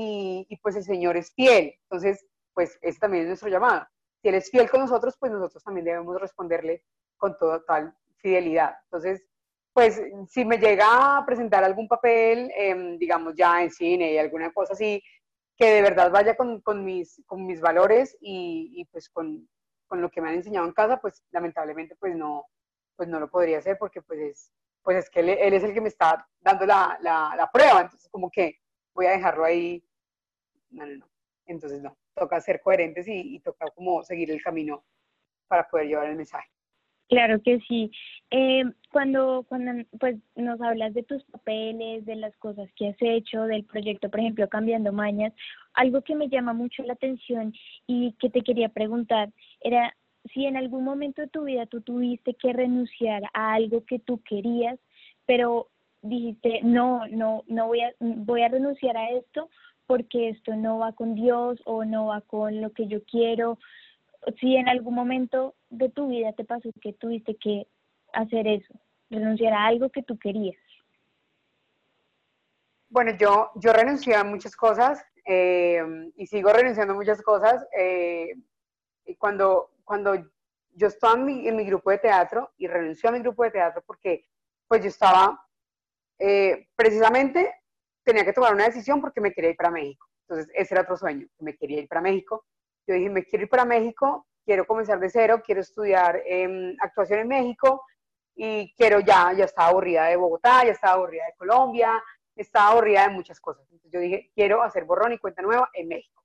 y, 0.49 0.57
pues 0.59 0.77
el 0.77 0.85
Señor 0.85 1.17
es 1.17 1.33
fiel. 1.35 1.75
Entonces, 1.85 2.27
pues 2.55 2.79
ese 2.83 2.99
también 2.99 3.23
es 3.23 3.29
nuestro 3.29 3.49
llamado. 3.49 3.87
Si 4.21 4.29
Él 4.29 4.35
es 4.35 4.51
fiel 4.51 4.69
con 4.69 4.81
nosotros, 4.81 5.17
pues 5.19 5.31
nosotros 5.33 5.63
también 5.63 5.85
debemos 5.85 6.21
responderle 6.21 6.83
con 7.17 7.37
total 7.39 7.95
fidelidad. 8.17 8.77
Entonces, 8.85 9.25
pues 9.73 10.03
si 10.29 10.45
me 10.45 10.59
llega 10.59 11.19
a 11.19 11.25
presentar 11.25 11.63
algún 11.63 11.87
papel, 11.87 12.51
em, 12.57 12.99
digamos 12.99 13.35
ya 13.37 13.63
en 13.63 13.71
cine 13.71 14.13
y 14.13 14.19
alguna 14.19 14.53
cosa 14.53 14.73
así, 14.73 15.01
que 15.57 15.71
de 15.71 15.83
verdad 15.83 16.11
vaya 16.11 16.37
con, 16.37 16.61
con 16.63 16.85
mis, 16.85 17.23
con 17.27 17.47
mis 17.47 17.61
valores 17.61 18.17
y, 18.21 18.73
y 18.75 18.85
pues 18.87 19.09
con, 19.09 19.49
con, 19.87 20.01
lo 20.01 20.11
que 20.11 20.21
me 20.21 20.31
han 20.31 20.37
enseñado 20.37 20.67
en 20.67 20.73
casa, 20.73 21.01
pues 21.01 21.23
lamentablemente 21.31 21.97
pues 21.97 22.17
no, 22.17 22.47
pues 22.97 23.09
no 23.09 23.21
lo 23.21 23.31
podría 23.31 23.59
hacer 23.59 23.77
porque 23.79 24.03
pues 24.03 24.21
es, 24.21 24.53
pues 24.89 25.05
es 25.05 25.11
que 25.11 25.21
él, 25.21 25.29
es 25.29 25.63
el 25.63 25.75
que 25.75 25.83
me 25.83 25.89
está 25.89 26.27
dando 26.41 26.65
la, 26.65 26.99
la, 27.03 27.51
prueba, 27.53 27.83
entonces 27.83 28.09
como 28.09 28.31
que 28.31 28.57
voy 28.95 29.05
a 29.05 29.11
dejarlo 29.11 29.45
ahí. 29.45 29.85
No, 30.71 30.87
no, 30.87 30.97
no. 30.97 31.07
Entonces 31.45 31.83
no, 31.83 31.95
toca 32.15 32.41
ser 32.41 32.63
coherentes 32.63 33.07
y, 33.07 33.39
toca 33.41 33.67
como 33.75 34.03
seguir 34.03 34.31
el 34.31 34.43
camino 34.43 34.83
para 35.47 35.69
poder 35.69 35.89
llevar 35.89 36.09
el 36.09 36.17
mensaje. 36.17 36.49
Claro 37.11 37.39
que 37.43 37.59
sí. 37.69 37.91
Eh, 38.31 38.65
cuando, 38.91 39.45
cuando 39.47 39.85
pues, 40.01 40.17
nos 40.37 40.59
hablas 40.63 40.95
de 40.95 41.03
tus 41.03 41.23
papeles, 41.25 42.07
de 42.07 42.17
las 42.17 42.35
cosas 42.39 42.71
que 42.75 42.89
has 42.89 42.97
hecho, 43.01 43.43
del 43.43 43.67
proyecto, 43.67 44.09
por 44.09 44.21
ejemplo, 44.21 44.49
Cambiando 44.49 44.91
Mañas, 44.91 45.35
algo 45.75 46.01
que 46.01 46.15
me 46.15 46.31
llama 46.31 46.55
mucho 46.55 46.83
la 46.85 46.95
atención 46.95 47.53
y 47.87 48.15
que 48.15 48.31
te 48.31 48.41
quería 48.41 48.71
preguntar 48.71 49.29
era 49.61 49.95
si 50.33 50.47
en 50.47 50.57
algún 50.57 50.85
momento 50.85 51.23
de 51.23 51.29
tu 51.29 51.45
vida 51.45 51.67
tú 51.67 51.81
tuviste 51.81 52.35
que 52.35 52.53
renunciar 52.53 53.23
a 53.33 53.55
algo 53.55 53.85
que 53.85 53.99
tú 53.99 54.21
querías, 54.23 54.79
pero 55.27 55.69
dijiste, 56.03 56.61
no, 56.63 57.07
no, 57.09 57.45
no 57.47 57.67
voy 57.67 57.81
a, 57.83 57.93
voy 58.01 58.43
a 58.43 58.49
renunciar 58.49 58.97
a 58.97 59.11
esto 59.11 59.51
porque 59.87 60.31
esto 60.31 60.55
no 60.55 60.79
va 60.79 60.93
con 60.93 61.15
Dios 61.15 61.61
o 61.65 61.85
no 61.85 62.07
va 62.07 62.21
con 62.21 62.61
lo 62.61 62.73
que 62.73 62.87
yo 62.87 63.03
quiero. 63.05 63.59
Si 64.41 64.57
en 64.57 64.69
algún 64.69 64.95
momento 64.95 65.55
de 65.71 65.89
tu 65.89 66.09
vida 66.09 66.33
te 66.33 66.45
pasó 66.45 66.71
que 66.81 66.93
tuviste 66.93 67.37
que 67.37 67.67
hacer 68.13 68.47
eso, 68.47 68.75
renunciar 69.11 69.55
a 69.55 69.67
algo 69.67 69.91
que 69.91 70.03
tú 70.03 70.19
querías. 70.19 70.57
Bueno, 72.91 73.13
yo, 73.19 73.51
yo 73.57 73.73
renuncié 73.73 74.15
a 74.15 74.25
muchas 74.25 74.57
cosas 74.57 75.05
eh, 75.25 75.83
y 76.17 76.27
sigo 76.27 76.53
renunciando 76.53 76.95
a 76.95 76.97
muchas 76.97 77.21
cosas. 77.23 77.67
Eh, 77.79 78.35
cuando, 79.19 79.71
cuando 79.89 80.15
yo 80.75 80.87
estaba 80.87 81.15
en 81.15 81.25
mi, 81.25 81.49
en 81.49 81.57
mi, 81.57 81.65
grupo 81.65 81.91
de 81.91 81.97
teatro 81.97 82.53
y 82.59 82.67
renunció 82.67 83.09
a 83.09 83.13
mi 83.13 83.21
grupo 83.21 83.43
de 83.43 83.51
teatro 83.51 83.83
porque 83.87 84.27
pues 84.69 84.83
yo 84.83 84.89
estaba, 84.89 85.43
eh, 86.19 86.69
precisamente 86.77 87.55
tenía 88.05 88.23
que 88.23 88.35
tomar 88.35 88.53
una 88.53 88.67
decisión 88.67 89.01
porque 89.01 89.23
me 89.23 89.33
quería 89.33 89.51
ir 89.51 89.57
para 89.57 89.71
México. 89.71 90.07
Entonces 90.29 90.53
ese 90.55 90.75
era 90.75 90.83
otro 90.83 90.99
sueño, 90.99 91.27
me 91.39 91.57
quería 91.57 91.81
ir 91.81 91.89
para 91.89 92.03
México. 92.03 92.45
Yo 92.87 92.95
dije, 92.95 93.09
me 93.09 93.25
quiero 93.25 93.45
ir 93.45 93.49
para 93.49 93.65
México, 93.65 94.27
quiero 94.45 94.67
comenzar 94.67 95.01
de 95.01 95.09
cero, 95.09 95.43
quiero 95.43 95.63
estudiar 95.63 96.23
eh, 96.27 96.77
actuación 96.81 97.21
en 97.21 97.29
México 97.29 97.83
y 98.37 98.75
quiero 98.75 99.01
ya, 99.01 99.33
ya 99.33 99.47
estaba 99.47 99.69
aburrida 99.69 100.05
de 100.05 100.17
Bogotá, 100.17 100.65
ya 100.67 100.73
estaba 100.73 100.95
aburrida 100.95 101.25
de 101.25 101.37
Colombia, 101.39 102.05
estaba 102.37 102.73
aburrida 102.73 103.05
de 103.05 103.15
muchas 103.15 103.41
cosas. 103.41 103.65
Entonces 103.73 103.91
yo 103.91 104.01
dije, 104.01 104.31
quiero 104.35 104.63
hacer 104.63 104.85
borrón 104.85 105.15
y 105.15 105.19
cuenta 105.19 105.41
nueva 105.41 105.71
en 105.73 105.89
México. 105.89 106.23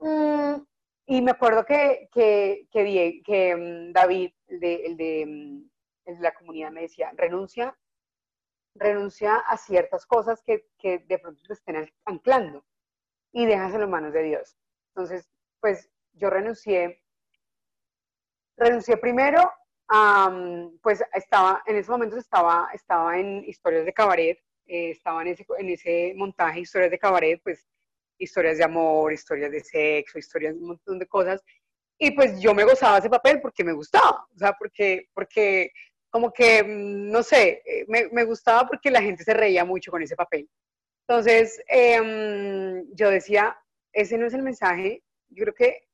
Mm, 0.00 0.56
y 1.10 1.22
me 1.22 1.30
acuerdo 1.30 1.64
que, 1.64 2.10
que, 2.12 2.68
que, 2.70 3.56
mm, 3.56 3.92
David, 3.92 4.30
mm, 4.48 4.54
el 4.84 4.96
de, 4.98 5.64
la 6.20 6.34
comunidad, 6.34 6.70
me 6.70 6.82
decía, 6.82 7.10
renuncia, 7.16 7.74
renuncia 8.74 9.36
a 9.36 9.56
ciertas 9.56 10.04
cosas 10.04 10.42
que, 10.42 10.66
que 10.78 10.98
de 10.98 11.18
pronto 11.18 11.42
te 11.46 11.54
estén 11.54 11.90
anclando 12.04 12.62
y 13.32 13.46
dejas 13.46 13.72
en 13.72 13.80
las 13.80 13.88
manos 13.88 14.12
de 14.12 14.22
Dios. 14.22 14.58
Entonces, 14.88 15.30
pues 15.60 15.90
yo 16.12 16.28
renuncié, 16.28 17.02
renuncié 18.58 18.98
primero 18.98 19.50
mm, 19.88 20.76
pues 20.82 21.02
estaba, 21.14 21.62
en 21.64 21.76
ese 21.76 21.90
momento 21.90 22.18
estaba, 22.18 22.68
estaba 22.74 23.18
en 23.18 23.44
historias 23.46 23.86
de 23.86 23.94
cabaret, 23.94 24.38
eh, 24.66 24.90
estaba 24.90 25.22
en 25.22 25.28
ese, 25.28 25.46
en 25.56 25.70
ese 25.70 26.12
montaje, 26.16 26.60
historias 26.60 26.90
de 26.90 26.98
cabaret, 26.98 27.40
pues 27.42 27.66
historias 28.18 28.58
de 28.58 28.64
amor, 28.64 29.12
historias 29.12 29.50
de 29.50 29.60
sexo, 29.60 30.18
historias 30.18 30.54
de 30.54 30.60
un 30.60 30.68
montón 30.68 30.98
de 30.98 31.06
cosas. 31.06 31.42
Y 31.98 32.12
pues 32.12 32.40
yo 32.40 32.54
me 32.54 32.64
gozaba 32.64 32.98
ese 32.98 33.10
papel 33.10 33.40
porque 33.40 33.64
me 33.64 33.72
gustaba, 33.72 34.26
o 34.34 34.38
sea, 34.38 34.52
porque, 34.52 35.08
porque 35.14 35.72
como 36.10 36.32
que, 36.32 36.62
mm, 36.62 37.10
no 37.10 37.22
sé, 37.22 37.62
eh, 37.64 37.84
me, 37.88 38.08
me 38.10 38.24
gustaba 38.24 38.66
porque 38.66 38.90
la 38.90 39.02
gente 39.02 39.24
se 39.24 39.34
reía 39.34 39.64
mucho 39.64 39.90
con 39.90 40.02
ese 40.02 40.16
papel. 40.16 40.48
Entonces, 41.08 41.60
eh, 41.68 42.84
yo 42.92 43.10
decía, 43.10 43.56
ese 43.92 44.18
no 44.18 44.26
es 44.26 44.34
el 44.34 44.42
mensaje, 44.42 45.02
yo 45.30 45.44
creo 45.44 45.54
que, 45.54 45.88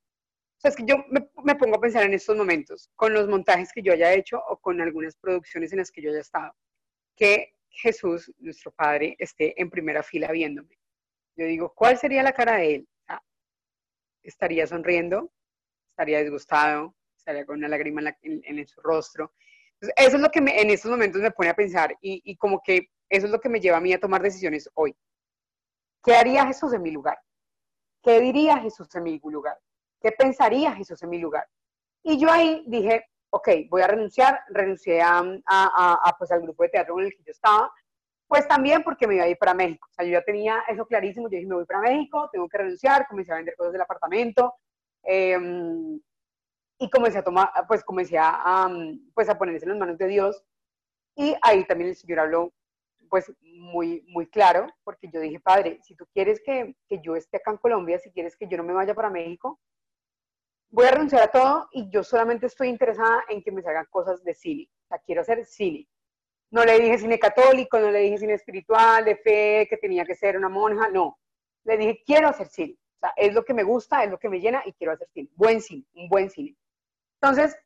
o 0.59 0.61
sea, 0.61 0.71
es 0.71 0.77
que 0.77 0.85
yo 0.85 0.97
me, 1.09 1.29
me, 1.45 1.55
pongo 1.55 1.77
a 1.77 1.81
pensar 1.81 2.05
en 2.05 2.15
estos 2.15 2.37
momentos, 2.37 2.91
con 2.97 3.13
los 3.13 3.29
montajes 3.29 3.71
que 3.73 3.83
yo 3.83 3.93
haya 3.93 4.13
hecho 4.13 4.43
o 4.49 4.59
con 4.59 4.81
algunas 4.81 5.17
producciones 5.17 5.73
en 5.73 5.79
las 5.79 5.91
que 5.91 6.03
yo 6.03 6.11
haya 6.11 6.21
estado, 6.21 6.53
que 7.17 7.55
Jesús, 7.71 8.33
nuestro 8.39 8.73
Padre, 8.73 9.17
esté 9.19 9.61
en 9.61 9.71
primera 9.71 10.03
fila 10.03 10.31
viéndome. 10.33 10.77
Yo 11.37 11.47
digo, 11.47 11.73
¿cuál 11.75 11.99
sería 11.99 12.23
la 12.23 12.33
cara 12.33 12.57
de 12.57 12.75
él? 12.77 12.89
¿Estaría 14.23 14.67
sonriendo? 14.67 15.31
¿Estaría 15.91 16.21
disgustado? 16.21 16.95
¿Estaría 17.17 17.45
con 17.45 17.59
una 17.59 17.69
lágrima 17.69 18.17
en, 18.23 18.67
su 18.67 18.81
rostro? 18.81 19.33
eso 19.81 20.17
es 20.17 20.21
lo 20.21 20.31
que 20.31 20.41
me, 20.41 20.61
en 20.61 20.71
estos 20.71 20.91
momentos 20.91 21.21
me 21.21 21.31
pone 21.31 21.51
a 21.51 21.55
pensar 21.55 21.95
y, 22.01 22.23
y 22.25 22.37
como 22.37 22.61
que 22.65 22.89
eso 23.09 23.27
es 23.27 23.33
lo 23.33 23.41
que 23.41 23.51
me 23.51 23.61
lleva 23.61 23.77
a 23.77 23.81
mí 23.81 23.93
a 23.93 24.01
tomar 24.01 24.23
decisiones 24.23 24.69
hoy. 24.75 24.97
¿Qué 26.03 26.15
haría 26.15 26.47
Jesús 26.47 26.73
en 26.73 26.83
mi 26.83 26.91
lugar? 26.91 27.19
¿Qué 28.03 28.21
diría 28.21 28.59
Jesús 28.59 28.95
en 28.95 29.03
mi 29.03 29.19
lugar? 29.19 29.59
¿Qué 30.01 30.13
pensaría 30.13 30.73
Jesús 30.73 31.03
en 31.03 31.11
mi 31.11 31.19
lugar? 31.19 31.47
Y 32.03 32.19
yo 32.19 32.31
ahí 32.31 32.63
dije, 32.67 33.07
ok, 33.31 33.49
voy 33.71 33.81
a 33.83 33.87
renunciar, 33.87 34.41
renuncié 34.49 35.01
a, 35.01 35.19
a, 35.19 35.99
a, 36.05 36.17
pues 36.19 36.31
al 36.31 36.43
grupo 36.43 36.63
de 36.63 36.69
teatro 36.69 36.99
en 37.01 37.07
el 37.07 37.13
que 37.13 37.23
yo 37.25 37.31
estaba, 37.31 37.73
pues 38.27 38.49
también 38.49 38.83
porque 38.83 39.07
me 39.07 39.17
iba 39.17 39.25
a 39.25 39.29
ir 39.29 39.39
para 39.39 39.55
México. 39.55 39.87
O 39.91 39.95
sea, 39.95 40.05
yo 40.05 40.13
ya 40.13 40.23
tenía 40.23 40.65
eso 40.69 40.87
clarísimo, 40.87 41.29
yo 41.29 41.37
dije, 41.37 41.47
me 41.47 41.57
voy 41.57 41.67
para 41.67 41.81
México, 41.81 42.29
tengo 42.33 42.49
que 42.49 42.59
renunciar, 42.59 43.07
comencé 43.07 43.33
a 43.33 43.37
vender 43.37 43.55
cosas 43.57 43.73
del 43.73 43.83
apartamento, 43.83 44.55
eh, 45.03 45.39
y 46.79 46.91
comencé 46.91 47.19
a 47.19 47.25
tomar, 47.25 47.51
pues 47.69 47.85
comencé 47.85 48.19
a, 48.19 48.69
pues 49.15 49.29
a 49.29 49.39
ponerse 49.39 49.65
en 49.65 49.71
las 49.71 49.79
manos 49.79 49.99
de 49.99 50.07
Dios, 50.07 50.43
y 51.15 51.35
ahí 51.43 51.65
también 51.65 51.91
el 51.91 51.97
Señor 51.97 52.21
habló 52.21 52.53
pues 53.09 53.33
muy, 53.41 54.05
muy 54.09 54.27
claro, 54.27 54.67
porque 54.83 55.09
yo 55.09 55.21
dije, 55.21 55.39
padre, 55.39 55.79
si 55.83 55.95
tú 55.95 56.05
quieres 56.13 56.43
que, 56.45 56.75
que, 56.89 57.01
yo 57.01 57.15
esté 57.15 57.37
acá 57.37 57.53
en 57.53 57.59
Colombia, 57.59 57.99
si 57.99 58.11
quieres 58.11 58.37
que 58.37 58.49
yo 58.49 58.57
no 58.57 58.65
me 58.65 58.73
vaya 58.73 58.95
para 58.95 59.11
México, 59.11 59.61
voy 60.71 60.87
a 60.87 60.91
renunciar 60.91 61.23
a 61.23 61.31
todo 61.31 61.69
y 61.71 61.89
yo 61.91 62.03
solamente 62.03 62.47
estoy 62.47 62.69
interesada 62.69 63.23
en 63.29 63.43
que 63.43 63.53
me 63.53 63.63
salgan 63.63 63.87
cosas 63.89 64.25
de 64.25 64.35
cine. 64.35 64.69
O 64.85 64.89
sea, 64.89 64.99
quiero 64.99 65.21
hacer 65.21 65.45
cine. 65.45 65.87
No 66.55 66.65
le 66.65 66.79
dije 66.79 66.99
cine 66.99 67.19
católico, 67.19 67.79
no 67.79 67.91
le 67.91 68.01
dije 68.01 68.19
cine 68.19 68.35
espiritual, 68.35 69.05
de 69.05 69.17
fe, 69.17 69.67
que 69.69 69.77
tenía 69.77 70.05
que 70.05 70.15
ser 70.15 70.37
una 70.37 70.49
monja, 70.49 70.89
no. 70.89 71.19
Le 71.65 71.77
dije, 71.77 72.03
quiero 72.07 72.29
hacer 72.29 72.49
cine. 72.49 72.77
O 72.97 72.99
sea, 73.01 73.13
es 73.17 73.35
lo 73.35 73.45
que 73.45 73.55
me 73.55 73.65
gusta, 73.65 74.05
es 74.05 74.11
lo 74.11 74.19
que 74.19 74.29
me 74.29 74.41
llena 74.41 74.63
y 74.65 74.73
quiero 74.73 74.93
hacer 74.93 75.09
cine. 75.13 75.29
Buen 75.35 75.61
cine, 75.61 75.85
un 75.95 76.09
buen 76.09 76.31
cine. 76.31 76.57
Entonces, 77.21 77.57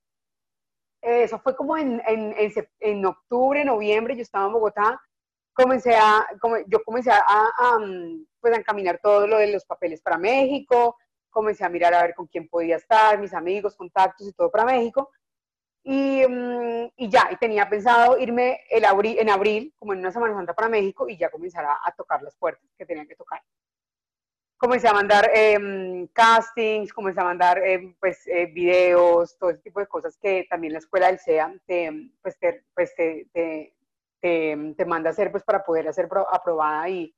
eso 1.02 1.38
fue 1.38 1.54
como 1.54 1.76
en, 1.76 2.02
en, 2.06 2.34
en, 2.36 2.52
en 2.80 3.06
octubre, 3.06 3.64
noviembre, 3.64 4.16
yo 4.16 4.22
estaba 4.22 4.46
en 4.46 4.52
Bogotá 4.52 5.00
comencé 5.58 5.96
a, 5.96 6.24
yo 6.68 6.84
comencé 6.84 7.10
a, 7.10 7.78
mm, 7.80 8.26
pues 8.40 8.54
a 8.54 8.58
encaminar 8.58 9.00
todo 9.02 9.26
lo 9.26 9.38
de 9.38 9.52
los 9.52 9.64
papeles 9.64 10.00
para 10.00 10.16
México, 10.16 10.96
comencé 11.30 11.64
a 11.64 11.68
mirar 11.68 11.94
a 11.94 12.02
ver 12.02 12.14
con 12.14 12.28
quién 12.28 12.48
podía 12.48 12.76
estar, 12.76 13.18
mis 13.18 13.34
amigos, 13.34 13.74
contactos 13.74 14.28
y 14.28 14.32
todo 14.32 14.52
para 14.52 14.64
México. 14.64 15.10
Y, 15.82 16.26
mm, 16.26 16.90
y 16.96 17.08
ya, 17.08 17.28
y 17.30 17.36
tenía 17.36 17.68
pensado 17.68 18.18
irme 18.18 18.60
el 18.70 18.84
en 18.84 19.30
abril, 19.30 19.72
como 19.78 19.92
en 19.92 20.00
una 20.00 20.12
Semana 20.12 20.34
Santa 20.34 20.54
para 20.54 20.68
México, 20.68 21.08
y 21.08 21.16
ya 21.16 21.30
comenzar 21.30 21.64
a, 21.64 21.78
a 21.84 21.92
tocar 21.92 22.22
las 22.22 22.36
puertas 22.36 22.68
que 22.76 22.86
tenía 22.86 23.06
que 23.06 23.16
tocar. 23.16 23.40
Comencé 24.58 24.88
a 24.88 24.92
mandar 24.92 25.30
eh, 25.32 26.08
castings, 26.12 26.92
comencé 26.92 27.20
a 27.20 27.24
mandar 27.24 27.58
eh, 27.58 27.94
pues, 28.00 28.26
eh, 28.26 28.46
videos, 28.46 29.38
todo 29.38 29.50
ese 29.50 29.62
tipo 29.62 29.78
de 29.78 29.86
cosas 29.86 30.18
que 30.18 30.46
también 30.50 30.72
la 30.72 30.80
escuela 30.80 31.06
del 31.06 31.20
SEA 31.20 31.54
te, 31.64 32.10
pues, 32.20 32.36
te, 32.40 32.64
pues, 32.74 32.92
te 32.96 33.28
te, 34.20 34.74
te, 34.76 34.84
manda 34.84 35.10
a 35.10 35.12
hacer 35.12 35.30
pues 35.30 35.44
para 35.44 35.64
poder 35.64 35.92
ser 35.94 36.08
aprobada 36.32 36.88
y, 36.88 37.14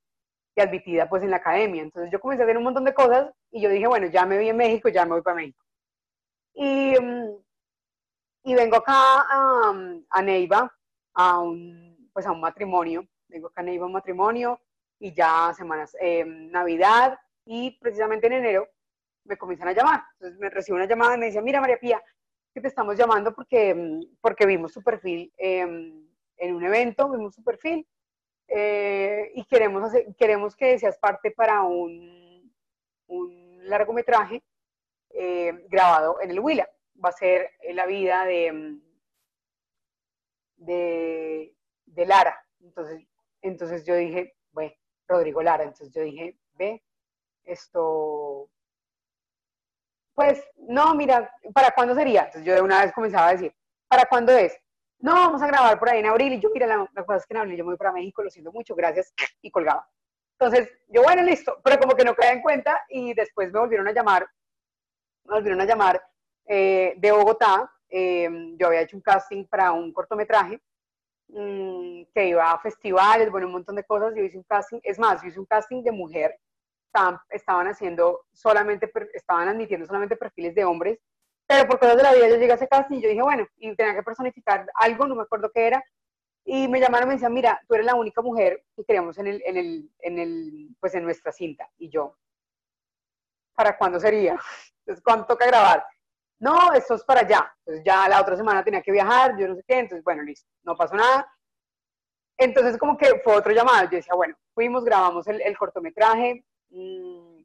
y, 0.54 0.60
admitida 0.60 1.08
pues 1.08 1.22
en 1.22 1.30
la 1.30 1.38
academia. 1.38 1.82
Entonces 1.82 2.12
yo 2.12 2.20
comencé 2.20 2.42
a 2.42 2.44
hacer 2.44 2.58
un 2.58 2.64
montón 2.64 2.84
de 2.84 2.94
cosas 2.94 3.30
y 3.50 3.62
yo 3.62 3.70
dije, 3.70 3.86
bueno, 3.86 4.06
ya 4.08 4.26
me 4.26 4.36
vi 4.38 4.50
en 4.50 4.58
México, 4.58 4.90
ya 4.90 5.04
me 5.04 5.12
voy 5.12 5.22
para 5.22 5.36
México. 5.36 5.64
Y, 6.54 6.94
mm, 7.00 7.36
y 8.42 8.54
vengo 8.54 8.76
acá 8.76 8.94
a, 8.94 9.72
a, 10.10 10.22
Neiva, 10.22 10.72
a 11.14 11.38
un, 11.38 12.08
pues 12.12 12.26
a 12.26 12.32
un 12.32 12.40
matrimonio, 12.40 13.06
vengo 13.28 13.48
acá 13.48 13.60
a 13.60 13.64
Neiva 13.64 13.84
a 13.84 13.86
un 13.86 13.92
matrimonio 13.92 14.60
y 14.98 15.12
ya 15.12 15.52
semanas, 15.56 15.96
eh, 16.00 16.24
Navidad 16.24 17.18
y 17.44 17.78
precisamente 17.80 18.26
en 18.26 18.34
enero 18.34 18.68
me 19.24 19.36
comienzan 19.36 19.68
a 19.68 19.72
llamar. 19.72 20.02
Entonces 20.14 20.38
me 20.38 20.50
recibo 20.50 20.76
una 20.76 20.86
llamada 20.86 21.16
y 21.16 21.18
me 21.18 21.26
dice, 21.26 21.42
mira 21.42 21.60
María 21.60 21.78
Pía, 21.78 22.02
que 22.52 22.60
te 22.60 22.68
estamos 22.68 22.96
llamando 22.96 23.34
porque, 23.34 23.74
mm, 23.74 24.16
porque 24.20 24.46
vimos 24.46 24.72
tu 24.72 24.82
perfil. 24.82 25.32
Eh, 25.38 25.66
en 26.40 26.54
un 26.54 26.64
evento, 26.64 27.08
vimos 27.10 27.34
su 27.34 27.44
perfil 27.44 27.86
eh, 28.48 29.30
y 29.34 29.44
queremos, 29.44 29.84
hacer, 29.84 30.06
queremos 30.16 30.56
que 30.56 30.78
seas 30.78 30.98
parte 30.98 31.30
para 31.30 31.62
un, 31.62 32.52
un 33.06 33.68
largometraje 33.68 34.42
eh, 35.10 35.66
grabado 35.68 36.20
en 36.20 36.30
el 36.30 36.40
Huila. 36.40 36.68
Va 37.02 37.08
a 37.10 37.12
ser 37.12 37.50
la 37.72 37.86
vida 37.86 38.24
de, 38.24 38.78
de, 40.56 41.54
de 41.86 42.06
Lara. 42.06 42.38
Entonces, 42.60 43.06
entonces 43.42 43.84
yo 43.84 43.94
dije, 43.94 44.34
bueno, 44.52 44.72
Rodrigo 45.08 45.42
Lara. 45.42 45.64
Entonces 45.64 45.90
yo 45.92 46.02
dije, 46.02 46.36
ve, 46.54 46.82
esto, 47.44 48.50
pues, 50.14 50.42
no, 50.56 50.94
mira, 50.94 51.32
¿para 51.54 51.70
cuándo 51.72 51.94
sería? 51.94 52.24
Entonces 52.24 52.44
yo 52.44 52.54
de 52.54 52.62
una 52.62 52.84
vez 52.84 52.92
comenzaba 52.92 53.28
a 53.28 53.32
decir, 53.32 53.54
¿para 53.88 54.04
cuándo 54.04 54.32
es? 54.32 54.56
no, 55.00 55.14
vamos 55.14 55.42
a 55.42 55.46
grabar 55.46 55.78
por 55.78 55.88
ahí 55.88 56.00
en 56.00 56.06
abril. 56.06 56.34
Y 56.34 56.40
yo, 56.40 56.50
mira, 56.52 56.66
la, 56.66 56.88
la 56.92 57.04
cosa 57.04 57.18
es 57.18 57.26
que 57.26 57.34
en 57.34 57.40
abril 57.40 57.56
yo 57.56 57.64
me 57.64 57.70
voy 57.70 57.78
para 57.78 57.92
México, 57.92 58.22
lo 58.22 58.30
siento 58.30 58.52
mucho, 58.52 58.74
gracias, 58.74 59.12
y 59.42 59.50
colgaba. 59.50 59.88
Entonces, 60.38 60.70
yo, 60.88 61.02
bueno, 61.02 61.22
listo, 61.22 61.60
pero 61.62 61.78
como 61.78 61.94
que 61.94 62.04
no 62.04 62.14
caía 62.14 62.32
en 62.32 62.42
cuenta 62.42 62.82
y 62.88 63.12
después 63.14 63.52
me 63.52 63.60
volvieron 63.60 63.88
a 63.88 63.92
llamar, 63.92 64.26
me 65.24 65.34
volvieron 65.34 65.60
a 65.60 65.64
llamar 65.64 66.02
eh, 66.46 66.94
de 66.96 67.12
Bogotá. 67.12 67.70
Eh, 67.88 68.54
yo 68.56 68.68
había 68.68 68.82
hecho 68.82 68.96
un 68.96 69.02
casting 69.02 69.44
para 69.46 69.72
un 69.72 69.92
cortometraje 69.92 70.60
mmm, 71.28 72.02
que 72.14 72.28
iba 72.28 72.52
a 72.52 72.60
festivales, 72.60 73.30
bueno, 73.30 73.46
un 73.46 73.54
montón 73.54 73.76
de 73.76 73.84
cosas. 73.84 74.14
Yo 74.14 74.22
hice 74.22 74.38
un 74.38 74.44
casting, 74.44 74.80
es 74.82 74.98
más, 74.98 75.22
yo 75.22 75.28
hice 75.28 75.40
un 75.40 75.46
casting 75.46 75.82
de 75.82 75.92
mujer. 75.92 76.38
Estaban, 77.28 77.68
haciendo 77.68 78.22
solamente, 78.32 78.90
estaban 79.14 79.48
admitiendo 79.48 79.86
solamente 79.86 80.16
perfiles 80.16 80.54
de 80.56 80.64
hombres 80.64 80.98
pero 81.50 81.66
por 81.66 81.80
cosas 81.80 81.96
de 81.96 82.04
la 82.04 82.12
vida 82.12 82.28
yo 82.28 82.36
llegué 82.36 82.52
a 82.52 82.54
ese 82.54 82.68
casting 82.68 82.98
y 82.98 83.02
yo 83.02 83.08
dije, 83.08 83.22
bueno, 83.22 83.44
y 83.56 83.74
tenía 83.74 83.96
que 83.96 84.04
personificar 84.04 84.70
algo, 84.72 85.08
no 85.08 85.16
me 85.16 85.22
acuerdo 85.22 85.50
qué 85.52 85.66
era, 85.66 85.84
y 86.44 86.68
me 86.68 86.78
llamaron 86.78 87.06
y 87.06 87.08
me 87.08 87.14
decían, 87.14 87.34
mira, 87.34 87.60
tú 87.66 87.74
eres 87.74 87.86
la 87.86 87.96
única 87.96 88.22
mujer 88.22 88.64
que 88.76 88.84
queríamos 88.84 89.18
en 89.18 89.26
el, 89.26 89.42
en 89.44 89.56
el, 89.56 89.90
en 89.98 90.18
el, 90.20 90.76
pues 90.78 90.94
en 90.94 91.02
nuestra 91.02 91.32
cinta. 91.32 91.68
Y 91.76 91.88
yo, 91.88 92.16
¿para 93.52 93.76
cuándo 93.76 93.98
sería? 93.98 94.38
Entonces, 94.78 95.02
¿cuándo 95.02 95.26
toca 95.26 95.44
grabar? 95.44 95.84
No, 96.40 96.72
esto 96.72 96.94
es 96.94 97.04
para 97.04 97.20
allá. 97.20 97.54
Entonces 97.60 97.84
ya 97.84 98.08
la 98.08 98.20
otra 98.20 98.36
semana 98.36 98.64
tenía 98.64 98.82
que 98.82 98.92
viajar, 98.92 99.36
yo 99.38 99.46
no 99.46 99.54
sé 99.54 99.62
qué, 99.66 99.78
entonces 99.78 100.02
bueno, 100.02 100.22
listo, 100.22 100.48
no 100.64 100.76
pasó 100.76 100.96
nada. 100.96 101.30
Entonces 102.38 102.78
como 102.78 102.96
que 102.96 103.20
fue 103.22 103.34
otro 103.36 103.52
llamado, 103.52 103.84
yo 103.84 103.96
decía, 103.98 104.14
bueno, 104.14 104.34
fuimos, 104.54 104.84
grabamos 104.84 105.26
el, 105.28 105.42
el 105.42 105.56
cortometraje, 105.58 106.44
mmm, 106.70 107.40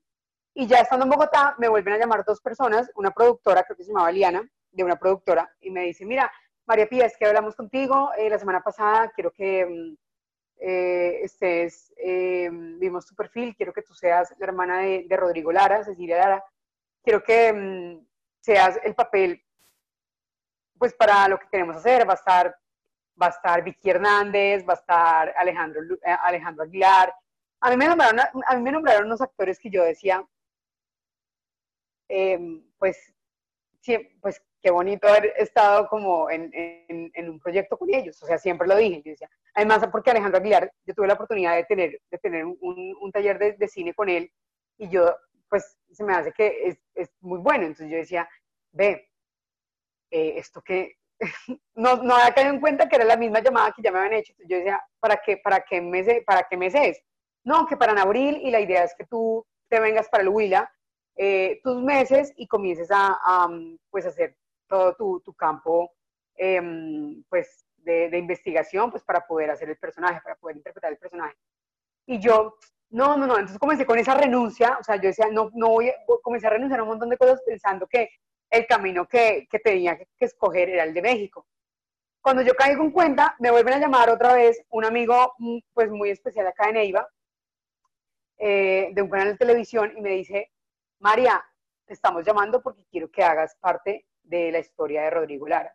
y 0.57 0.67
ya 0.67 0.79
estando 0.79 1.03
en 1.03 1.11
Bogotá, 1.11 1.53
me 1.57 1.67
vuelven 1.67 1.95
a 1.95 1.97
llamar 1.97 2.23
dos 2.23 2.39
personas, 2.39 2.89
una 2.95 3.11
productora, 3.11 3.63
creo 3.63 3.75
que 3.75 3.83
se 3.83 3.91
llamaba 3.91 4.11
Liana, 4.11 4.49
de 4.71 4.83
una 4.85 4.95
productora, 4.95 5.53
y 5.59 5.69
me 5.69 5.81
dice, 5.83 6.05
mira, 6.05 6.31
María 6.65 6.87
Pía, 6.87 7.05
es 7.05 7.17
que 7.17 7.25
hablamos 7.25 7.55
contigo 7.55 8.11
eh, 8.17 8.29
la 8.29 8.39
semana 8.39 8.61
pasada, 8.61 9.11
quiero 9.13 9.31
que 9.31 9.65
mm, 9.65 9.97
eh, 10.61 11.19
estés, 11.23 11.93
eh, 11.97 12.49
vimos 12.51 13.05
tu 13.05 13.15
perfil, 13.15 13.53
quiero 13.57 13.73
que 13.73 13.81
tú 13.81 13.93
seas 13.93 14.33
la 14.39 14.45
hermana 14.45 14.79
de, 14.79 15.05
de 15.07 15.17
Rodrigo 15.17 15.51
Lara, 15.51 15.83
Cecilia 15.83 16.17
Lara, 16.19 16.45
quiero 17.03 17.21
que 17.21 17.51
mm, 17.51 18.05
seas 18.45 18.79
el 18.83 18.93
papel, 18.93 19.43
pues 20.77 20.93
para 20.93 21.27
lo 21.27 21.39
que 21.39 21.47
queremos 21.49 21.75
hacer, 21.77 22.07
va 22.07 22.13
a 22.13 22.17
estar, 22.17 22.55
va 23.19 23.27
a 23.27 23.29
estar 23.29 23.63
Vicky 23.63 23.89
Hernández, 23.89 24.63
va 24.67 24.73
a 24.73 24.77
estar 24.77 25.33
Alejandro, 25.35 25.81
eh, 26.05 26.15
Alejandro 26.23 26.63
Aguilar, 26.63 27.13
a 27.61 27.69
mí, 27.71 27.77
me 27.77 27.87
nombraron, 27.87 28.19
a 28.19 28.55
mí 28.55 28.61
me 28.61 28.71
nombraron 28.71 29.05
unos 29.07 29.21
actores 29.21 29.57
que 29.57 29.71
yo 29.71 29.83
decía, 29.83 30.23
eh, 32.07 32.61
pues, 32.77 33.11
pues 34.21 34.41
qué 34.61 34.69
bonito 34.69 35.07
haber 35.07 35.33
estado 35.37 35.87
como 35.87 36.29
en, 36.29 36.51
en, 36.53 37.11
en, 37.13 37.29
un 37.29 37.39
proyecto 37.39 37.77
con 37.77 37.91
ellos, 37.91 38.21
o 38.21 38.27
sea, 38.27 38.37
siempre 38.37 38.67
lo 38.67 38.75
dije, 38.75 39.01
yo 39.03 39.11
decía, 39.11 39.29
además 39.55 39.87
porque 39.91 40.11
Alejandro 40.11 40.39
Aguilar, 40.39 40.71
yo 40.85 40.93
tuve 40.93 41.07
la 41.07 41.15
oportunidad 41.15 41.55
de 41.55 41.63
tener, 41.63 41.99
de 42.11 42.17
tener 42.19 42.45
un, 42.45 42.95
un 43.01 43.11
taller 43.11 43.39
de, 43.39 43.53
de, 43.53 43.67
cine 43.67 43.95
con 43.95 44.09
él 44.09 44.31
y 44.77 44.89
yo, 44.89 45.15
pues, 45.49 45.77
se 45.91 46.03
me 46.03 46.13
hace 46.13 46.31
que 46.31 46.67
es, 46.67 46.77
es 46.93 47.09
muy 47.21 47.39
bueno, 47.39 47.63
entonces 47.63 47.89
yo 47.89 47.97
decía, 47.97 48.29
ve, 48.71 49.09
eh, 50.11 50.33
esto 50.37 50.61
que, 50.61 50.97
no, 51.75 51.97
no 51.97 52.15
había 52.15 52.33
caído 52.33 52.53
en 52.53 52.59
cuenta 52.59 52.89
que 52.89 52.95
era 52.95 53.05
la 53.05 53.17
misma 53.17 53.39
llamada 53.41 53.71
que 53.75 53.81
ya 53.81 53.91
me 53.91 53.99
habían 53.99 54.13
hecho, 54.13 54.33
entonces 54.33 54.49
yo 54.49 54.57
decía, 54.57 54.83
¿para 54.99 55.17
qué, 55.17 55.37
para 55.37 55.61
qué 55.61 55.81
meses, 55.81 56.23
para 56.25 56.47
qué 56.49 56.57
meses? 56.57 57.01
No, 57.43 57.65
que 57.67 57.77
para 57.77 57.91
en 57.91 57.99
abril 57.99 58.37
y 58.41 58.51
la 58.51 58.59
idea 58.59 58.83
es 58.83 58.93
que 58.97 59.05
tú 59.05 59.45
te 59.69 59.79
vengas 59.79 60.09
para 60.09 60.23
el 60.23 60.29
Huila 60.29 60.71
eh, 61.15 61.61
tus 61.63 61.81
meses 61.81 62.33
y 62.35 62.47
comiences 62.47 62.91
a, 62.91 63.17
a 63.23 63.49
pues, 63.89 64.05
hacer 64.05 64.35
todo 64.67 64.95
tu, 64.95 65.21
tu 65.21 65.33
campo 65.33 65.91
eh, 66.37 66.61
pues, 67.29 67.65
de, 67.77 68.09
de, 68.09 68.17
investigación 68.17 68.91
pues, 68.91 69.03
para 69.03 69.25
poder 69.25 69.51
hacer 69.51 69.69
el 69.69 69.77
personaje, 69.77 70.19
para 70.21 70.35
poder 70.35 70.57
interpretar 70.57 70.91
el 70.91 70.97
personaje. 70.97 71.35
Y 72.05 72.19
yo, 72.19 72.57
no, 72.89 73.17
no, 73.17 73.27
no, 73.27 73.35
entonces 73.35 73.59
comencé 73.59 73.85
con 73.85 73.99
esa 73.99 74.13
renuncia, 74.15 74.77
o 74.79 74.83
sea, 74.83 74.95
yo 74.97 75.07
decía, 75.09 75.27
no, 75.31 75.49
no 75.53 75.69
voy, 75.69 75.91
comencé 76.21 76.47
a 76.47 76.51
renunciar 76.51 76.79
a 76.79 76.83
un 76.83 76.89
montón 76.89 77.09
de 77.09 77.17
cosas 77.17 77.41
pensando 77.45 77.87
que 77.87 78.09
el 78.49 78.67
camino 78.67 79.07
que, 79.07 79.47
que 79.49 79.59
tenía 79.59 79.97
que, 79.97 80.07
escoger 80.19 80.69
era 80.69 80.83
el 80.83 80.93
de 80.93 81.01
México. 81.01 81.47
Cuando 82.21 82.41
yo 82.41 82.53
caigo 82.55 82.83
en 82.83 82.91
cuenta, 82.91 83.35
me 83.39 83.51
vuelven 83.51 83.75
a 83.75 83.79
llamar 83.79 84.09
otra 84.09 84.33
vez 84.33 84.63
un 84.69 84.85
amigo 84.85 85.33
mm, 85.37 85.59
pues 85.73 85.89
muy 85.89 86.09
especial 86.09 86.47
acá 86.47 86.69
en 86.69 86.75
Neiva, 86.75 87.07
eh, 88.37 88.89
de 88.93 89.01
un 89.01 89.09
canal 89.09 89.29
de 89.29 89.37
televisión, 89.37 89.93
y 89.95 90.01
me 90.01 90.11
dice, 90.11 90.51
María, 90.99 91.43
te 91.85 91.93
estamos 91.93 92.25
llamando 92.25 92.61
porque 92.61 92.83
quiero 92.89 93.09
que 93.09 93.23
hagas 93.23 93.55
parte 93.59 94.05
de 94.23 94.51
la 94.51 94.59
historia 94.59 95.03
de 95.03 95.09
Rodrigo 95.11 95.47
Lara. 95.47 95.73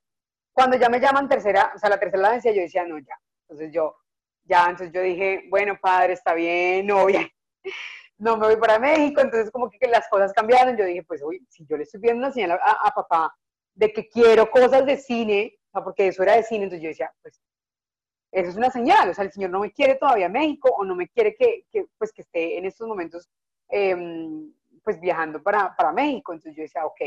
cuando 0.53 0.77
ya 0.77 0.89
me 0.89 1.01
llaman 1.01 1.29
tercera, 1.29 1.73
o 1.75 1.79
sea, 1.79 1.89
la 1.89 1.99
tercera 1.99 2.23
la 2.23 2.31
vencía, 2.33 2.53
yo 2.53 2.63
decía, 2.63 2.85
no, 2.85 2.99
ya. 2.99 3.15
Entonces 3.43 3.73
yo, 3.73 3.97
ya, 4.51 4.65
entonces 4.69 4.93
yo 4.93 5.01
dije, 5.01 5.45
bueno, 5.49 5.79
padre, 5.81 6.15
está 6.15 6.35
bien, 6.35 6.87
no, 6.87 7.07
bien. 7.07 7.29
No 8.19 8.37
me 8.37 8.49
voy 8.49 8.57
para 8.57 8.79
México, 8.79 9.23
entonces 9.23 9.51
como 9.51 9.71
que 9.71 9.89
las 9.89 10.07
cosas 10.11 10.33
cambiaron. 10.35 10.77
Yo 10.77 10.85
dije, 10.85 11.03
pues, 11.05 11.23
si 11.49 11.65
yo 11.65 11.79
le 11.79 11.85
estoy 11.85 12.01
viendo 12.01 12.19
una 12.19 12.33
señal 12.33 12.59
a, 12.63 12.91
papá 12.95 13.35
de 13.75 13.93
que 13.93 14.09
quiero 14.09 14.51
cosas 14.51 14.85
de 14.85 14.99
cine, 14.99 15.57
porque 15.73 16.09
eso 16.09 16.23
era 16.23 16.35
de 16.35 16.43
cine, 16.43 16.65
entonces 16.65 16.83
yo 16.83 16.89
decía, 16.89 17.11
pues, 17.23 17.41
eso 18.33 18.51
es 18.51 18.57
una 18.57 18.71
señal, 18.71 19.09
o 19.09 19.15
sea, 19.15 19.25
el 19.25 19.33
Señor 19.33 19.51
no 19.51 19.61
me 19.61 19.73
quiere 19.73 19.95
todavía 19.95 20.29
México 20.29 20.69
o 20.77 20.85
no 20.85 20.95
me 20.95 21.09
quiere 21.09 21.35
que, 21.35 21.65
que 21.71 21.87
pues, 21.97 22.13
que 22.13 22.23
esté 22.23 22.59
en 22.59 22.67
estos 22.67 22.87
momentos, 22.87 23.31
em, 23.69 24.53
pues, 24.85 25.01
viajando 25.01 25.43
para, 25.43 25.75
para 25.75 25.93
México. 25.93 26.33
Entonces 26.33 26.55
yo 26.57 26.63
decía, 26.63 26.85
ok. 26.85 27.01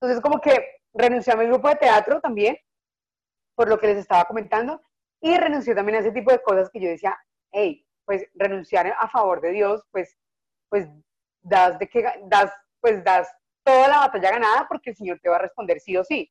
Entonces 0.00 0.22
como 0.22 0.40
que 0.40 0.80
renuncié 0.94 1.32
a 1.32 1.36
mi 1.36 1.46
grupo 1.46 1.68
de 1.68 1.76
teatro 1.76 2.20
también, 2.20 2.56
por 3.54 3.68
lo 3.68 3.78
que 3.78 3.88
les 3.88 3.98
estaba 3.98 4.24
comentando, 4.24 4.80
y 5.20 5.36
renuncié 5.36 5.74
también 5.74 5.96
a 5.96 6.00
ese 6.00 6.12
tipo 6.12 6.30
de 6.30 6.42
cosas 6.42 6.70
que 6.70 6.80
yo 6.80 6.88
decía, 6.88 7.18
hey, 7.52 7.86
pues 8.04 8.26
renunciar 8.34 8.94
a 8.98 9.08
favor 9.08 9.40
de 9.40 9.50
Dios, 9.52 9.82
pues, 9.90 10.16
pues 10.68 10.88
das 11.42 11.78
de 11.78 11.88
que 11.88 12.04
das, 12.26 12.52
pues 12.80 13.02
das 13.04 13.28
toda 13.62 13.88
la 13.88 13.98
batalla 13.98 14.30
ganada 14.30 14.66
porque 14.68 14.90
el 14.90 14.96
Señor 14.96 15.20
te 15.22 15.28
va 15.28 15.36
a 15.36 15.40
responder 15.40 15.80
sí 15.80 15.96
o 15.96 16.04
sí. 16.04 16.30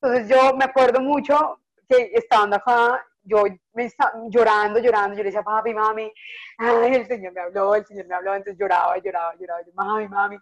Entonces 0.00 0.28
yo 0.28 0.54
me 0.56 0.64
acuerdo 0.64 1.00
mucho 1.00 1.60
que 1.88 2.10
estando 2.14 2.56
acá, 2.56 3.04
yo 3.22 3.44
me 3.72 3.84
estaba 3.84 4.12
llorando, 4.28 4.78
llorando, 4.78 5.16
yo 5.16 5.22
le 5.22 5.30
decía, 5.30 5.42
papi, 5.42 5.74
mami, 5.74 6.12
ay, 6.58 6.94
el 6.94 7.06
Señor 7.06 7.32
me 7.32 7.40
habló, 7.40 7.74
el 7.74 7.86
Señor 7.86 8.06
me 8.06 8.14
habló, 8.14 8.34
entonces 8.34 8.58
lloraba, 8.58 8.96
lloraba, 8.98 9.34
lloraba, 9.36 9.62
yo, 9.62 9.72
mami, 9.74 10.08
mami, 10.08 10.38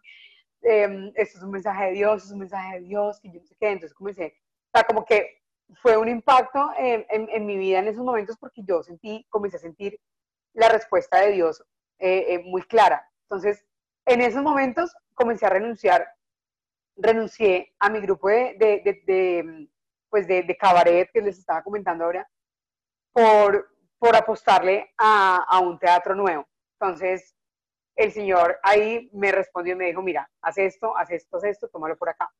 eh, 0.62 1.12
esto 1.14 1.38
es 1.38 1.44
un 1.44 1.50
mensaje 1.50 1.86
de 1.86 1.92
Dios, 1.92 2.24
es 2.24 2.30
un 2.30 2.40
mensaje 2.40 2.80
de 2.80 2.86
Dios, 2.86 3.20
que 3.20 3.30
yo 3.30 3.40
no 3.40 3.46
sé 3.46 3.56
qué, 3.58 3.70
entonces 3.70 3.94
comencé, 3.94 4.36
o 4.72 4.78
sea, 4.78 4.84
como 4.84 5.04
que 5.04 5.42
fue 5.74 5.96
un 5.96 6.08
impacto 6.08 6.70
en, 6.78 7.46
mi 7.46 7.56
vida 7.56 7.80
en 7.80 7.88
esos 7.88 8.04
momentos 8.04 8.36
porque 8.38 8.62
yo 8.64 8.82
sentí, 8.82 9.26
comencé 9.28 9.56
a 9.56 9.60
sentir 9.60 9.98
la 10.54 10.68
respuesta 10.68 11.20
de 11.20 11.32
Dios 11.32 11.62
eh, 11.98 12.34
eh, 12.34 12.38
muy 12.44 12.62
clara. 12.62 13.08
Entonces, 13.22 13.64
en 14.06 14.20
esos 14.20 14.42
momentos 14.42 14.94
comencé 15.14 15.46
a 15.46 15.50
renunciar, 15.50 16.08
renuncié 16.96 17.74
a 17.78 17.90
mi 17.90 18.00
grupo 18.00 18.28
de, 18.28 19.68
pues 20.08 20.26
de, 20.26 20.56
cabaret 20.58 21.10
que 21.12 21.20
les 21.20 21.38
estaba 21.38 21.62
comentando 21.62 22.04
ahora, 22.04 22.28
por, 23.12 23.68
por 23.98 24.14
apostarle 24.14 24.92
a, 24.98 25.44
a 25.48 25.60
un 25.60 25.78
teatro 25.78 26.14
nuevo. 26.14 26.46
Entonces, 26.78 27.34
el 27.96 28.12
Señor 28.12 28.58
ahí 28.62 29.10
me 29.12 29.32
respondió 29.32 29.72
y 29.72 29.76
me 29.76 29.86
dijo, 29.86 30.02
mira, 30.02 30.30
haz 30.42 30.58
esto, 30.58 30.96
haz 30.96 31.10
esto, 31.10 31.38
haz 31.38 31.44
esto, 31.44 31.68
tómalo 31.68 31.96
por 31.96 32.10
acá 32.10 32.30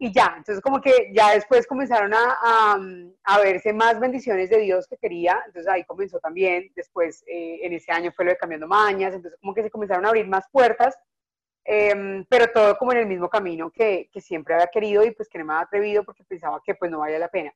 y 0.00 0.12
ya, 0.12 0.34
entonces 0.36 0.60
como 0.62 0.80
que 0.80 1.10
ya 1.12 1.32
después 1.32 1.66
comenzaron 1.66 2.14
a, 2.14 2.78
a, 3.24 3.38
verse 3.40 3.72
más 3.72 3.98
bendiciones 3.98 4.48
de 4.48 4.58
Dios 4.58 4.86
que 4.86 4.96
quería, 4.96 5.42
entonces 5.46 5.68
ahí 5.68 5.84
comenzó 5.84 6.20
también, 6.20 6.70
después 6.76 7.24
eh, 7.26 7.58
en 7.62 7.72
ese 7.72 7.90
año 7.90 8.12
fue 8.12 8.24
lo 8.24 8.30
de 8.30 8.36
cambiando 8.36 8.68
mañas, 8.68 9.12
entonces 9.12 9.40
como 9.40 9.54
que 9.54 9.62
se 9.64 9.70
comenzaron 9.70 10.06
a 10.06 10.10
abrir 10.10 10.28
más 10.28 10.44
puertas, 10.52 10.96
em, 11.64 12.24
pero 12.30 12.46
todo 12.52 12.78
como 12.78 12.92
en 12.92 12.98
el 12.98 13.06
mismo 13.06 13.28
camino 13.28 13.70
que, 13.72 14.08
que, 14.12 14.20
siempre 14.20 14.54
había 14.54 14.68
querido 14.68 15.04
y 15.04 15.10
pues 15.10 15.28
que 15.28 15.38
no 15.38 15.44
me 15.46 15.54
había 15.54 15.64
atrevido 15.64 16.04
porque 16.04 16.22
pensaba 16.24 16.62
que 16.64 16.74
pues 16.76 16.90
no 16.90 17.00
valía 17.00 17.18
la 17.18 17.28
pena. 17.28 17.52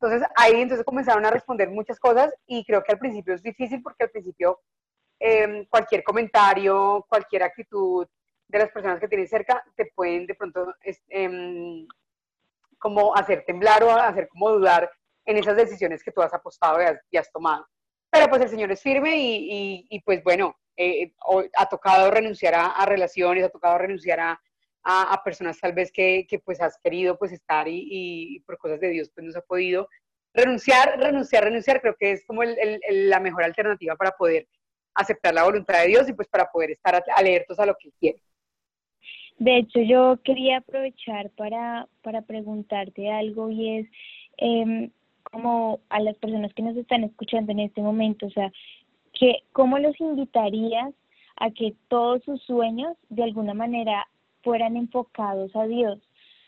Entonces 0.00 0.26
ahí 0.36 0.60
entonces 0.60 0.86
comenzaron 0.86 1.26
a 1.26 1.30
responder 1.30 1.68
muchas 1.70 1.98
cosas 2.00 2.34
y 2.46 2.64
creo 2.64 2.82
que 2.82 2.92
al 2.92 2.98
principio 2.98 3.34
es 3.34 3.42
difícil 3.42 3.82
porque 3.82 4.04
al 4.04 4.10
principio 4.10 4.60
em, 5.20 5.66
cualquier 5.66 6.02
comentario, 6.02 7.04
cualquier 7.08 7.42
actitud, 7.42 8.06
de 8.48 8.58
las 8.58 8.70
personas 8.70 8.98
que 8.98 9.08
tienes 9.08 9.30
cerca 9.30 9.62
te 9.76 9.86
pueden 9.94 10.26
de 10.26 10.34
pronto 10.34 10.74
em, 11.08 11.86
como 12.78 13.14
hacer 13.14 13.44
temblar 13.46 13.82
o 13.84 13.90
hacer 13.90 14.28
como 14.28 14.50
dudar 14.50 14.90
en 15.26 15.36
esas 15.36 15.56
decisiones 15.56 16.02
que 16.02 16.10
tú 16.10 16.22
has 16.22 16.32
apostado 16.32 16.78
y 17.10 17.16
has, 17.16 17.30
tomado. 17.30 17.66
Pero 18.10 18.28
pues 18.28 18.40
el 18.40 18.48
Señor 18.48 18.72
es 18.72 18.80
firme 18.80 19.14
y, 19.18 19.86
y, 19.90 20.00
pues 20.00 20.24
bueno, 20.24 20.56
eh, 20.74 21.12
ha 21.56 21.68
tocado 21.68 22.10
renunciar 22.10 22.54
a, 22.54 22.86
relaciones, 22.86 23.44
ha 23.44 23.50
tocado 23.50 23.76
renunciar 23.76 24.20
a, 24.20 24.40
a, 24.84 25.22
personas 25.22 25.58
tal 25.60 25.74
vez 25.74 25.92
que, 25.92 26.26
que, 26.26 26.38
pues 26.38 26.62
has 26.62 26.78
querido 26.82 27.18
pues 27.18 27.32
estar 27.32 27.66
y, 27.68 28.42
por 28.46 28.56
cosas 28.56 28.80
de 28.80 28.88
Dios 28.88 29.10
pues 29.14 29.26
no 29.26 29.32
se 29.32 29.38
ha 29.38 29.42
podido. 29.42 29.86
Renunciar, 30.32 30.98
renunciar, 30.98 31.44
renunciar, 31.44 31.82
creo 31.82 31.96
que 31.98 32.12
es 32.12 32.24
como 32.24 32.42
la 32.44 33.20
mejor 33.20 33.44
alternativa 33.44 33.96
para 33.96 34.12
poder 34.12 34.48
aceptar 34.94 35.34
la 35.34 35.44
voluntad 35.44 35.82
de 35.82 35.88
Dios 35.88 36.08
y 36.08 36.14
pues 36.14 36.28
para 36.28 36.50
poder 36.50 36.70
estar 36.70 37.04
alertos 37.14 37.58
a 37.58 37.66
lo 37.66 37.76
que 37.78 37.90
quiere. 38.00 38.22
De 39.38 39.58
hecho, 39.58 39.80
yo 39.80 40.18
quería 40.24 40.58
aprovechar 40.58 41.30
para, 41.30 41.88
para 42.02 42.22
preguntarte 42.22 43.10
algo 43.10 43.50
y 43.50 43.78
es 43.78 43.86
eh, 44.38 44.90
como 45.30 45.80
a 45.90 46.00
las 46.00 46.16
personas 46.16 46.52
que 46.54 46.62
nos 46.62 46.76
están 46.76 47.04
escuchando 47.04 47.52
en 47.52 47.60
este 47.60 47.80
momento, 47.82 48.26
o 48.26 48.30
sea, 48.30 48.50
que, 49.12 49.42
¿cómo 49.52 49.78
los 49.78 49.98
invitarías 50.00 50.92
a 51.36 51.50
que 51.50 51.74
todos 51.88 52.22
sus 52.24 52.42
sueños 52.42 52.96
de 53.08 53.24
alguna 53.24 53.54
manera 53.54 54.06
fueran 54.42 54.76
enfocados 54.76 55.54
a 55.54 55.66
Dios? 55.66 55.98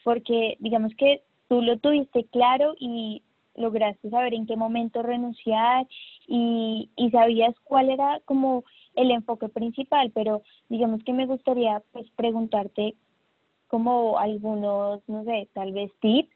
Porque 0.05 0.57
digamos 0.61 0.95
que 0.97 1.23
tú 1.49 1.63
lo 1.63 1.79
tuviste 1.79 2.25
claro 2.27 2.75
y 2.79 3.23
lograste 3.55 4.09
saber 4.11 4.35
en 4.35 4.47
qué 4.47 4.57
momento 4.57 5.03
renunciar 5.03 5.87
y, 6.27 6.91
y 6.97 7.11
sabías 7.11 7.55
cuál 7.65 7.91
era 7.91 8.21
como 8.25 8.65
el 8.95 9.11
enfoque 9.11 9.49
principal, 9.49 10.11
pero 10.15 10.43
digamos 10.69 11.03
que 11.05 11.13
me 11.13 11.27
gustaría 11.27 11.83
pues 11.93 12.11
preguntarte 12.17 12.95
como 13.69 14.19
algunos, 14.19 15.01
no 15.09 15.25
sé, 15.25 15.49
tal 15.53 15.73
vez 15.73 15.93
tips 16.01 16.29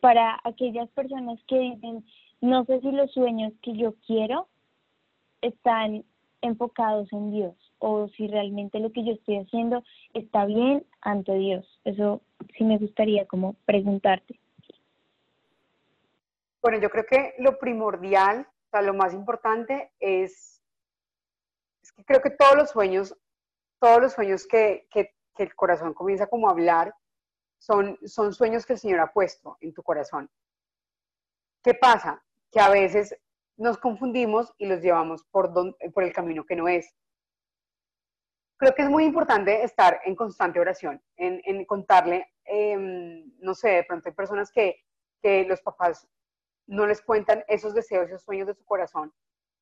para 0.00 0.38
aquellas 0.44 0.88
personas 0.90 1.38
que 1.46 1.58
dicen, 1.58 2.04
no 2.40 2.64
sé 2.64 2.80
si 2.80 2.90
los 2.90 3.10
sueños 3.12 3.52
que 3.62 3.74
yo 3.74 3.94
quiero 4.06 4.48
están 5.40 6.04
enfocados 6.42 7.10
en 7.12 7.32
Dios 7.32 7.54
o 7.78 8.08
si 8.08 8.26
realmente 8.28 8.80
lo 8.80 8.92
que 8.92 9.04
yo 9.04 9.12
estoy 9.12 9.38
haciendo 9.38 9.82
está 10.12 10.44
bien 10.44 10.84
ante 11.00 11.34
Dios. 11.34 11.66
Eso 11.84 12.20
sí 12.56 12.64
me 12.64 12.78
gustaría 12.78 13.26
como 13.26 13.54
preguntarte. 13.64 14.38
Bueno, 16.62 16.78
yo 16.80 16.90
creo 16.90 17.04
que 17.08 17.34
lo 17.38 17.58
primordial, 17.58 18.46
o 18.66 18.70
sea, 18.70 18.82
lo 18.82 18.94
más 18.94 19.12
importante 19.12 19.90
es, 20.00 20.53
creo 22.06 22.20
que 22.20 22.30
todos 22.30 22.56
los 22.56 22.70
sueños, 22.70 23.16
todos 23.80 24.00
los 24.00 24.12
sueños 24.12 24.46
que, 24.46 24.86
que, 24.90 25.14
que, 25.34 25.42
el 25.42 25.54
corazón 25.54 25.94
comienza 25.94 26.26
como 26.26 26.48
a 26.48 26.52
hablar, 26.52 26.94
son, 27.58 27.98
son 28.04 28.32
sueños 28.32 28.66
que 28.66 28.74
el 28.74 28.78
Señor 28.78 29.00
ha 29.00 29.12
puesto 29.12 29.56
en 29.60 29.72
tu 29.72 29.82
corazón. 29.82 30.30
¿Qué 31.62 31.74
pasa? 31.74 32.22
Que 32.50 32.60
a 32.60 32.68
veces 32.68 33.16
nos 33.56 33.78
confundimos 33.78 34.52
y 34.58 34.66
los 34.66 34.80
llevamos 34.80 35.24
por, 35.30 35.52
don, 35.52 35.76
por 35.92 36.04
el 36.04 36.12
camino 36.12 36.44
que 36.44 36.56
no 36.56 36.68
es. 36.68 36.94
Creo 38.56 38.74
que 38.74 38.82
es 38.82 38.90
muy 38.90 39.04
importante 39.04 39.62
estar 39.64 40.00
en 40.04 40.14
constante 40.14 40.60
oración, 40.60 41.02
en, 41.16 41.40
en 41.44 41.64
contarle, 41.64 42.32
eh, 42.44 42.76
no 43.38 43.54
sé, 43.54 43.70
de 43.70 43.84
pronto 43.84 44.08
hay 44.08 44.14
personas 44.14 44.50
que, 44.52 44.84
que 45.22 45.44
los 45.44 45.60
papás 45.62 46.06
no 46.66 46.86
les 46.86 47.02
cuentan 47.02 47.44
esos 47.48 47.74
deseos, 47.74 48.08
esos 48.08 48.22
sueños 48.22 48.46
de 48.46 48.54
su 48.54 48.64
corazón 48.64 49.12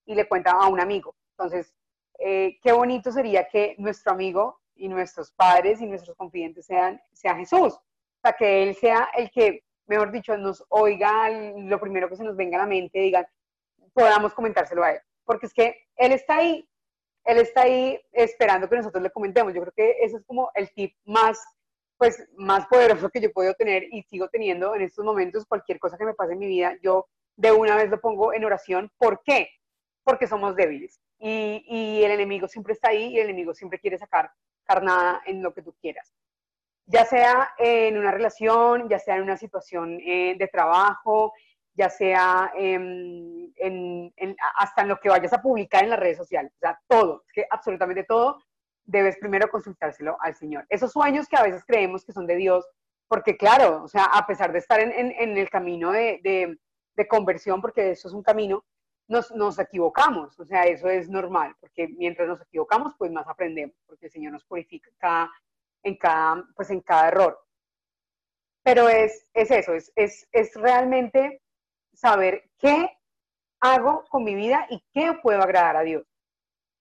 y 0.07 0.15
le 0.15 0.29
cuentan 0.29 0.57
a 0.57 0.69
un 0.69 0.81
amigo. 0.81 1.15
Entonces, 1.31 1.75
eh, 2.19 2.59
qué 2.63 2.73
bonito 2.73 3.11
sería 3.11 3.49
que 3.49 3.75
nuestro 3.79 4.13
amigo 4.13 4.61
y 4.75 4.89
nuestros 4.89 5.31
padres 5.33 5.81
y 5.81 5.87
nuestros 5.87 6.17
confidentes 6.17 6.67
sean 6.67 7.01
sea 7.13 7.37
Jesús. 7.37 7.79
Sea, 8.23 8.33
que 8.33 8.63
Él 8.63 8.75
sea 8.77 9.09
el 9.17 9.31
que, 9.31 9.65
mejor 9.87 10.13
dicho, 10.13 10.37
nos 10.37 10.65
oiga 10.69 11.29
lo 11.31 11.81
primero 11.81 12.09
que 12.09 12.17
se 12.17 12.25
nos 12.25 12.37
venga 12.37 12.57
a 12.57 12.61
la 12.63 12.67
mente, 12.67 13.01
digan, 13.01 13.27
podamos 13.93 14.35
comentárselo 14.35 14.85
a 14.85 14.93
Él. 14.93 15.01
Porque 15.25 15.47
es 15.47 15.55
que 15.55 15.77
Él 15.97 16.13
está 16.13 16.37
ahí, 16.37 16.69
Él 17.25 17.39
está 17.39 17.63
ahí 17.63 18.01
esperando 18.13 18.69
que 18.69 18.77
nosotros 18.77 19.03
le 19.03 19.11
comentemos. 19.11 19.55
Yo 19.55 19.63
creo 19.63 19.73
que 19.75 20.05
ese 20.05 20.17
es 20.17 20.25
como 20.25 20.51
el 20.55 20.73
tip 20.73 20.95
más 21.05 21.41
pues 21.99 22.29
más 22.37 22.67
poderoso 22.67 23.11
que 23.11 23.21
yo 23.21 23.33
puedo 23.33 23.55
tener 23.55 23.85
y 23.85 24.03
sigo 24.03 24.29
teniendo 24.29 24.75
en 24.75 24.83
estos 24.83 25.05
momentos 25.05 25.47
cualquier 25.47 25.79
cosa 25.79 25.97
que 25.97 26.05
me 26.05 26.15
pase 26.15 26.33
en 26.33 26.41
mi 26.41 26.49
vida, 26.49 26.77
yo 26.83 27.07
de 27.37 27.53
una 27.53 27.77
vez 27.77 27.91
lo 27.91 28.01
pongo 28.01 28.33
en 28.33 28.45
oración. 28.45 28.91
¿Por 28.99 29.23
qué? 29.25 29.51
Porque 30.03 30.27
somos 30.27 30.57
débiles 30.57 31.01
y, 31.23 32.03
el 32.03 32.11
enemigo 32.11 32.49
siempre 32.49 32.73
está 32.73 32.89
ahí 32.89 33.15
y 33.15 33.19
el 33.19 33.29
enemigo 33.29 33.55
siempre 33.55 33.79
quiere 33.79 33.99
sacar 33.99 34.31
carnada 34.65 35.23
en 35.27 35.43
lo 35.43 35.55
que 35.55 35.63
tú 35.63 35.75
quieras. 35.81 36.13
Ya 36.87 37.05
sea 37.05 37.53
en 37.59 37.97
una 37.97 38.11
relación, 38.11 38.89
ya 38.89 38.99
sea 38.99 39.17
en 39.17 39.23
una 39.23 39.37
situación 39.37 40.01
eh, 40.01 40.35
de 40.37 40.49
trabajo, 40.49 41.33
ya 41.75 41.89
sea 41.89 42.53
en, 42.57 43.53
en, 43.57 44.37
hasta 44.59 44.83
en 44.83 44.89
lo 44.89 44.99
que 44.99 45.09
vayas 45.09 45.33
a 45.33 45.41
publicar 45.41 45.85
en 45.85 45.91
las 45.91 46.01
redes 46.01 46.19
sociales, 46.19 46.53
o 46.57 46.59
sea, 46.59 46.79
todo, 46.87 47.23
es 47.27 47.33
que 47.33 47.47
absolutamente 47.49 48.05
todo 48.05 48.39
debes 48.85 49.17
primero 49.19 49.49
consultárselo 49.49 50.17
al 50.21 50.35
Señor. 50.35 50.67
Esos 50.69 50.93
sueños 50.93 51.29
que 51.29 51.37
a 51.37 51.43
veces 51.43 51.65
creemos 51.65 52.05
que 52.05 52.13
son 52.13 52.27
de 52.27 52.37
Dios, 52.37 52.67
porque 53.09 53.37
claro, 53.37 53.83
o 53.85 53.89
sea, 53.89 54.05
a 54.05 54.27
pesar 54.27 54.53
de 54.53 54.59
estar 54.59 54.81
en, 54.81 55.13
el 55.19 55.51
camino 55.51 55.93
de, 55.93 56.59
conversión, 57.09 57.61
porque 57.61 57.91
eso 57.91 58.09
es 58.09 58.15
un 58.15 58.23
camino, 58.23 58.65
nos, 59.09 59.31
nos, 59.33 59.59
equivocamos, 59.59 60.39
o 60.39 60.45
sea, 60.45 60.65
eso 60.65 60.89
es 60.89 61.09
normal, 61.09 61.55
porque 61.61 61.89
mientras 61.89 62.29
nos 62.29 62.41
equivocamos, 62.41 62.95
pues 62.97 63.11
más 63.11 63.27
aprendemos, 63.27 63.77
porque 63.87 64.07
el 64.07 64.13
Señor 64.13 64.33
nos 64.33 64.45
purifica 64.45 64.91
cada, 64.99 65.31
en, 65.83 65.97
cada, 65.97 66.45
pues 66.55 66.71
en 66.71 66.81
cada 66.81 67.09
error. 67.09 67.39
pero 68.63 68.89
es, 68.89 69.27
es 69.35 69.51
eso, 69.51 69.75
es, 69.75 69.93
es, 69.97 70.29
es 70.33 70.55
realmente 70.55 71.43
saber 71.93 72.51
qué 72.59 72.89
hago 73.61 74.05
con 74.09 74.25
mi 74.25 74.35
vida 74.35 74.67
y 74.71 74.83
qué 74.93 75.15
puedo 75.23 75.43
agradar 75.43 75.77
a 75.77 75.83
Dios. 75.83 76.07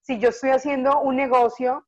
Si 0.00 0.18
yo 0.18 0.30
estoy 0.30 0.50
haciendo 0.50 1.00
un 1.00 1.16
negocio, 1.16 1.86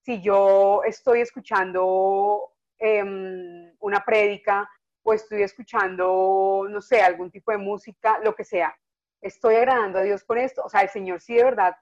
si 0.00 0.20
yo 0.20 0.82
estoy 0.84 1.20
escuchando 1.20 2.52
em, 2.78 3.72
una 3.78 4.04
prédica 4.04 4.68
o 5.04 5.14
estoy 5.14 5.42
escuchando, 5.42 6.66
no 6.68 6.80
sé, 6.80 7.00
algún 7.00 7.30
tipo 7.30 7.52
de 7.52 7.58
música, 7.58 8.18
lo 8.22 8.34
que 8.34 8.44
sea, 8.44 8.76
estoy 9.22 9.54
agradando 9.54 10.00
a 10.00 10.02
Dios 10.02 10.24
con 10.24 10.38
esto. 10.38 10.62
O 10.64 10.68
sea, 10.68 10.82
el 10.82 10.90
Señor 10.90 11.20
sí 11.20 11.34
de 11.34 11.44
verdad 11.44 11.74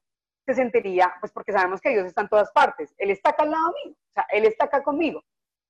se 0.46 0.54
sentiría, 0.54 1.12
pues 1.20 1.32
porque 1.32 1.52
sabemos 1.52 1.80
que 1.80 1.90
Dios 1.90 2.06
está 2.06 2.22
en 2.22 2.28
todas 2.28 2.50
partes. 2.52 2.94
Él 2.98 3.10
está 3.10 3.30
acá 3.30 3.42
al 3.42 3.50
lado 3.50 3.72
mío, 3.84 3.94
o 3.94 4.12
sea, 4.12 4.26
Él 4.30 4.44
está 4.44 4.66
acá 4.66 4.82
conmigo. 4.82 5.22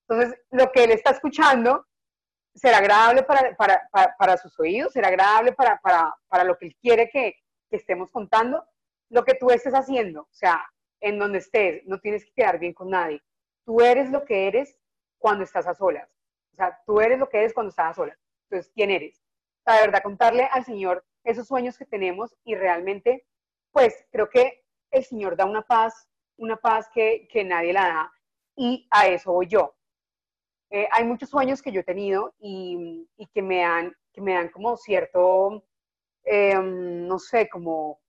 Entonces, 0.09 0.39
lo 0.51 0.71
que 0.73 0.85
Él 0.85 0.91
está 0.91 1.11
escuchando 1.11 1.87
será 2.55 2.79
agradable 2.79 3.23
para, 3.23 3.57
para, 3.57 4.17
para, 4.19 4.37
sus 4.37 4.59
oídos, 4.59 4.93
será 4.93 5.09
agradable 5.09 5.53
para, 5.53 5.81
para, 5.81 6.45
lo 6.45 6.57
que 6.57 6.67
Él 6.67 6.77
quiere 6.81 7.09
que, 7.11 7.37
que 7.71 7.77
estemos 7.77 8.11
contando. 8.11 8.65
Lo 9.09 9.25
que 9.25 9.35
tú 9.35 9.51
estés 9.51 9.75
haciendo, 9.75 10.23
o 10.23 10.33
sea, 10.33 10.65
en 11.01 11.19
donde 11.19 11.39
estés, 11.39 11.83
no 11.87 11.99
tienes 11.99 12.25
que 12.25 12.33
quedar 12.33 12.59
bien 12.59 12.73
con 12.73 12.91
nadie. 12.91 13.23
Tú 13.65 13.81
eres 13.81 14.11
lo 14.11 14.25
que 14.25 14.47
eres 14.47 14.77
cuando 15.19 15.45
estás 15.45 15.67
a 15.67 15.75
solas. 15.75 16.09
O 16.53 16.57
sea, 16.57 16.79
tú 16.87 17.01
eres 17.01 17.19
lo 17.19 17.29
que 17.29 17.39
eres 17.39 17.53
cuando 17.53 17.71
estás 17.71 17.91
a 17.91 17.95
solas. 17.95 18.19
Entonces, 18.49 18.73
¿quién 18.75 18.91
eres? 18.91 19.21
La 19.67 19.75
de 19.75 19.81
verdad, 19.83 20.03
contarle 20.03 20.49
al 20.51 20.65
Señor 20.65 21.05
esos 21.31 21.47
sueños 21.47 21.79
que 21.79 21.87
tenemos 21.87 22.35
y 22.45 22.55
realmente, 22.55 23.27
pues 23.73 24.07
creo 24.11 24.29
que 24.29 24.63
el 24.91 25.05
Señor 25.05 25.37
da 25.37 25.45
una 25.45 25.63
paz, 25.63 26.09
una 26.37 26.57
paz 26.57 26.89
que, 26.93 27.29
que 27.31 27.45
nadie 27.45 27.73
la 27.73 27.89
da 27.89 28.13
y 28.57 28.87
a 28.91 29.09
eso 29.09 29.33
voy 29.33 29.47
yo. 29.47 29.75
Eh, 30.71 30.89
hay 30.93 31.05
muchos 31.05 31.31
sueños 31.31 31.63
que 31.63 31.73
yo 31.73 31.81
he 31.81 31.85
tenido 31.85 32.35
y, 32.39 33.09
y 33.17 33.27
que, 33.29 33.43
me 33.43 33.63
dan, 33.63 33.95
que 34.13 34.21
me 34.21 34.35
dan 34.35 34.49
como 34.51 34.77
cierto, 34.77 35.65
em, 36.25 37.07
no 37.07 37.19
sé, 37.19 37.49
como, 37.49 38.01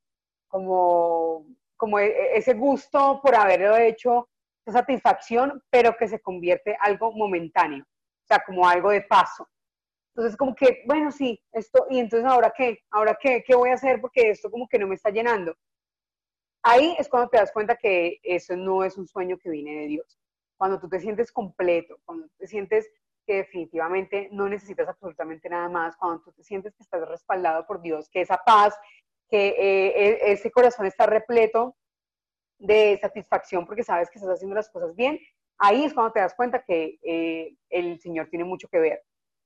como 0.47 1.45
como 1.81 1.97
e, 1.97 2.09
e, 2.09 2.37
ese 2.37 2.53
gusto 2.53 3.19
por 3.23 3.33
haberlo 3.33 3.75
hecho, 3.75 4.29
esa 4.63 4.79
satisfacción, 4.79 5.63
pero 5.71 5.97
que 5.97 6.07
se 6.07 6.21
convierte 6.21 6.77
algo 6.79 7.11
momentáneo, 7.11 7.83
o 7.83 8.27
sea, 8.27 8.43
como 8.45 8.69
algo 8.69 8.91
de 8.91 9.01
paso. 9.01 9.49
Entonces, 10.15 10.37
como 10.37 10.55
que, 10.55 10.83
bueno, 10.85 11.11
sí, 11.11 11.41
esto, 11.53 11.85
y 11.89 11.99
entonces, 11.99 12.29
¿ahora 12.29 12.53
qué? 12.55 12.79
¿Ahora 12.91 13.17
qué? 13.19 13.43
¿Qué 13.45 13.55
voy 13.55 13.69
a 13.69 13.75
hacer? 13.75 14.01
Porque 14.01 14.29
esto 14.29 14.51
como 14.51 14.67
que 14.67 14.77
no 14.77 14.87
me 14.87 14.95
está 14.95 15.09
llenando. 15.09 15.55
Ahí 16.63 16.95
es 16.99 17.09
cuando 17.09 17.29
te 17.29 17.37
das 17.37 17.51
cuenta 17.51 17.75
que 17.75 18.19
eso 18.23 18.55
no 18.55 18.83
es 18.83 18.97
un 18.97 19.07
sueño 19.07 19.37
que 19.37 19.49
viene 19.49 19.81
de 19.81 19.87
Dios. 19.87 20.19
Cuando 20.57 20.79
tú 20.79 20.89
te 20.89 20.99
sientes 20.99 21.31
completo, 21.31 21.97
cuando 22.05 22.27
te 22.37 22.45
sientes 22.45 22.89
que 23.25 23.35
definitivamente 23.35 24.29
no 24.31 24.49
necesitas 24.49 24.87
absolutamente 24.87 25.49
nada 25.49 25.69
más, 25.69 25.95
cuando 25.95 26.21
tú 26.23 26.31
te 26.33 26.43
sientes 26.43 26.75
que 26.75 26.83
estás 26.83 27.07
respaldado 27.07 27.65
por 27.65 27.81
Dios, 27.81 28.09
que 28.09 28.21
esa 28.21 28.37
paz 28.37 28.77
que 29.29 29.47
eh, 29.57 30.19
e, 30.27 30.31
ese 30.33 30.51
corazón 30.51 30.85
está 30.85 31.05
repleto 31.05 31.75
de 32.59 32.99
satisfacción 33.01 33.65
porque 33.65 33.83
sabes 33.83 34.09
que 34.09 34.19
estás 34.19 34.33
haciendo 34.33 34.55
las 34.55 34.69
cosas 34.69 34.95
bien, 34.95 35.19
ahí 35.57 35.83
es 35.83 35.93
cuando 35.93 36.11
te 36.11 36.19
das 36.19 36.35
cuenta 36.35 36.63
que 36.63 36.99
eh, 37.01 37.55
el 37.69 37.99
Señor 37.99 38.27
tiene 38.29 38.45
mucho 38.45 38.67
que 38.67 38.79
ver. 38.79 39.01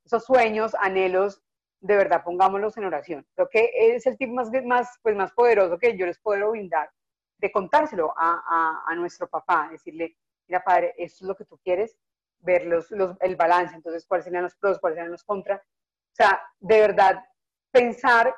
Esos 0.06 0.26
sueños, 0.26 0.76
anhelos, 0.80 1.41
de 1.82 1.97
verdad 1.97 2.24
pongámoslos 2.24 2.78
en 2.78 2.86
oración. 2.86 3.28
Creo 3.36 3.49
que 3.49 3.72
es 3.74 4.06
el 4.06 4.18
tip 4.18 4.30
más, 4.30 4.49
más, 4.66 4.99
pues, 5.01 5.16
más 5.16 5.32
poderoso 5.34 5.78
que 5.78 5.97
yo 5.97 6.06
les 6.06 6.20
puedo 6.20 6.51
brindar, 6.51 6.89
de 7.38 7.51
contárselo 7.51 8.14
a, 8.18 8.84
a, 8.88 8.95
nuestro 8.95 9.28
papá, 9.28 9.68
decirle, 9.72 10.18
mira 10.47 10.64
padre, 10.64 10.93
esto 10.97 11.26
es 11.26 11.28
lo 11.28 11.36
que 11.36 11.45
tú 11.45 11.60
quieres, 11.64 11.97
ver 12.39 12.66
los, 12.66 12.89
los, 12.91 13.18
el 13.20 13.36
balance, 13.36 13.76
entonces 13.76 14.06
cuáles 14.08 14.26
serían 14.26 14.43
los 14.43 14.56
pros, 14.56 14.80
cuáles 14.80 14.95
serían 14.95 15.12
los 15.12 15.24
contras. 15.24 15.62
O 15.62 16.16
sea, 16.16 16.41
de 16.60 16.80
verdad, 16.80 17.24
pensar 17.72 18.34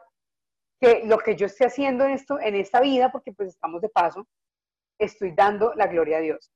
que 0.80 1.04
lo 1.06 1.18
que 1.18 1.36
yo 1.36 1.46
esté 1.46 1.66
haciendo 1.66 2.06
en, 2.06 2.12
esto, 2.12 2.40
en 2.40 2.56
esta 2.56 2.82
vida, 2.82 3.12
porque 3.12 3.34
pues 3.34 3.50
estamos 3.50 3.82
de 3.82 3.90
paso, 3.90 4.28
estoy 5.00 5.32
dando 5.32 5.74
la 5.76 5.88
gloria 5.88 6.18
a 6.18 6.22
Dios. 6.22 6.52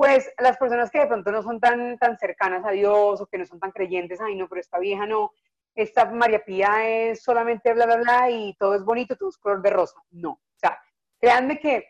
Pues 0.00 0.32
las 0.38 0.56
personas 0.56 0.90
que 0.90 1.00
de 1.00 1.08
pronto 1.08 1.30
no 1.30 1.42
son 1.42 1.60
tan, 1.60 1.98
tan 1.98 2.16
cercanas 2.16 2.64
a 2.64 2.70
Dios 2.70 3.20
o 3.20 3.26
que 3.26 3.36
no 3.36 3.44
son 3.44 3.60
tan 3.60 3.70
creyentes, 3.70 4.18
ay 4.18 4.34
no, 4.34 4.48
pero 4.48 4.62
esta 4.62 4.78
vieja 4.78 5.04
no, 5.04 5.34
esta 5.74 6.06
María 6.06 6.42
Pía 6.42 6.88
es 6.88 7.22
solamente 7.22 7.74
bla, 7.74 7.84
bla, 7.84 7.96
bla 7.96 8.30
y 8.30 8.54
todo 8.54 8.74
es 8.74 8.82
bonito, 8.82 9.14
todo 9.14 9.28
es 9.28 9.36
color 9.36 9.60
de 9.60 9.68
rosa. 9.68 10.02
No, 10.10 10.30
o 10.30 10.56
sea, 10.56 10.80
créanme 11.18 11.60
que, 11.60 11.84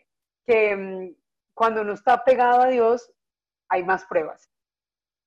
que 0.45 0.75
mm, 0.75 1.15
cuando 1.53 1.83
uno 1.83 1.93
está 1.93 2.21
pegado 2.25 2.63
a 2.63 2.67
Dios 2.67 3.09
hay 3.69 3.85
más 3.85 4.03
pruebas. 4.03 4.51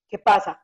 ¿Qué 0.07 0.19
pasa? 0.19 0.63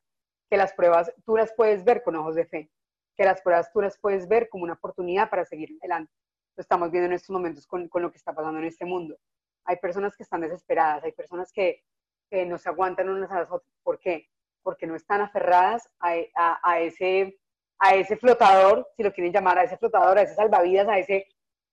Que 0.50 0.58
las 0.58 0.74
pruebas 0.74 1.10
tú 1.24 1.38
las 1.38 1.54
puedes 1.54 1.86
ver 1.86 2.02
con 2.02 2.16
ojos 2.16 2.34
de 2.34 2.44
fe 2.44 2.70
que 3.16 3.24
las 3.24 3.40
pruebas 3.40 3.72
tú 3.72 3.80
las 3.80 3.98
puedes 3.98 4.28
ver 4.28 4.50
como 4.50 4.64
una 4.64 4.74
oportunidad 4.74 5.30
para 5.30 5.46
seguir 5.46 5.70
adelante. 5.80 6.12
Lo 6.54 6.60
estamos 6.60 6.90
viendo 6.90 7.06
en 7.06 7.14
estos 7.14 7.30
momentos 7.30 7.66
con, 7.66 7.88
con 7.88 8.02
lo 8.02 8.10
que 8.10 8.18
está 8.18 8.34
pasando 8.34 8.58
en 8.58 8.66
este 8.66 8.84
mundo. 8.84 9.16
Hay 9.64 9.76
personas 9.76 10.14
que 10.18 10.22
están 10.22 10.42
desesperadas, 10.42 11.02
hay 11.02 11.12
personas 11.12 11.50
que, 11.50 11.82
que 12.30 12.46
no 12.46 12.58
se 12.58 12.68
aguantan 12.68 13.08
unas 13.08 13.30
a 13.30 13.40
las 13.40 13.50
otras. 13.50 13.72
¿Por 13.82 13.98
qué? 13.98 14.28
Porque 14.62 14.86
no 14.86 14.94
están 14.94 15.20
aferradas 15.20 15.88
a, 15.98 16.14
a, 16.36 16.60
a, 16.62 16.80
ese, 16.80 17.38
a 17.78 17.94
ese 17.94 18.16
flotador, 18.16 18.86
si 18.96 19.02
lo 19.02 19.12
quieren 19.12 19.32
llamar, 19.32 19.58
a 19.58 19.64
ese 19.64 19.76
flotador, 19.76 20.18
a 20.18 20.22
ese 20.22 20.34
salvavidas, 20.34 20.88
a, 20.88 20.98
ese, 20.98 21.26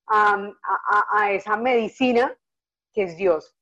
a, 0.07 0.51
a 1.11 1.31
esa 1.31 1.55
medicina 1.57 2.35
que 2.93 3.03
es 3.03 3.17
Dios. 3.17 3.55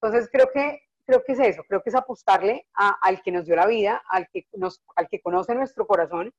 Entonces 0.00 0.28
creo 0.30 0.50
que, 0.52 0.82
creo 1.06 1.24
que 1.24 1.32
es 1.32 1.40
eso, 1.40 1.64
creo 1.66 1.82
que 1.82 1.90
es 1.90 1.96
apostarle 1.96 2.66
al 2.74 3.22
que 3.22 3.32
nos 3.32 3.46
dio 3.46 3.56
la 3.56 3.66
vida, 3.66 4.02
al 4.08 4.28
que, 4.28 4.46
nos, 4.52 4.82
al 4.94 5.08
que 5.08 5.20
conoce 5.20 5.54
nuestro 5.54 5.86
corazón 5.86 6.32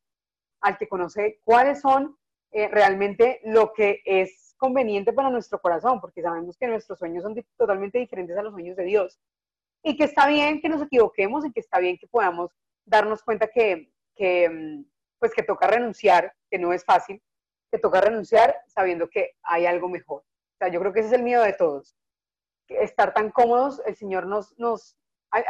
al 0.62 0.78
que 0.78 0.88
conoce 0.88 1.40
cuáles 1.44 1.82
son 1.82 2.18
eh, 2.52 2.68
realmente 2.68 3.40
lo 3.44 3.74
que 3.74 4.02
es 4.06 4.56
conveniente 4.58 5.14
para 5.14 5.30
nuestro 5.30 5.60
corazón, 5.60 6.02
porque 6.02 6.22
sabemos 6.22 6.58
que 6.58 6.68
nuestros 6.68 7.00
sueños 7.00 7.24
son 7.24 7.36
totalmente 7.58 8.00
diferentes 8.00 8.38
a 8.38 8.44
los 8.44 8.54
sueños 8.54 8.76
de 8.76 8.84
Dios. 8.84 9.20
Y 9.84 9.96
que 9.96 10.04
está 10.04 10.28
bien 10.28 10.62
que 10.62 10.70
nos 10.70 10.82
equivoquemos 10.82 11.46
y 11.46 11.52
que 11.52 11.60
está 11.60 11.80
bien 11.80 11.98
que 11.98 12.08
podamos 12.08 12.52
darnos 12.86 13.24
cuenta 13.24 13.48
que, 13.48 13.92
que, 14.16 14.50
mm, 14.50 14.86
pues 15.20 15.34
que 15.34 15.44
toca 15.44 15.68
renunciar, 15.68 16.34
que 16.50 16.58
no 16.58 16.74
es 16.74 16.84
fácil, 16.84 17.22
que 17.72 17.80
toca 17.80 18.02
renunciar 18.02 18.56
sabiendo 18.68 19.10
que 19.10 19.36
hay 19.44 19.66
algo 19.66 19.90
mejor. 19.90 20.22
O 20.22 20.58
sea, 20.60 20.70
yo 20.70 20.80
creo 20.80 20.92
que 20.92 21.00
ese 21.00 21.10
es 21.10 21.14
el 21.14 21.24
miedo 21.24 21.44
de 21.44 21.54
todos. 21.54 21.96
Estar 22.68 23.14
tan 23.14 23.32
cómodos, 23.32 23.82
el 23.86 23.96
Señor 23.96 24.28
nos, 24.28 24.58
nos, 24.58 24.98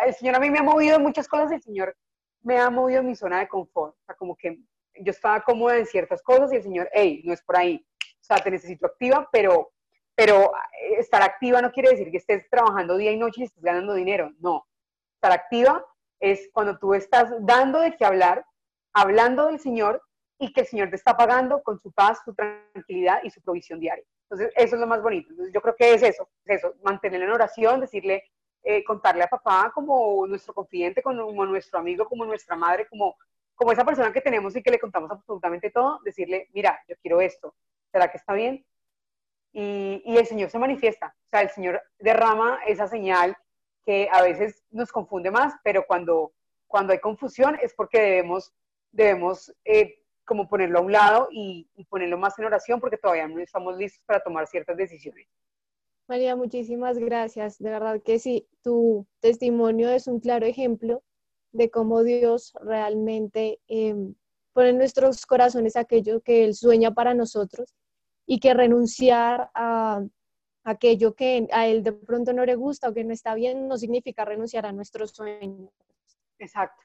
el 0.05 0.13
Señor 0.13 0.35
a 0.35 0.39
mí 0.39 0.49
me 0.49 0.59
ha 0.59 0.63
movido 0.63 0.97
en 0.97 1.03
muchas 1.03 1.27
cosas, 1.27 1.51
el 1.51 1.61
Señor 1.61 1.95
me 2.41 2.57
ha 2.57 2.69
movido 2.69 3.01
en 3.01 3.07
mi 3.07 3.15
zona 3.15 3.39
de 3.39 3.47
confort. 3.47 3.95
O 3.95 4.05
sea, 4.05 4.15
como 4.15 4.35
que 4.35 4.59
yo 5.01 5.11
estaba 5.11 5.41
cómoda 5.41 5.77
en 5.77 5.85
ciertas 5.85 6.21
cosas 6.21 6.51
y 6.51 6.57
el 6.57 6.63
señor, 6.63 6.89
hey, 6.93 7.21
no 7.25 7.33
es 7.33 7.41
por 7.41 7.57
ahí. 7.57 7.85
O 8.01 8.23
sea, 8.23 8.37
te 8.37 8.51
necesito 8.51 8.85
activa, 8.85 9.27
pero, 9.31 9.71
pero 10.19 10.51
eh, 10.81 10.95
estar 10.99 11.21
activa 11.21 11.61
no 11.61 11.71
quiere 11.71 11.91
decir 11.91 12.11
que 12.11 12.17
estés 12.17 12.49
trabajando 12.49 12.97
día 12.97 13.13
y 13.13 13.17
noche 13.17 13.39
y 13.39 13.43
estés 13.45 13.63
ganando 13.63 13.93
dinero. 13.93 14.33
No. 14.39 14.67
Estar 15.15 15.31
activa 15.31 15.85
es 16.19 16.49
cuando 16.51 16.77
tú 16.77 16.93
estás 16.93 17.31
dando 17.39 17.79
de 17.79 17.95
qué 17.95 18.03
hablar, 18.03 18.45
hablando 18.91 19.45
del 19.45 19.61
Señor 19.61 20.01
y 20.37 20.51
que 20.51 20.61
el 20.61 20.67
Señor 20.67 20.89
te 20.89 20.97
está 20.97 21.15
pagando 21.15 21.63
con 21.63 21.79
su 21.79 21.93
paz, 21.93 22.19
su 22.25 22.33
tranquilidad 22.33 23.21
y 23.23 23.29
su 23.29 23.41
provisión 23.41 23.79
diaria. 23.79 24.03
Entonces, 24.29 24.51
eso 24.57 24.75
es 24.75 24.81
lo 24.81 24.87
más 24.87 25.01
bonito. 25.01 25.29
Entonces, 25.29 25.53
yo 25.53 25.61
creo 25.61 25.75
que 25.77 25.93
es 25.93 26.03
eso, 26.03 26.27
es 26.43 26.57
eso, 26.57 26.75
mantenerlo 26.83 27.25
en 27.25 27.31
oración, 27.31 27.79
decirle, 27.79 28.25
eh, 28.63 28.83
contarle 28.83 29.23
a 29.23 29.29
papá 29.29 29.71
como 29.73 30.27
nuestro 30.27 30.53
confidente, 30.53 31.01
como 31.01 31.45
nuestro 31.45 31.79
amigo, 31.79 32.05
como 32.05 32.25
nuestra 32.25 32.57
madre, 32.57 32.87
como 32.89 33.15
como 33.59 33.73
esa 33.73 33.83
persona 33.83 34.13
que 34.13 34.21
tenemos 34.21 34.55
y 34.55 34.63
que 34.63 34.71
le 34.71 34.79
contamos 34.79 35.11
absolutamente 35.11 35.69
todo, 35.69 35.99
decirle, 36.05 36.47
mira, 36.53 36.79
yo 36.87 36.95
quiero 37.01 37.19
esto, 37.19 37.53
¿será 37.91 38.09
que 38.09 38.15
está 38.15 38.33
bien? 38.33 38.65
Y, 39.51 40.01
y, 40.05 40.17
el 40.17 40.25
Señor 40.25 40.49
se 40.49 40.59
manifiesta, 40.59 41.15
o 41.25 41.29
sea, 41.29 41.41
el 41.41 41.49
Señor 41.49 41.81
derrama 41.97 42.59
esa 42.67 42.87
señal 42.87 43.35
que 43.83 44.07
a 44.11 44.21
veces 44.21 44.63
nos 44.69 44.91
confunde 44.91 45.31
más, 45.31 45.55
pero 45.63 45.85
cuando, 45.87 46.33
cuando 46.67 46.93
hay 46.93 46.99
confusión 46.99 47.57
es 47.61 47.73
porque 47.73 47.99
debemos, 47.99 48.53
debemos 48.91 49.51
eh, 49.65 50.03
como 50.23 50.47
ponerlo 50.47 50.79
a 50.79 50.81
un 50.83 50.91
lado 50.91 51.29
y, 51.31 51.67
y 51.75 51.85
ponerlo 51.85 52.17
más 52.17 52.37
en 52.37 52.45
oración 52.45 52.79
porque 52.79 52.97
todavía 52.97 53.27
no 53.27 53.39
estamos 53.39 53.75
listos 53.75 54.03
para 54.05 54.19
tomar 54.19 54.45
ciertas 54.45 54.77
decisiones. 54.77 55.27
María, 56.07 56.35
muchísimas 56.35 56.97
gracias. 56.97 57.59
De 57.59 57.69
verdad 57.69 58.01
que 58.03 58.19
sí, 58.19 58.47
tu 58.63 59.07
testimonio 59.19 59.89
es 59.89 60.07
un 60.07 60.19
claro 60.19 60.45
ejemplo 60.45 61.03
de 61.51 61.69
cómo 61.69 62.03
Dios 62.03 62.53
realmente 62.61 63.59
em, 63.67 64.15
pone 64.53 64.69
en 64.69 64.77
nuestros 64.77 65.25
corazones 65.25 65.75
aquello 65.75 66.21
que 66.21 66.43
Él 66.45 66.55
sueña 66.55 66.93
para 66.93 67.13
nosotros 67.13 67.75
y 68.31 68.39
que 68.39 68.53
renunciar 68.53 69.49
a 69.55 70.03
aquello 70.63 71.15
que 71.15 71.47
a 71.51 71.65
Él 71.65 71.81
de 71.81 71.93
pronto 71.93 72.31
no 72.31 72.45
le 72.45 72.53
gusta 72.53 72.87
o 72.87 72.93
que 72.93 73.03
no 73.03 73.11
está 73.11 73.33
bien 73.33 73.67
no 73.67 73.75
significa 73.75 74.23
renunciar 74.23 74.67
a 74.67 74.71
nuestros 74.71 75.09
sueños. 75.11 75.71
Exacto. 76.37 76.83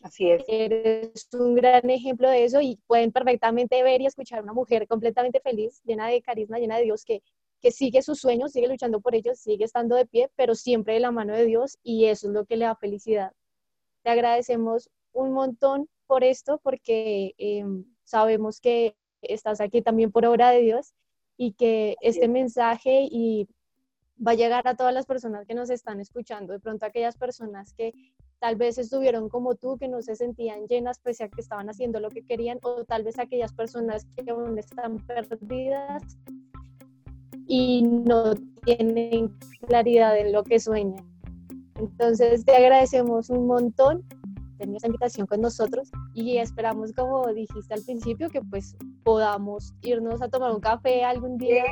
Así 0.00 0.30
es. 0.30 0.44
Eres 0.46 1.28
un 1.32 1.56
gran 1.56 1.90
ejemplo 1.90 2.30
de 2.30 2.44
eso 2.44 2.60
y 2.60 2.78
pueden 2.86 3.10
perfectamente 3.10 3.82
ver 3.82 4.00
y 4.00 4.06
escuchar 4.06 4.38
a 4.38 4.42
una 4.44 4.52
mujer 4.52 4.86
completamente 4.86 5.40
feliz, 5.40 5.82
llena 5.82 6.06
de 6.06 6.22
carisma, 6.22 6.60
llena 6.60 6.76
de 6.76 6.84
Dios, 6.84 7.04
que, 7.04 7.24
que 7.60 7.72
sigue 7.72 8.00
sus 8.00 8.20
sueños, 8.20 8.52
sigue 8.52 8.68
luchando 8.68 9.00
por 9.00 9.16
ellos, 9.16 9.40
sigue 9.40 9.64
estando 9.64 9.96
de 9.96 10.06
pie, 10.06 10.30
pero 10.36 10.54
siempre 10.54 10.94
de 10.94 11.00
la 11.00 11.10
mano 11.10 11.34
de 11.34 11.46
Dios 11.46 11.78
y 11.82 12.04
eso 12.04 12.28
es 12.28 12.32
lo 12.32 12.44
que 12.44 12.56
le 12.56 12.66
da 12.66 12.76
felicidad. 12.76 13.32
Te 14.04 14.10
agradecemos 14.10 14.88
un 15.12 15.32
montón 15.32 15.88
por 16.06 16.22
esto, 16.22 16.60
porque 16.62 17.34
em, 17.38 17.84
sabemos 18.04 18.60
que 18.60 18.94
estás 19.22 19.60
aquí 19.60 19.82
también 19.82 20.12
por 20.12 20.26
obra 20.26 20.50
de 20.50 20.60
Dios 20.60 20.94
y 21.36 21.52
que 21.52 21.96
este 22.00 22.28
mensaje 22.28 23.08
y 23.10 23.48
va 24.26 24.32
a 24.32 24.34
llegar 24.34 24.68
a 24.68 24.76
todas 24.76 24.92
las 24.92 25.06
personas 25.06 25.46
que 25.46 25.54
nos 25.54 25.70
están 25.70 26.00
escuchando, 26.00 26.52
de 26.52 26.60
pronto 26.60 26.84
aquellas 26.84 27.16
personas 27.16 27.72
que 27.72 27.92
tal 28.38 28.56
vez 28.56 28.78
estuvieron 28.78 29.28
como 29.28 29.54
tú, 29.54 29.76
que 29.78 29.88
no 29.88 30.02
se 30.02 30.16
sentían 30.16 30.66
llenas 30.66 30.98
pese 31.00 31.24
a 31.24 31.28
que 31.28 31.40
estaban 31.40 31.68
haciendo 31.68 32.00
lo 32.00 32.10
que 32.10 32.24
querían, 32.24 32.58
o 32.62 32.84
tal 32.84 33.04
vez 33.04 33.18
aquellas 33.18 33.52
personas 33.52 34.06
que 34.16 34.30
aún 34.30 34.58
están 34.58 34.98
perdidas 35.06 36.18
y 37.46 37.82
no 37.82 38.34
tienen 38.64 39.36
claridad 39.66 40.18
en 40.18 40.32
lo 40.32 40.42
que 40.44 40.60
sueñan. 40.60 41.06
Entonces 41.76 42.44
te 42.44 42.54
agradecemos 42.54 43.30
un 43.30 43.46
montón 43.46 44.04
tener 44.60 44.76
esta 44.76 44.88
invitación 44.88 45.26
con 45.26 45.40
nosotros 45.40 45.90
y 46.14 46.36
esperamos, 46.36 46.92
como 46.92 47.26
dijiste 47.32 47.74
al 47.74 47.82
principio, 47.82 48.28
que 48.28 48.42
pues 48.42 48.76
podamos 49.02 49.72
irnos 49.80 50.20
a 50.20 50.28
tomar 50.28 50.52
un 50.52 50.60
café 50.60 51.02
algún 51.02 51.38
día 51.38 51.64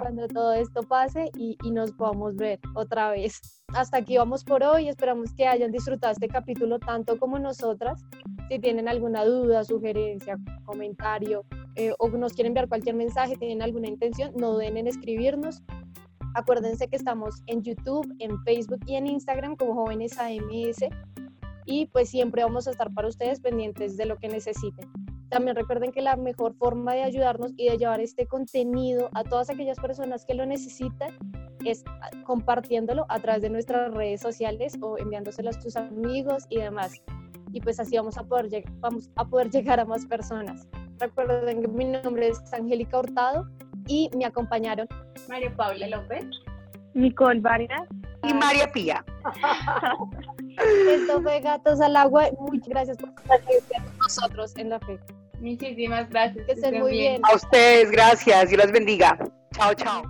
cuando 0.00 0.26
todo 0.28 0.54
esto 0.54 0.82
pase 0.82 1.30
y, 1.36 1.56
y 1.62 1.70
nos 1.70 1.92
podamos 1.92 2.34
ver 2.36 2.58
otra 2.74 3.10
vez. 3.10 3.40
Hasta 3.74 3.98
aquí 3.98 4.16
vamos 4.16 4.42
por 4.42 4.62
hoy, 4.62 4.88
esperamos 4.88 5.32
que 5.34 5.46
hayan 5.46 5.70
disfrutado 5.70 6.12
este 6.12 6.28
capítulo 6.28 6.78
tanto 6.78 7.18
como 7.18 7.38
nosotras. 7.38 8.02
Si 8.48 8.58
tienen 8.58 8.88
alguna 8.88 9.24
duda, 9.24 9.64
sugerencia, 9.64 10.38
comentario 10.64 11.44
eh, 11.76 11.92
o 11.98 12.08
nos 12.08 12.32
quieren 12.32 12.50
enviar 12.50 12.68
cualquier 12.68 12.94
mensaje, 12.94 13.36
tienen 13.36 13.62
alguna 13.62 13.88
intención, 13.88 14.32
no 14.36 14.52
duden 14.52 14.78
en 14.78 14.86
escribirnos. 14.86 15.62
Acuérdense 16.34 16.88
que 16.88 16.96
estamos 16.96 17.42
en 17.46 17.62
YouTube, 17.62 18.10
en 18.18 18.42
Facebook 18.44 18.80
y 18.86 18.96
en 18.96 19.06
Instagram 19.06 19.56
como 19.56 19.74
Jóvenes 19.74 20.18
AMS 20.18 20.88
y 21.64 21.86
pues 21.86 22.08
siempre 22.08 22.42
vamos 22.42 22.66
a 22.66 22.70
estar 22.70 22.92
para 22.92 23.08
ustedes 23.08 23.40
pendientes 23.40 23.96
de 23.96 24.06
lo 24.06 24.18
que 24.18 24.28
necesiten. 24.28 24.88
También 25.28 25.56
recuerden 25.56 25.92
que 25.92 26.02
la 26.02 26.16
mejor 26.16 26.54
forma 26.54 26.92
de 26.92 27.02
ayudarnos 27.02 27.52
y 27.56 27.68
de 27.70 27.78
llevar 27.78 28.00
este 28.00 28.26
contenido 28.26 29.08
a 29.14 29.24
todas 29.24 29.48
aquellas 29.48 29.78
personas 29.78 30.26
que 30.26 30.34
lo 30.34 30.44
necesitan 30.44 31.16
es 31.64 31.84
compartiéndolo 32.24 33.06
a 33.08 33.18
través 33.18 33.40
de 33.40 33.48
nuestras 33.48 33.94
redes 33.94 34.20
sociales 34.20 34.76
o 34.82 34.98
enviándoselo 34.98 35.48
a 35.48 35.52
tus 35.52 35.76
amigos 35.76 36.44
y 36.50 36.58
demás. 36.58 37.00
Y 37.52 37.60
pues 37.60 37.80
así 37.80 37.96
vamos 37.96 38.18
a 38.18 38.24
poder, 38.24 38.64
vamos 38.80 39.10
a 39.16 39.24
poder 39.24 39.50
llegar 39.50 39.80
a 39.80 39.84
más 39.84 40.04
personas. 40.04 40.68
Recuerden 40.98 41.62
que 41.62 41.68
mi 41.68 41.86
nombre 41.86 42.28
es 42.28 42.52
Angélica 42.52 42.98
Hurtado 42.98 43.48
y 43.86 44.10
me 44.16 44.26
acompañaron 44.26 44.86
María 45.28 45.54
Paula 45.56 45.88
López, 45.88 46.26
Nicole 46.94 47.40
Vargas 47.40 47.88
y 48.22 48.34
María 48.34 48.70
Pía. 48.70 49.04
Esto 50.88 51.22
fue 51.22 51.40
Gatos 51.40 51.80
al 51.80 51.96
Agua. 51.96 52.28
Muchas 52.38 52.68
gracias 52.68 52.96
por 52.96 53.10
estar 53.10 53.40
con 53.44 53.98
nosotros 53.98 54.56
en 54.56 54.70
la 54.70 54.80
fe. 54.80 54.98
Muchísimas 55.40 56.08
gracias. 56.10 56.46
Que 56.46 56.52
estén 56.52 56.80
muy 56.80 56.92
bien. 56.92 57.22
A 57.24 57.34
ustedes, 57.34 57.90
gracias. 57.90 58.48
Dios 58.48 58.62
los 58.62 58.72
bendiga. 58.72 59.18
Chao, 59.54 59.74
chao. 59.74 60.02